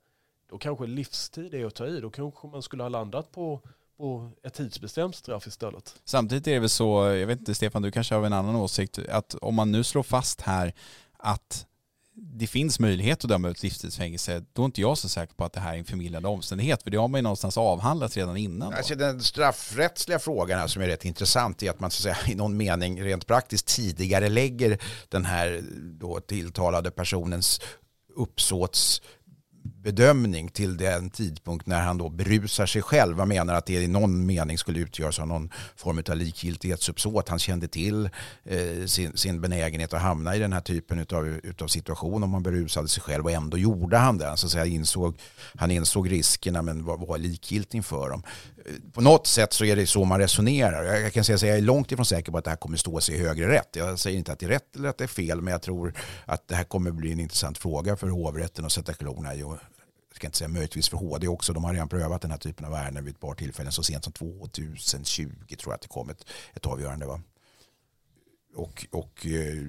då 0.49 0.57
kanske 0.57 0.85
livstid 0.85 1.53
är 1.53 1.65
att 1.65 1.75
ta 1.75 1.87
i. 1.87 1.99
Då 1.99 2.09
kanske 2.09 2.47
man 2.47 2.61
skulle 2.61 2.83
ha 2.83 2.89
landat 2.89 3.31
på, 3.31 3.61
på 3.97 4.31
ett 4.43 4.53
tidsbestämt 4.53 5.15
straff 5.15 5.47
istället. 5.47 6.01
Samtidigt 6.05 6.47
är 6.47 6.53
det 6.53 6.59
väl 6.59 6.69
så, 6.69 7.05
jag 7.05 7.27
vet 7.27 7.39
inte 7.39 7.55
Stefan, 7.55 7.81
du 7.81 7.91
kanske 7.91 8.15
har 8.15 8.25
en 8.25 8.33
annan 8.33 8.55
åsikt, 8.55 8.99
att 9.09 9.35
om 9.35 9.55
man 9.55 9.71
nu 9.71 9.83
slår 9.83 10.03
fast 10.03 10.41
här 10.41 10.73
att 11.17 11.67
det 12.15 12.47
finns 12.47 12.79
möjlighet 12.79 13.23
att 13.23 13.29
döma 13.29 13.49
ut 13.49 13.63
livstidsfängelse, 13.63 14.43
då 14.53 14.61
är 14.61 14.65
inte 14.65 14.81
jag 14.81 14.97
så 14.97 15.09
säker 15.09 15.33
på 15.33 15.45
att 15.45 15.53
det 15.53 15.59
här 15.59 15.73
är 15.73 15.77
en 15.77 15.85
förmildrande 15.85 16.29
omständighet, 16.29 16.83
för 16.83 16.89
det 16.89 16.97
har 16.97 17.07
man 17.07 17.17
ju 17.17 17.21
någonstans 17.21 17.57
avhandlat 17.57 18.17
redan 18.17 18.37
innan. 18.37 18.73
Alltså 18.73 18.95
den 18.95 19.21
straffrättsliga 19.21 20.19
frågan 20.19 20.59
här 20.59 20.67
som 20.67 20.81
är 20.81 20.87
rätt 20.87 21.05
intressant 21.05 21.63
är 21.63 21.69
att 21.69 21.79
man 21.79 21.91
så 21.91 22.09
att 22.09 22.17
säga, 22.17 22.33
i 22.33 22.35
någon 22.35 22.57
mening 22.57 23.03
rent 23.03 23.27
praktiskt 23.27 23.67
tidigare 23.67 24.29
lägger 24.29 24.77
den 25.09 25.25
här 25.25 25.61
då 25.99 26.19
tilltalade 26.19 26.91
personens 26.91 27.61
uppsåts 28.15 29.01
bedömning 29.83 30.49
till 30.49 30.77
den 30.77 31.09
tidpunkt 31.09 31.67
när 31.67 31.81
han 31.81 31.97
då 31.97 32.09
berusar 32.09 32.65
sig 32.65 32.81
själv. 32.81 33.19
Han 33.19 33.27
menar 33.27 33.53
att 33.53 33.65
det 33.65 33.73
i 33.73 33.87
någon 33.87 34.25
mening 34.25 34.57
skulle 34.57 34.79
utgöras 34.79 35.19
av 35.19 35.27
någon 35.27 35.49
form 35.75 36.03
av 36.09 36.17
likgiltighetsuppsåt. 36.17 37.29
Han 37.29 37.39
kände 37.39 37.67
till 37.67 38.09
eh, 38.43 38.85
sin, 38.85 39.17
sin 39.17 39.41
benägenhet 39.41 39.93
att 39.93 40.01
hamna 40.01 40.35
i 40.35 40.39
den 40.39 40.53
här 40.53 40.61
typen 40.61 41.05
av 41.11 41.27
utav 41.27 41.67
situation 41.67 42.23
om 42.23 42.29
man 42.29 42.43
berusade 42.43 42.87
sig 42.87 43.03
själv 43.03 43.25
och 43.25 43.31
ändå 43.31 43.57
gjorde 43.57 43.97
han 43.97 44.17
det. 44.17 44.37
Så 44.37 44.45
att 44.45 44.51
säga, 44.51 44.65
insåg, 44.65 45.17
han 45.55 45.71
insåg 45.71 46.11
riskerna 46.11 46.61
men 46.61 46.85
var, 46.85 46.97
var 46.97 47.17
likgiltig 47.17 47.77
inför 47.77 48.09
dem. 48.09 48.23
Eh, 48.65 48.71
på 48.93 49.01
något 49.01 49.27
sätt 49.27 49.53
så 49.53 49.65
är 49.65 49.75
det 49.75 49.87
så 49.87 50.05
man 50.05 50.19
resonerar. 50.19 50.83
Jag, 50.83 51.01
jag 51.01 51.13
kan 51.13 51.23
säga 51.23 51.35
att 51.35 51.41
jag 51.41 51.57
är 51.57 51.61
långt 51.61 51.91
ifrån 51.91 52.05
säker 52.05 52.31
på 52.31 52.37
att 52.37 52.43
det 52.43 52.49
här 52.49 52.57
kommer 52.57 52.77
stå 52.77 53.01
sig 53.01 53.15
i 53.15 53.17
högre 53.17 53.47
rätt. 53.47 53.69
Jag 53.75 53.99
säger 53.99 54.17
inte 54.17 54.31
att 54.31 54.39
det 54.39 54.45
är 54.45 54.49
rätt 54.49 54.75
eller 54.75 54.89
att 54.89 54.97
det 54.97 55.03
är 55.03 55.07
fel 55.07 55.41
men 55.41 55.51
jag 55.51 55.61
tror 55.61 55.93
att 56.25 56.47
det 56.47 56.55
här 56.55 56.63
kommer 56.63 56.91
bli 56.91 57.11
en 57.11 57.19
intressant 57.19 57.57
fråga 57.57 57.95
för 57.95 58.07
hovrätten 58.07 58.65
att 58.65 58.71
sätta 58.71 58.93
klorna 58.93 59.35
i 59.35 59.43
ska 60.23 60.27
inte 60.27 60.37
säga 60.37 60.47
möjligtvis 60.47 60.89
för 60.89 60.97
HD 60.97 61.27
också, 61.27 61.53
de 61.53 61.63
har 61.63 61.73
redan 61.73 61.89
prövat 61.89 62.21
den 62.21 62.31
här 62.31 62.37
typen 62.37 62.65
av 62.65 62.73
ärenden 62.73 63.05
vid 63.05 63.13
ett 63.13 63.19
par 63.19 63.35
tillfällen. 63.35 63.71
Så 63.71 63.83
sent 63.83 64.03
som 64.03 64.13
2020 64.13 65.29
tror 65.59 65.71
jag 65.71 65.73
att 65.73 65.81
det 65.81 65.87
kom 65.87 66.09
ett, 66.09 66.25
ett 66.53 66.65
avgörande. 66.65 67.05
Va? 67.05 67.21
Och, 68.55 68.85
och, 68.91 69.25
eh, 69.25 69.63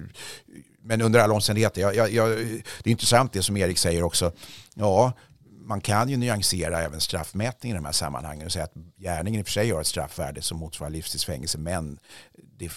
men 0.81 1.01
under 1.01 1.19
alla 1.19 1.33
omständigheter, 1.33 1.81
jag, 1.81 1.95
jag, 1.95 2.11
jag, 2.11 2.29
det 2.29 2.89
är 2.89 2.91
intressant 2.91 3.33
det 3.33 3.43
som 3.43 3.57
Erik 3.57 3.77
säger 3.77 4.03
också. 4.03 4.31
Ja, 4.73 5.13
man 5.65 5.81
kan 5.81 6.09
ju 6.09 6.17
nyansera 6.17 6.81
även 6.81 7.01
straffmätning 7.01 7.71
i 7.71 7.75
de 7.75 7.85
här 7.85 7.91
sammanhangen 7.91 8.45
och 8.45 8.51
säga 8.51 8.65
att 8.65 8.73
gärningen 8.97 9.39
i 9.39 9.43
och 9.43 9.47
för 9.47 9.53
sig 9.53 9.71
har 9.71 9.81
ett 9.81 9.87
straffvärde 9.87 10.41
som 10.41 10.57
motsvarar 10.57 10.91
livstidsfängelse 10.91 11.57
men 11.57 11.99
det, 12.57 12.71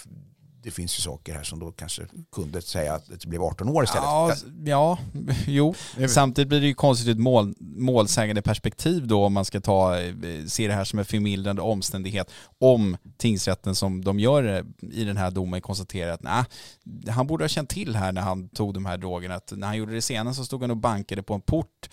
det 0.61 0.71
finns 0.71 0.99
ju 0.99 1.01
saker 1.01 1.33
här 1.33 1.43
som 1.43 1.59
då 1.59 1.71
kanske 1.71 2.07
kunde 2.31 2.61
säga 2.61 2.93
att 2.93 3.03
det 3.07 3.27
blev 3.27 3.43
18 3.43 3.69
år 3.69 3.83
istället. 3.83 4.03
Ja, 4.03 4.33
ja 4.65 4.97
jo. 5.47 5.73
Samtidigt 6.07 6.49
blir 6.49 6.61
det 6.61 6.67
ju 6.67 6.73
konstigt 6.73 7.07
ur 7.07 7.11
ett 7.11 7.19
mål, 7.19 7.53
målsägande 7.59 8.41
perspektiv 8.41 9.07
då 9.07 9.25
om 9.25 9.33
man 9.33 9.45
ska 9.45 9.61
ta, 9.61 9.99
eh, 9.99 10.13
se 10.47 10.67
det 10.67 10.73
här 10.73 10.83
som 10.83 10.99
en 10.99 11.05
förmildrande 11.05 11.61
omständighet 11.61 12.31
om 12.59 12.97
tingsrätten 13.17 13.75
som 13.75 14.03
de 14.03 14.19
gör 14.19 14.65
i 14.81 15.03
den 15.03 15.17
här 15.17 15.31
domen 15.31 15.61
konstaterar 15.61 16.11
att 16.11 16.23
nej, 16.23 16.43
han 17.09 17.27
borde 17.27 17.43
ha 17.43 17.49
känt 17.49 17.69
till 17.69 17.95
här 17.95 18.11
när 18.11 18.21
han 18.21 18.49
tog 18.49 18.73
de 18.73 18.85
här 18.85 18.97
drogerna 18.97 19.35
att 19.35 19.53
när 19.55 19.67
han 19.67 19.77
gjorde 19.77 19.93
det 19.93 20.01
senast 20.01 20.39
så 20.39 20.45
stod 20.45 20.61
han 20.61 20.71
och 20.71 20.77
bankade 20.77 21.23
på 21.23 21.33
en 21.33 21.41
port 21.41 21.89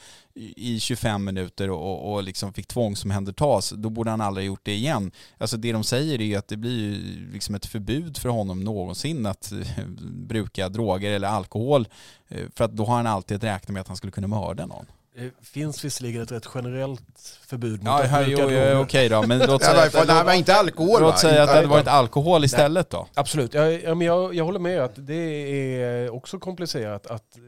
i 0.57 0.81
25 0.81 1.25
minuter 1.25 1.71
och, 1.71 2.13
och 2.13 2.23
liksom 2.23 2.53
fick 2.53 2.67
tvångsomhändertas, 2.67 3.71
då 3.77 3.91
borde 3.91 4.11
han 4.11 4.21
aldrig 4.21 4.47
ha 4.47 4.47
gjort 4.47 4.65
det 4.65 4.75
igen. 4.75 5.13
Alltså 5.39 5.57
det 5.57 5.73
de 5.73 5.85
säger 5.85 6.21
är 6.21 6.25
ju 6.25 6.35
att 6.35 6.49
det 6.49 6.57
blir 6.57 6.99
liksom 7.33 7.55
ett 7.55 7.67
förbud 7.67 8.17
för 8.19 8.29
honom 8.29 8.56
någonsin 8.65 9.27
att 9.27 9.53
eh, 9.53 9.85
bruka 10.01 10.69
droger 10.69 11.11
eller 11.11 11.29
alkohol 11.29 11.89
eh, 12.29 12.45
för 12.55 12.65
att 12.65 12.73
då 12.73 12.85
har 12.85 12.97
han 12.97 13.07
alltid 13.07 13.43
räknat 13.43 13.69
med 13.69 13.81
att 13.81 13.89
han 13.89 13.97
skulle 13.97 14.13
kunna 14.13 14.27
mörda 14.27 14.67
någon. 14.67 14.87
Det 15.15 15.47
finns 15.47 15.85
visserligen 15.85 16.23
ett 16.23 16.33
rätt 16.33 16.49
generellt 16.55 17.41
förbud 17.47 17.83
mot 17.83 17.87
ja, 17.87 18.05
att 18.05 18.27
bruka 18.27 18.43
droger. 18.43 18.81
Okej 18.81 19.09
då, 19.09 19.23
men 19.27 19.39
låt 19.47 19.63
säga, 19.63 19.83
att, 19.83 20.07
det 20.09 20.23
var 20.25 20.33
inte 20.33 20.55
alkohol 20.55 21.03
Låt 21.03 21.19
säga 21.19 21.43
att 21.43 21.49
det 21.49 21.55
hade 21.55 21.69
varit 21.69 21.87
alkohol 21.87 22.45
istället 22.45 22.91
då. 22.91 23.07
Absolut, 23.15 23.55
jag, 23.55 24.03
jag, 24.03 24.35
jag 24.35 24.45
håller 24.45 24.59
med 24.59 24.81
att 24.81 24.93
det 24.97 25.15
är 25.15 26.11
också 26.11 26.39
komplicerat 26.39 27.07
att 27.07 27.39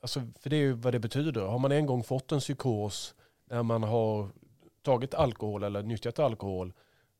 Alltså, 0.00 0.22
för 0.40 0.50
det 0.50 0.56
är 0.56 0.60
ju 0.60 0.72
vad 0.72 0.94
det 0.94 0.98
betyder. 0.98 1.40
Har 1.40 1.58
man 1.58 1.72
en 1.72 1.86
gång 1.86 2.04
fått 2.04 2.32
en 2.32 2.40
psykos 2.40 3.14
när 3.50 3.62
man 3.62 3.82
har 3.82 4.28
tagit 4.82 5.14
alkohol 5.14 5.62
eller 5.62 5.82
nyttjat 5.82 6.18
alkohol 6.18 6.72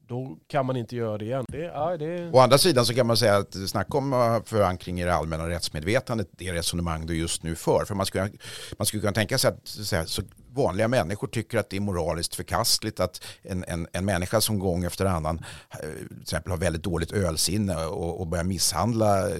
då 0.09 0.39
kan 0.49 0.67
man 0.67 0.77
inte 0.77 0.97
göra 0.97 1.19
det 1.19 1.25
igen. 1.25 1.45
Det, 1.49 1.59
ja, 1.59 1.97
det... 1.97 2.31
Å 2.33 2.39
andra 2.39 2.59
sidan 2.59 2.87
så 2.87 2.95
kan 2.95 3.07
man 3.07 3.17
säga 3.17 3.37
att 3.37 3.69
snacka 3.69 3.99
om 3.99 4.13
eh, 4.13 4.43
förankring 4.45 5.01
i 5.01 5.05
det 5.05 5.15
allmänna 5.15 5.49
rättsmedvetandet, 5.49 6.29
det 6.31 6.53
resonemang 6.53 7.07
du 7.07 7.17
just 7.17 7.43
nu 7.43 7.55
för. 7.55 7.85
För 7.85 7.95
man 7.95 8.07
skulle, 8.07 8.31
man 8.79 8.87
skulle 8.87 9.01
kunna 9.01 9.13
tänka 9.13 9.39
sig 9.39 9.51
att 9.51 9.61
så, 9.65 10.05
så 10.07 10.23
vanliga 10.57 10.89
människor 10.89 11.29
tycker 11.29 11.59
att 11.59 11.71
det 11.71 11.77
är 11.77 11.81
moraliskt 11.81 12.35
förkastligt 12.35 13.01
att 13.01 13.21
en, 13.43 13.65
en, 13.69 13.87
en 13.93 14.05
människa 14.05 14.41
som 14.41 14.59
gång 14.59 14.85
efter 14.85 15.05
annan 15.05 15.45
eh, 15.71 15.79
till 16.09 16.23
exempel 16.23 16.51
har 16.51 16.59
väldigt 16.59 16.83
dåligt 16.83 17.13
ölsinne 17.13 17.77
och, 17.87 18.21
och 18.21 18.27
börjar 18.27 18.45
misshandla 18.45 19.31
eh, 19.31 19.37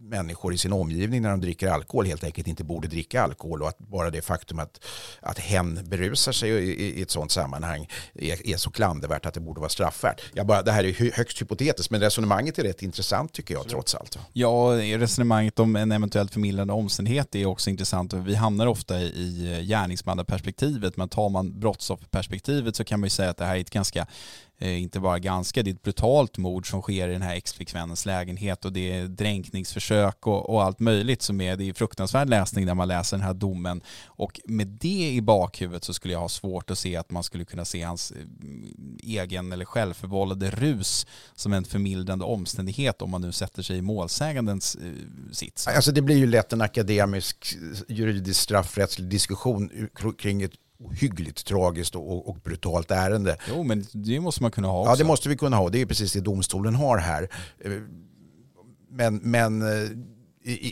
människor 0.00 0.54
i 0.54 0.58
sin 0.58 0.72
omgivning 0.72 1.22
när 1.22 1.30
de 1.30 1.40
dricker 1.40 1.68
alkohol 1.68 2.06
helt 2.06 2.24
enkelt 2.24 2.48
inte 2.48 2.64
borde 2.64 2.88
dricka 2.88 3.22
alkohol 3.22 3.62
och 3.62 3.68
att 3.68 3.78
bara 3.78 4.10
det 4.10 4.22
faktum 4.22 4.58
att, 4.58 4.84
att 5.20 5.38
hen 5.38 5.80
berusar 5.84 6.32
sig 6.32 6.50
i, 6.50 6.54
i, 6.54 6.98
i 6.98 7.02
ett 7.02 7.10
sådant 7.10 7.32
sammanhang 7.32 7.88
är, 8.14 8.46
är, 8.48 8.56
så 8.56 8.70
klandervärt 8.70 9.26
att 9.26 9.34
det 9.34 9.40
borde 9.40 9.60
vara 9.60 9.70
straffvärt. 9.70 10.22
Jag 10.34 10.46
bara, 10.46 10.62
det 10.62 10.72
här 10.72 10.84
är 10.84 11.12
högst 11.16 11.40
hypotetiskt 11.40 11.90
men 11.90 12.00
resonemanget 12.00 12.58
är 12.58 12.62
rätt 12.62 12.82
intressant 12.82 13.32
tycker 13.32 13.54
jag 13.54 13.68
trots 13.68 13.94
allt. 13.94 14.18
Ja, 14.32 14.72
resonemanget 14.98 15.58
om 15.58 15.76
en 15.76 15.92
eventuellt 15.92 16.32
förmildrande 16.32 16.72
omständighet 16.72 17.34
är 17.34 17.46
också 17.46 17.70
intressant. 17.70 18.12
Vi 18.12 18.34
hamnar 18.34 18.66
ofta 18.66 19.00
i 19.00 19.64
gärningsmannaperspektiv 19.68 20.57
perspektivet, 20.58 20.96
men 20.96 21.08
tar 21.08 21.28
man 21.28 21.60
brottsofferperspektivet 21.60 22.76
så 22.76 22.84
kan 22.84 23.00
man 23.00 23.06
ju 23.06 23.10
säga 23.10 23.30
att 23.30 23.36
det 23.36 23.44
här 23.44 23.56
är 23.56 23.60
ett 23.60 23.70
ganska 23.70 24.06
Eh, 24.60 24.82
inte 24.82 25.00
bara 25.00 25.18
ganska, 25.18 25.62
det 25.62 25.70
är 25.70 25.74
ett 25.74 25.82
brutalt 25.82 26.38
mord 26.38 26.70
som 26.70 26.82
sker 26.82 27.08
i 27.08 27.12
den 27.12 27.22
här 27.22 27.34
exflickvännens 27.34 28.06
lägenhet 28.06 28.64
och 28.64 28.72
det 28.72 28.92
är 28.92 29.08
dränkningsförsök 29.08 30.26
och, 30.26 30.50
och, 30.50 30.62
allt 30.62 30.80
möjligt 30.80 31.22
som 31.22 31.40
är, 31.40 31.56
det 31.56 31.68
är 31.68 31.72
fruktansvärd 31.72 32.28
läsning 32.28 32.66
när 32.66 32.74
man 32.74 32.88
läser 32.88 33.16
den 33.16 33.26
här 33.26 33.34
domen. 33.34 33.80
Och 34.06 34.40
med 34.44 34.66
det 34.66 35.10
i 35.10 35.20
bakhuvudet 35.20 35.84
så 35.84 35.94
skulle 35.94 36.14
jag 36.14 36.20
ha 36.20 36.28
svårt 36.28 36.70
att 36.70 36.78
se 36.78 36.96
att 36.96 37.10
man 37.10 37.22
skulle 37.22 37.44
kunna 37.44 37.64
se 37.64 37.82
hans 37.82 38.10
eh, 38.10 38.16
egen 39.02 39.52
eller 39.52 39.64
självförvållade 39.64 40.50
rus 40.50 41.06
som 41.34 41.52
en 41.52 41.64
förmildrande 41.64 42.24
omständighet 42.24 43.02
om 43.02 43.10
man 43.10 43.20
nu 43.20 43.32
sätter 43.32 43.62
sig 43.62 43.78
i 43.78 43.82
målsägandens 43.82 44.74
eh, 44.74 45.32
sits. 45.32 45.66
Alltså 45.66 45.92
det 45.92 46.02
blir 46.02 46.16
ju 46.16 46.26
lätt 46.26 46.52
en 46.52 46.60
akademisk 46.60 47.56
eh, 47.62 47.96
juridisk 47.96 48.40
straffrättslig 48.40 49.08
diskussion 49.08 49.88
kring 50.18 50.42
ett 50.42 50.52
ohyggligt 50.80 51.46
tragiskt 51.46 51.94
och, 51.94 52.28
och, 52.28 52.36
brutalt 52.36 52.90
ärende. 52.90 53.36
Jo, 53.48 53.62
men 53.62 53.86
det 53.92 54.20
måste 54.20 54.42
man 54.42 54.50
kunna 54.50 54.68
ha 54.68 54.80
också. 54.80 54.90
Ja, 54.90 54.96
det 54.96 55.04
måste 55.04 55.28
vi 55.28 55.36
kunna 55.36 55.56
ha. 55.56 55.68
Det 55.68 55.80
är 55.80 55.86
precis 55.86 56.12
det 56.12 56.20
domstolen 56.20 56.74
har 56.74 56.98
här. 56.98 57.28
Eh, 57.58 57.72
men, 58.90 59.16
men 59.16 59.62
eh, 59.62 59.88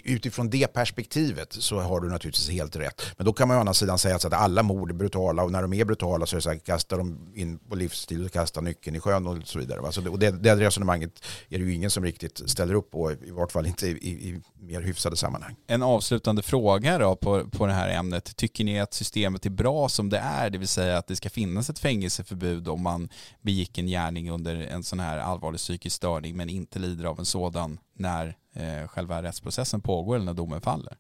utifrån 0.05 0.51
det 0.51 0.67
perspektivet 0.67 1.53
så 1.53 1.81
har 1.81 2.01
du 2.01 2.09
naturligtvis 2.09 2.51
helt 2.51 2.77
rätt. 2.77 3.03
Men 3.17 3.25
då 3.27 3.33
kan 3.33 3.49
man 3.49 3.57
å 3.57 3.61
andra 3.61 3.75
sidan 3.75 3.99
säga 3.99 4.17
att 4.17 4.33
alla 4.33 4.63
mord 4.63 4.91
är 4.91 4.95
brutala 4.95 5.43
och 5.43 5.53
när 5.53 5.63
de 5.63 5.73
är 5.73 5.85
brutala 5.85 6.27
så 6.27 6.35
är 6.35 6.39
det 6.39 6.43
så 6.43 6.51
här, 6.51 6.59
kastar 6.59 6.99
de 6.99 7.33
in 7.35 7.59
på 7.59 7.75
livsstil 7.75 8.25
och 8.25 8.33
kastar 8.33 8.63
nyckeln 8.63 8.97
i 8.97 9.01
sjön 9.01 9.27
och 9.27 9.49
så 9.49 9.59
vidare. 9.59 9.81
Alltså, 9.81 10.09
och 10.09 10.19
det, 10.19 10.31
det 10.31 10.57
resonemanget 10.57 11.25
är 11.49 11.59
det 11.59 11.65
ju 11.65 11.75
ingen 11.75 11.91
som 11.91 12.05
riktigt 12.05 12.51
ställer 12.51 12.75
upp 12.75 12.91
på, 12.91 13.13
i 13.13 13.31
vart 13.31 13.53
fall 13.53 13.67
inte 13.67 13.87
i, 13.87 13.91
i, 13.91 14.29
i 14.29 14.41
mer 14.61 14.81
hyfsade 14.81 15.17
sammanhang. 15.17 15.57
En 15.67 15.83
avslutande 15.83 16.43
fråga 16.43 16.99
då 16.99 17.17
på, 17.17 17.51
på 17.51 17.67
det 17.67 17.73
här 17.73 17.89
ämnet. 17.89 18.37
Tycker 18.37 18.65
ni 18.65 18.81
att 18.81 18.95
systemet 18.95 19.47
är 19.47 19.51
bra 19.51 19.89
som 19.89 20.11
det 20.11 20.19
är? 20.19 20.51
Det 20.51 20.59
vill 20.59 20.69
säga 20.69 20.99
att 20.99 21.07
det 21.07 21.17
ska 21.17 21.31
finnas 21.31 21.71
ett 21.71 21.79
fängelseförbud 21.79 22.69
om 22.69 22.83
man 22.83 23.09
begick 23.43 23.79
en 23.79 23.87
gärning 23.87 24.31
under 24.31 24.57
en 24.57 24.83
sån 24.83 25.01
här 25.01 25.19
allvarlig 25.19 25.59
psykisk 25.59 25.97
störning 25.97 26.37
men 26.37 26.49
inte 26.49 26.79
lider 26.79 27.05
av 27.05 27.19
en 27.19 27.25
sådan 27.25 27.79
när 27.99 28.37
eh, 28.57 28.89
själva 28.89 29.23
rättsprocessen 29.23 29.81
pågår 29.81 30.17
eller 30.17 30.25
när 30.25 30.35
domen 30.35 30.61
faller. 30.61 30.97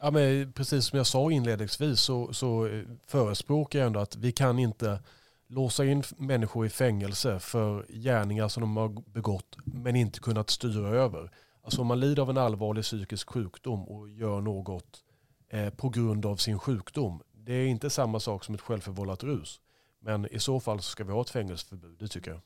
Ja, 0.00 0.10
men 0.10 0.52
precis 0.52 0.84
som 0.84 0.96
jag 0.96 1.06
sa 1.06 1.30
inledningsvis 1.30 2.00
så, 2.00 2.32
så 2.32 2.66
eh, 2.66 2.82
förespråkar 3.06 3.78
jag 3.78 3.86
ändå 3.86 4.00
att 4.00 4.16
vi 4.16 4.32
kan 4.32 4.58
inte 4.58 5.02
låsa 5.48 5.84
in 5.84 6.02
människor 6.16 6.66
i 6.66 6.70
fängelse 6.70 7.38
för 7.38 7.86
gärningar 7.88 8.48
som 8.48 8.60
de 8.60 8.76
har 8.76 8.88
begått 8.88 9.56
men 9.64 9.96
inte 9.96 10.20
kunnat 10.20 10.50
styra 10.50 10.88
över. 10.88 11.30
Alltså 11.62 11.80
om 11.80 11.86
man 11.86 12.00
lider 12.00 12.22
av 12.22 12.30
en 12.30 12.38
allvarlig 12.38 12.84
psykisk 12.84 13.30
sjukdom 13.30 13.88
och 13.88 14.08
gör 14.08 14.40
något 14.40 15.04
eh, 15.48 15.70
på 15.70 15.88
grund 15.88 16.26
av 16.26 16.36
sin 16.36 16.58
sjukdom. 16.58 17.22
Det 17.32 17.52
är 17.52 17.66
inte 17.66 17.90
samma 17.90 18.20
sak 18.20 18.44
som 18.44 18.54
ett 18.54 18.60
självförvållat 18.60 19.24
rus. 19.24 19.60
Men 20.00 20.26
i 20.34 20.38
så 20.38 20.60
fall 20.60 20.78
så 20.78 20.90
ska 20.90 21.04
vi 21.04 21.12
ha 21.12 21.20
ett 21.20 21.30
fängelseförbud, 21.30 21.96
det 21.98 22.08
tycker 22.08 22.30
jag. 22.30 22.40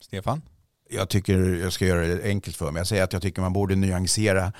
Stefan? 0.00 0.42
Jag 0.90 1.08
tycker 1.08 1.38
jag 1.38 1.72
ska 1.72 1.86
göra 1.86 2.06
det 2.06 2.24
enkelt 2.24 2.56
för 2.56 2.70
mig. 2.70 2.80
Jag 2.80 2.86
säger 2.86 3.04
att 3.04 3.12
jag 3.12 3.22
tycker 3.22 3.42
man 3.42 3.52
borde 3.52 3.74
nyansera 3.74 4.52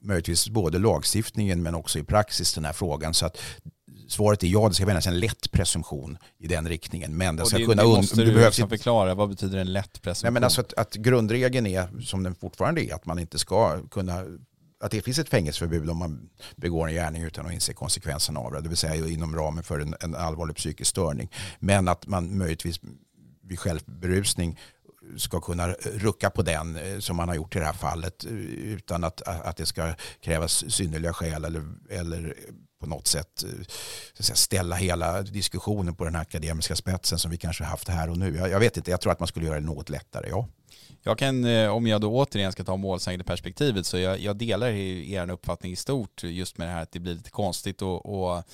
möjligtvis 0.00 0.48
både 0.48 0.78
lagstiftningen 0.78 1.62
men 1.62 1.74
också 1.74 1.98
i 1.98 2.04
praxis 2.04 2.54
den 2.54 2.64
här 2.64 2.72
frågan. 2.72 3.14
Så 3.14 3.26
att 3.26 3.38
svaret 4.08 4.42
är 4.42 4.46
ja, 4.46 4.68
det 4.68 4.74
ska 4.74 4.86
finnas 4.86 5.06
en 5.06 5.20
lätt 5.20 5.52
presumtion 5.52 6.18
i 6.38 6.46
den 6.46 6.68
riktningen. 6.68 7.16
Men 7.16 7.36
det 7.36 7.46
ska 7.46 7.58
det, 7.58 7.64
kunna... 7.64 7.82
Det 7.82 7.88
måste 7.88 8.24
du 8.24 8.34
behövs 8.34 8.58
liksom 8.58 8.68
förklara, 8.68 9.14
vad 9.14 9.28
betyder 9.28 9.58
en 9.58 9.72
lätt 9.72 10.02
presumtion? 10.02 10.24
Nej, 10.24 10.32
men 10.32 10.44
alltså 10.44 10.60
att, 10.60 10.72
att 10.72 10.94
grundregeln 10.94 11.66
är, 11.66 12.00
som 12.00 12.22
den 12.22 12.34
fortfarande 12.34 12.84
är, 12.84 12.94
att 12.94 13.06
man 13.06 13.18
inte 13.18 13.38
ska 13.38 13.80
kunna 13.88 14.24
att 14.80 14.90
det 14.90 15.02
finns 15.02 15.18
ett 15.18 15.28
fängelseförbud 15.28 15.90
om 15.90 15.96
man 15.96 16.28
begår 16.56 16.88
en 16.88 16.94
gärning 16.94 17.22
utan 17.22 17.46
att 17.46 17.52
inse 17.52 17.72
konsekvenserna 17.72 18.40
av 18.40 18.52
det. 18.52 18.60
Det 18.60 18.68
vill 18.68 18.78
säga 18.78 19.06
inom 19.06 19.36
ramen 19.36 19.64
för 19.64 19.80
en, 19.80 19.94
en 20.00 20.14
allvarlig 20.14 20.56
psykisk 20.56 20.90
störning. 20.90 21.30
Men 21.58 21.88
att 21.88 22.06
man 22.06 22.38
möjligtvis 22.38 22.80
vid 23.42 23.58
självberusning 23.58 24.58
ska 25.16 25.40
kunna 25.40 25.68
rucka 25.72 26.30
på 26.30 26.42
den 26.42 26.76
eh, 26.76 26.98
som 26.98 27.16
man 27.16 27.28
har 27.28 27.34
gjort 27.34 27.56
i 27.56 27.58
det 27.58 27.64
här 27.64 27.72
fallet 27.72 28.24
eh, 28.24 28.32
utan 28.32 29.04
att, 29.04 29.22
att 29.22 29.56
det 29.56 29.66
ska 29.66 29.94
krävas 30.20 30.64
synnerliga 30.72 31.12
skäl 31.12 31.44
eller, 31.44 31.64
eller 31.90 32.34
på 32.80 32.86
något 32.86 33.06
sätt 33.06 33.44
eh, 33.44 34.22
säga, 34.22 34.36
ställa 34.36 34.76
hela 34.76 35.22
diskussionen 35.22 35.94
på 35.94 36.04
den 36.04 36.16
akademiska 36.16 36.76
spetsen 36.76 37.18
som 37.18 37.30
vi 37.30 37.36
kanske 37.36 37.64
haft 37.64 37.88
här 37.88 38.10
och 38.10 38.18
nu. 38.18 38.36
Jag, 38.36 38.50
jag 38.50 38.60
vet 38.60 38.76
inte, 38.76 38.90
jag 38.90 39.00
tror 39.00 39.12
att 39.12 39.20
man 39.20 39.28
skulle 39.28 39.46
göra 39.46 39.60
det 39.60 39.66
något 39.66 39.88
lättare, 39.88 40.28
ja. 40.28 40.48
Jag 41.06 41.18
kan, 41.18 41.44
om 41.68 41.86
jag 41.86 42.00
då 42.00 42.14
återigen 42.14 42.52
ska 42.52 42.64
ta 42.64 42.76
målsägande 42.76 43.84
så 43.84 43.98
jag, 43.98 44.20
jag 44.20 44.36
delar 44.36 44.68
er 44.68 45.30
uppfattning 45.30 45.72
i 45.72 45.76
stort 45.76 46.22
just 46.22 46.58
med 46.58 46.68
det 46.68 46.72
här 46.72 46.82
att 46.82 46.92
det 46.92 47.00
blir 47.00 47.14
lite 47.14 47.30
konstigt 47.30 47.82
och, 47.82 48.06
och 48.06 48.44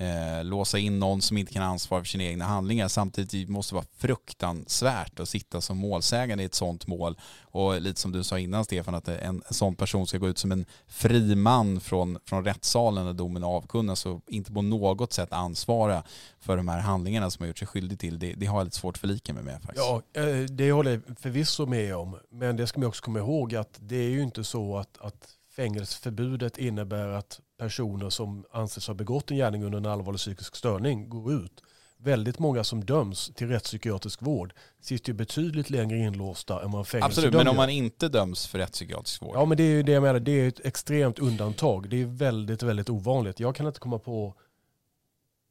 eh, 0.00 0.44
låsa 0.44 0.78
in 0.78 0.98
någon 0.98 1.22
som 1.22 1.38
inte 1.38 1.52
kan 1.52 1.62
ansvara 1.62 2.00
för 2.00 2.08
sina 2.08 2.24
egna 2.24 2.44
handlingar. 2.44 2.88
Samtidigt 2.88 3.48
måste 3.48 3.74
det 3.74 3.76
vara 3.76 3.86
fruktansvärt 3.96 5.20
att 5.20 5.28
sitta 5.28 5.60
som 5.60 5.78
målsägande 5.78 6.42
i 6.44 6.46
ett 6.46 6.54
sånt 6.54 6.86
mål. 6.86 7.18
Och 7.42 7.80
lite 7.80 8.00
som 8.00 8.12
du 8.12 8.24
sa 8.24 8.38
innan 8.38 8.64
Stefan, 8.64 8.94
att 8.94 9.08
en, 9.08 9.42
en 9.48 9.54
sån 9.54 9.74
person 9.74 10.06
ska 10.06 10.18
gå 10.18 10.28
ut 10.28 10.38
som 10.38 10.52
en 10.52 10.64
fri 10.88 11.34
man 11.34 11.80
från, 11.80 12.18
från 12.24 12.44
rättssalen 12.44 13.04
när 13.04 13.12
domen 13.12 13.44
avkunnas 13.44 14.06
och 14.06 14.22
inte 14.26 14.52
på 14.52 14.62
något 14.62 15.12
sätt 15.12 15.32
ansvara 15.32 16.02
för 16.40 16.56
de 16.56 16.68
här 16.68 16.80
handlingarna 16.80 17.30
som 17.30 17.42
har 17.42 17.46
gjort 17.48 17.58
sig 17.58 17.68
skyldig 17.68 17.98
till. 17.98 18.18
Det, 18.18 18.32
det 18.32 18.46
har 18.46 18.58
jag 18.58 18.64
lite 18.64 18.76
svårt 18.76 18.96
att 18.96 19.00
förlika 19.00 19.34
mig 19.34 19.42
med 19.42 19.62
faktiskt. 19.62 19.86
Ja, 19.86 20.02
eh, 20.12 20.44
det 20.44 20.72
håller 20.72 20.90
jag 20.90 21.18
förvisso 21.18 21.66
med 21.66 21.96
om. 21.96 22.16
Men 22.30 22.56
det 22.56 22.66
ska 22.66 22.80
man 22.80 22.88
också 22.88 23.04
komma 23.04 23.18
ihåg 23.18 23.54
att 23.54 23.78
det 23.80 23.96
är 23.96 24.10
ju 24.10 24.22
inte 24.22 24.44
så 24.44 24.76
att, 24.76 24.98
att 25.00 25.36
fängelseförbudet 25.60 26.58
innebär 26.58 27.08
att 27.08 27.40
personer 27.58 28.10
som 28.10 28.44
anses 28.50 28.86
ha 28.86 28.94
begått 28.94 29.30
en 29.30 29.36
gärning 29.36 29.64
under 29.64 29.78
en 29.78 29.86
allvarlig 29.86 30.18
psykisk 30.18 30.56
störning 30.56 31.08
går 31.08 31.32
ut. 31.32 31.62
Väldigt 31.96 32.38
många 32.38 32.64
som 32.64 32.84
döms 32.84 33.30
till 33.34 33.48
rättspsykiatrisk 33.48 34.22
vård 34.22 34.52
sitter 34.80 35.12
ju 35.12 35.14
betydligt 35.14 35.70
längre 35.70 35.98
inlåsta 35.98 36.62
än 36.62 36.70
vad 36.70 36.86
fängelse 36.86 37.06
Absolut, 37.06 37.34
men 37.34 37.48
om 37.48 37.56
man 37.56 37.70
inte 37.70 38.08
döms 38.08 38.46
för 38.46 38.58
rättspsykiatrisk 38.58 39.22
vård? 39.22 39.36
Ja, 39.36 39.44
men 39.44 39.56
det 39.56 39.62
är 39.62 39.70
ju 39.76 39.82
det 39.82 39.92
jag 39.92 40.02
menar. 40.02 40.20
Det 40.20 40.32
är 40.32 40.48
ett 40.48 40.60
extremt 40.66 41.18
undantag. 41.18 41.88
Det 41.90 42.02
är 42.02 42.06
väldigt, 42.06 42.62
väldigt 42.62 42.90
ovanligt. 42.90 43.40
Jag 43.40 43.54
kan 43.54 43.66
inte 43.66 43.80
komma 43.80 43.98
på 43.98 44.34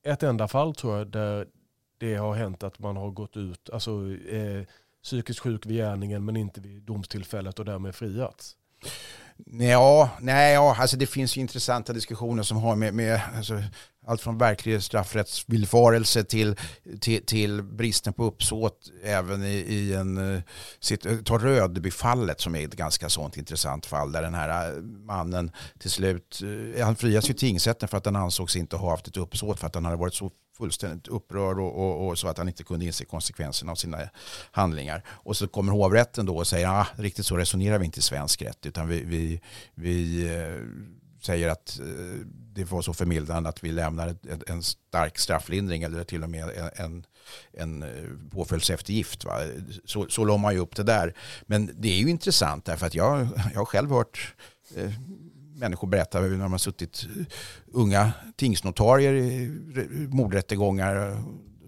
ett 0.05 0.23
enda 0.23 0.47
fall 0.47 0.75
tror 0.75 0.97
jag 0.97 1.07
där 1.07 1.47
det 1.97 2.15
har 2.15 2.35
hänt 2.35 2.63
att 2.63 2.79
man 2.79 2.97
har 2.97 3.11
gått 3.11 3.37
ut, 3.37 3.69
alltså 3.69 3.91
eh, 4.31 4.63
psykiskt 5.03 5.39
sjuk 5.39 5.65
vid 5.65 5.77
gärningen 5.77 6.25
men 6.25 6.35
inte 6.35 6.61
vid 6.61 6.83
domstillfället 6.83 7.59
och 7.59 7.65
därmed 7.65 7.95
friats. 7.95 8.55
Ja, 9.45 10.09
nej, 10.19 10.53
ja, 10.53 10.75
alltså 10.79 10.97
det 10.97 11.05
finns 11.05 11.37
ju 11.37 11.41
intressanta 11.41 11.93
diskussioner 11.93 12.43
som 12.43 12.57
har 12.57 12.75
med, 12.75 12.93
med 12.93 13.21
alltså, 13.35 13.63
allt 14.07 14.21
från 14.21 14.37
verklig 14.37 14.83
straffrättsvillfarelse 14.83 16.23
till, 16.23 16.55
till, 16.99 17.25
till, 17.25 17.63
bristen 17.63 18.13
på 18.13 18.23
uppsåt 18.23 18.91
även 19.03 19.43
i, 19.43 19.55
i 19.55 19.93
en, 19.93 20.35
eh, 20.35 20.41
Sitt, 20.79 21.05
eh, 21.05 21.17
ta 21.17 21.37
Rödbyfallet 21.37 22.41
som 22.41 22.55
är 22.55 22.65
ett 22.65 22.75
ganska 22.75 23.09
sånt 23.09 23.37
intressant 23.37 23.85
fall 23.85 24.11
där 24.11 24.21
den 24.21 24.33
här 24.33 24.69
eh, 24.69 24.81
mannen 24.83 25.51
till 25.79 25.91
slut, 25.91 26.41
han 26.81 26.95
frias 26.95 27.29
ju 27.29 27.33
tingsrätten 27.33 27.89
för 27.89 27.97
att 27.97 28.05
han 28.05 28.15
ansågs 28.15 28.55
inte 28.55 28.75
ha 28.75 28.89
haft 28.89 29.07
ett 29.07 29.17
uppsåt 29.17 29.59
för 29.59 29.67
att 29.67 29.75
han 29.75 29.85
hade 29.85 29.97
varit 29.97 30.13
så 30.13 30.31
fullständigt 30.59 31.07
upprörd 31.07 31.59
och, 31.59 31.75
och, 31.79 32.07
och, 32.07 32.19
så 32.19 32.27
att 32.27 32.37
han 32.37 32.47
inte 32.47 32.63
kunde 32.63 32.85
inse 32.85 33.05
konsekvenserna 33.05 33.71
av 33.71 33.75
sina 33.75 33.97
handlingar. 34.51 35.03
Och 35.07 35.37
så 35.37 35.47
kommer 35.47 35.71
hovrätten 35.71 36.25
då 36.25 36.37
och 36.37 36.47
säger 36.47 36.67
att 36.67 36.87
ah, 36.87 37.01
riktigt 37.01 37.25
så 37.25 37.37
resonerar 37.37 37.79
vi 37.79 37.85
inte 37.85 37.99
i 37.99 38.01
svensk 38.01 38.41
rätt 38.41 38.65
utan 38.65 38.87
vi, 38.87 39.03
vi, 39.03 39.41
vi 39.75 40.27
eh, 40.35 40.63
säger 41.21 41.49
att 41.49 41.79
eh, 41.79 42.25
det 42.27 42.71
var 42.71 42.81
så 42.81 42.93
förmildrande 42.93 43.49
att 43.49 43.63
vi 43.63 43.71
lämnar 43.71 44.15
en 44.47 44.63
stark 44.63 45.19
strafflindring 45.19 45.83
eller 45.83 46.03
till 46.03 46.23
och 46.23 46.29
med 46.29 46.71
en, 46.75 47.05
en 47.53 47.83
eh, 47.83 47.89
påföljdseftergift. 48.31 49.25
Va? 49.25 49.39
Så, 49.85 50.05
så 50.09 50.25
låg 50.25 50.39
man 50.39 50.53
ju 50.53 50.59
upp 50.59 50.75
det 50.75 50.83
där. 50.83 51.13
Men 51.41 51.71
det 51.73 51.89
är 51.89 51.97
ju 51.97 52.09
intressant 52.09 52.65
därför 52.65 52.85
att 52.87 52.95
jag, 52.95 53.27
jag 53.53 53.59
har 53.59 53.65
själv 53.65 53.89
hört 53.89 54.35
människor 55.59 55.87
berättar 55.87 56.21
när 56.21 56.43
de 56.43 56.51
har 56.51 56.57
suttit 56.57 57.07
eh, 57.17 57.25
unga 57.71 58.11
tingsnotarier 58.35 59.13
i 59.13 59.47
mordrättegångar. 60.11 61.23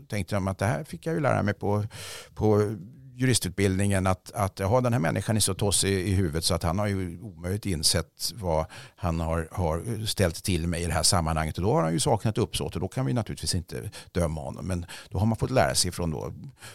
Tänkte 0.08 0.36
de 0.36 0.48
att 0.48 0.58
det 0.58 0.66
här 0.66 0.84
fick 0.84 1.06
jag 1.06 1.16
ju 1.16 1.22
lära 1.22 1.44
mig 1.44 1.54
på, 1.54 1.84
på 2.34 2.76
juristutbildningen 3.22 4.08
att, 4.08 4.32
att 4.32 4.60
ja, 4.60 4.82
den 4.82 4.94
här 4.94 5.00
människan 5.00 5.36
är 5.36 5.40
så 5.40 5.54
tossig 5.54 6.08
i 6.08 6.14
huvudet 6.14 6.46
så 6.46 6.54
att 6.54 6.64
han 6.64 6.80
har 6.80 6.88
ju 6.88 7.20
omöjligt 7.22 7.66
insett 7.66 8.32
vad 8.34 8.66
han 8.96 9.20
har, 9.20 9.48
har 9.52 10.06
ställt 10.06 10.44
till 10.44 10.68
med 10.68 10.82
i 10.82 10.86
det 10.86 10.94
här 10.94 11.04
sammanhanget. 11.04 11.58
Och 11.58 11.64
då 11.64 11.74
har 11.74 11.82
han 11.84 11.94
ju 11.94 12.00
saknat 12.00 12.38
uppsåt 12.38 12.76
och 12.76 12.82
då 12.82 12.88
kan 12.88 13.06
vi 13.06 13.14
naturligtvis 13.14 13.56
inte 13.56 13.92
döma 14.12 14.42
honom. 14.42 14.68
Men 14.68 14.86
då 15.10 15.20
har 15.20 15.26
man 15.26 15.38
fått 15.38 15.52
lära 15.52 15.76
sig 15.76 15.92
från 15.92 16.12
då 16.12 16.34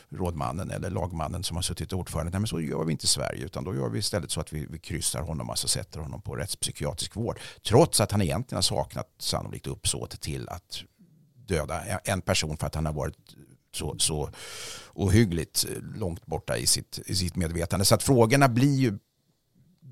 rådmannen 0.08 0.70
eller 0.70 0.90
lagmannen 0.90 1.42
som 1.42 1.56
har 1.56 1.62
suttit 1.62 1.92
ordförande. 1.92 2.30
Nej 2.30 2.40
men 2.40 2.48
så 2.48 2.60
gör 2.60 2.84
vi 2.84 2.92
inte 2.92 3.04
i 3.04 3.08
Sverige 3.08 3.44
utan 3.44 3.64
då 3.64 3.74
gör 3.74 3.88
vi 3.88 3.98
istället 3.98 4.30
så 4.30 4.40
att 4.40 4.52
vi, 4.52 4.66
vi 4.70 4.78
kryssar 4.78 5.22
honom, 5.22 5.50
alltså 5.50 5.68
sätter 5.68 6.00
honom 6.00 6.22
på 6.22 6.36
rättspsykiatrisk 6.36 7.16
vård. 7.16 7.40
Trots 7.68 8.00
att 8.00 8.12
han 8.12 8.22
egentligen 8.22 8.56
har 8.56 8.62
saknat 8.62 9.08
sannolikt 9.18 9.66
uppsåt 9.66 10.20
till 10.20 10.48
att 10.48 10.82
döda 11.46 11.80
en 12.04 12.20
person 12.20 12.56
för 12.56 12.66
att 12.66 12.74
han 12.74 12.86
har 12.86 12.92
varit 12.92 13.16
så, 13.76 13.94
så 13.98 14.30
ohyggligt 14.94 15.66
långt 15.96 16.26
borta 16.26 16.56
i 16.56 16.66
sitt, 16.66 17.00
i 17.06 17.14
sitt 17.14 17.36
medvetande. 17.36 17.84
Så 17.84 17.94
att 17.94 18.02
frågorna 18.02 18.48
blir 18.48 18.76
ju 18.76 18.98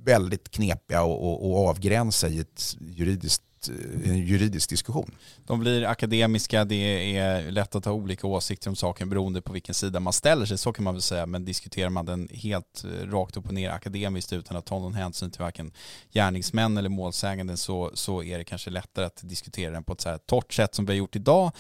väldigt 0.05 0.51
knepiga 0.51 1.03
och, 1.03 1.25
och, 1.25 1.51
och 1.51 1.69
avgränsa 1.69 2.29
i 2.29 2.39
ett 2.39 2.77
juridiskt 2.81 3.43
eh, 3.69 4.11
en 4.11 4.27
juridisk 4.27 4.71
diskussion. 4.71 5.15
De 5.47 5.61
blir 5.61 5.85
akademiska, 5.85 6.65
det 6.65 7.17
är 7.17 7.51
lätt 7.51 7.75
att 7.75 7.85
ha 7.85 7.93
olika 7.93 8.27
åsikter 8.27 8.71
om 8.71 8.77
saken 8.77 9.09
beroende 9.09 9.43
på 9.43 9.53
vilken 9.53 9.75
sida 9.75 10.01
man 10.01 10.13
ställer 10.13 10.47
sig, 10.47 10.59
så 10.59 10.73
kan 10.73 10.85
man 10.85 10.95
väl 10.95 11.03
säga, 11.03 11.27
men 11.27 11.45
diskuterar 11.45 11.91
man 11.91 12.07
den 12.07 12.29
helt 12.33 12.85
eh, 12.85 13.07
rakt 13.07 13.37
upp 13.37 13.47
och 13.47 13.55
ner 13.55 13.71
akademiskt 13.71 14.33
utan 14.33 14.57
att 14.57 14.67
ta 14.67 14.79
någon 14.79 14.95
hänsyn 14.95 15.31
till 15.31 15.43
varken 15.43 15.73
gärningsmän 16.13 16.77
eller 16.77 16.89
målsäganden 16.89 17.57
så, 17.57 17.91
så 17.95 18.23
är 18.23 18.39
det 18.39 18.45
kanske 18.45 18.71
lättare 18.71 19.05
att 19.05 19.21
diskutera 19.23 19.71
den 19.71 19.85
på 19.85 19.93
ett 19.93 20.01
så 20.01 20.09
här 20.09 20.19
torrt 20.19 20.53
sätt 20.53 20.75
som 20.75 20.87
vi 20.87 20.93
har 20.93 20.99
gjort 20.99 21.17
idag. 21.17 21.53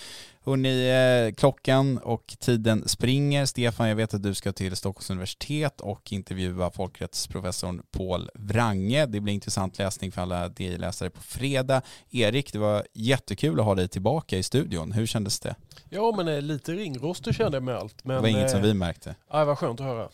Hörrni, 0.47 0.90
eh, 1.28 1.34
klockan 1.34 1.99
och 1.99 2.36
tiden 2.38 2.88
springer. 2.88 3.47
Stefan, 3.47 3.88
jag 3.88 3.97
vet 3.97 4.14
att 4.14 4.22
du 4.22 4.34
ska 4.34 4.53
till 4.53 4.76
Stockholms 4.76 5.11
universitet 5.11 5.80
och 5.80 6.12
intervjua 6.12 6.70
folkrättsprofessorn 6.70 7.82
Paul 7.90 8.30
Wrange. 8.34 9.07
Det 9.07 9.20
blir 9.20 9.34
intressant 9.34 9.78
läsning 9.78 10.12
för 10.12 10.22
alla 10.22 10.49
DI-läsare 10.49 11.11
på 11.11 11.22
fredag. 11.22 11.82
Erik, 12.11 12.53
det 12.53 12.59
var 12.59 12.86
jättekul 12.92 13.61
att 13.61 13.66
ha 13.66 13.74
dig 13.74 13.88
tillbaka 13.88 14.38
i 14.38 14.42
studion. 14.42 14.92
Hur 14.92 15.07
kändes 15.07 15.40
det? 15.40 15.55
Ja, 15.88 16.14
men 16.16 16.28
eh, 16.28 16.40
lite 16.40 16.72
ringrostig 16.72 17.34
kände 17.34 17.57
jag 17.57 17.62
med 17.62 17.76
allt. 17.76 18.05
Men, 18.05 18.16
det 18.16 18.22
var 18.22 18.28
inget 18.28 18.51
som 18.51 18.61
eh, 18.61 18.66
vi 18.66 18.74
märkte. 18.74 19.14
Ja, 19.30 19.38
det 19.38 19.45
var 19.45 19.57
skönt 19.57 19.80
att 19.80 19.86
höra. 19.86 20.09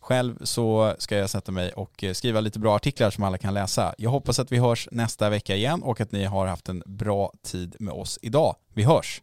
Själv 0.00 0.44
så 0.44 0.94
ska 0.98 1.16
jag 1.16 1.30
sätta 1.30 1.52
mig 1.52 1.72
och 1.72 2.04
skriva 2.12 2.40
lite 2.40 2.58
bra 2.58 2.76
artiklar 2.76 3.10
som 3.10 3.24
alla 3.24 3.38
kan 3.38 3.54
läsa. 3.54 3.94
Jag 3.98 4.10
hoppas 4.10 4.38
att 4.38 4.52
vi 4.52 4.58
hörs 4.58 4.88
nästa 4.92 5.30
vecka 5.30 5.56
igen 5.56 5.82
och 5.82 6.00
att 6.00 6.12
ni 6.12 6.24
har 6.24 6.46
haft 6.46 6.68
en 6.68 6.82
bra 6.86 7.32
tid 7.42 7.76
med 7.78 7.94
oss 7.94 8.18
idag. 8.22 8.56
Vi 8.74 8.82
hörs! 8.82 9.22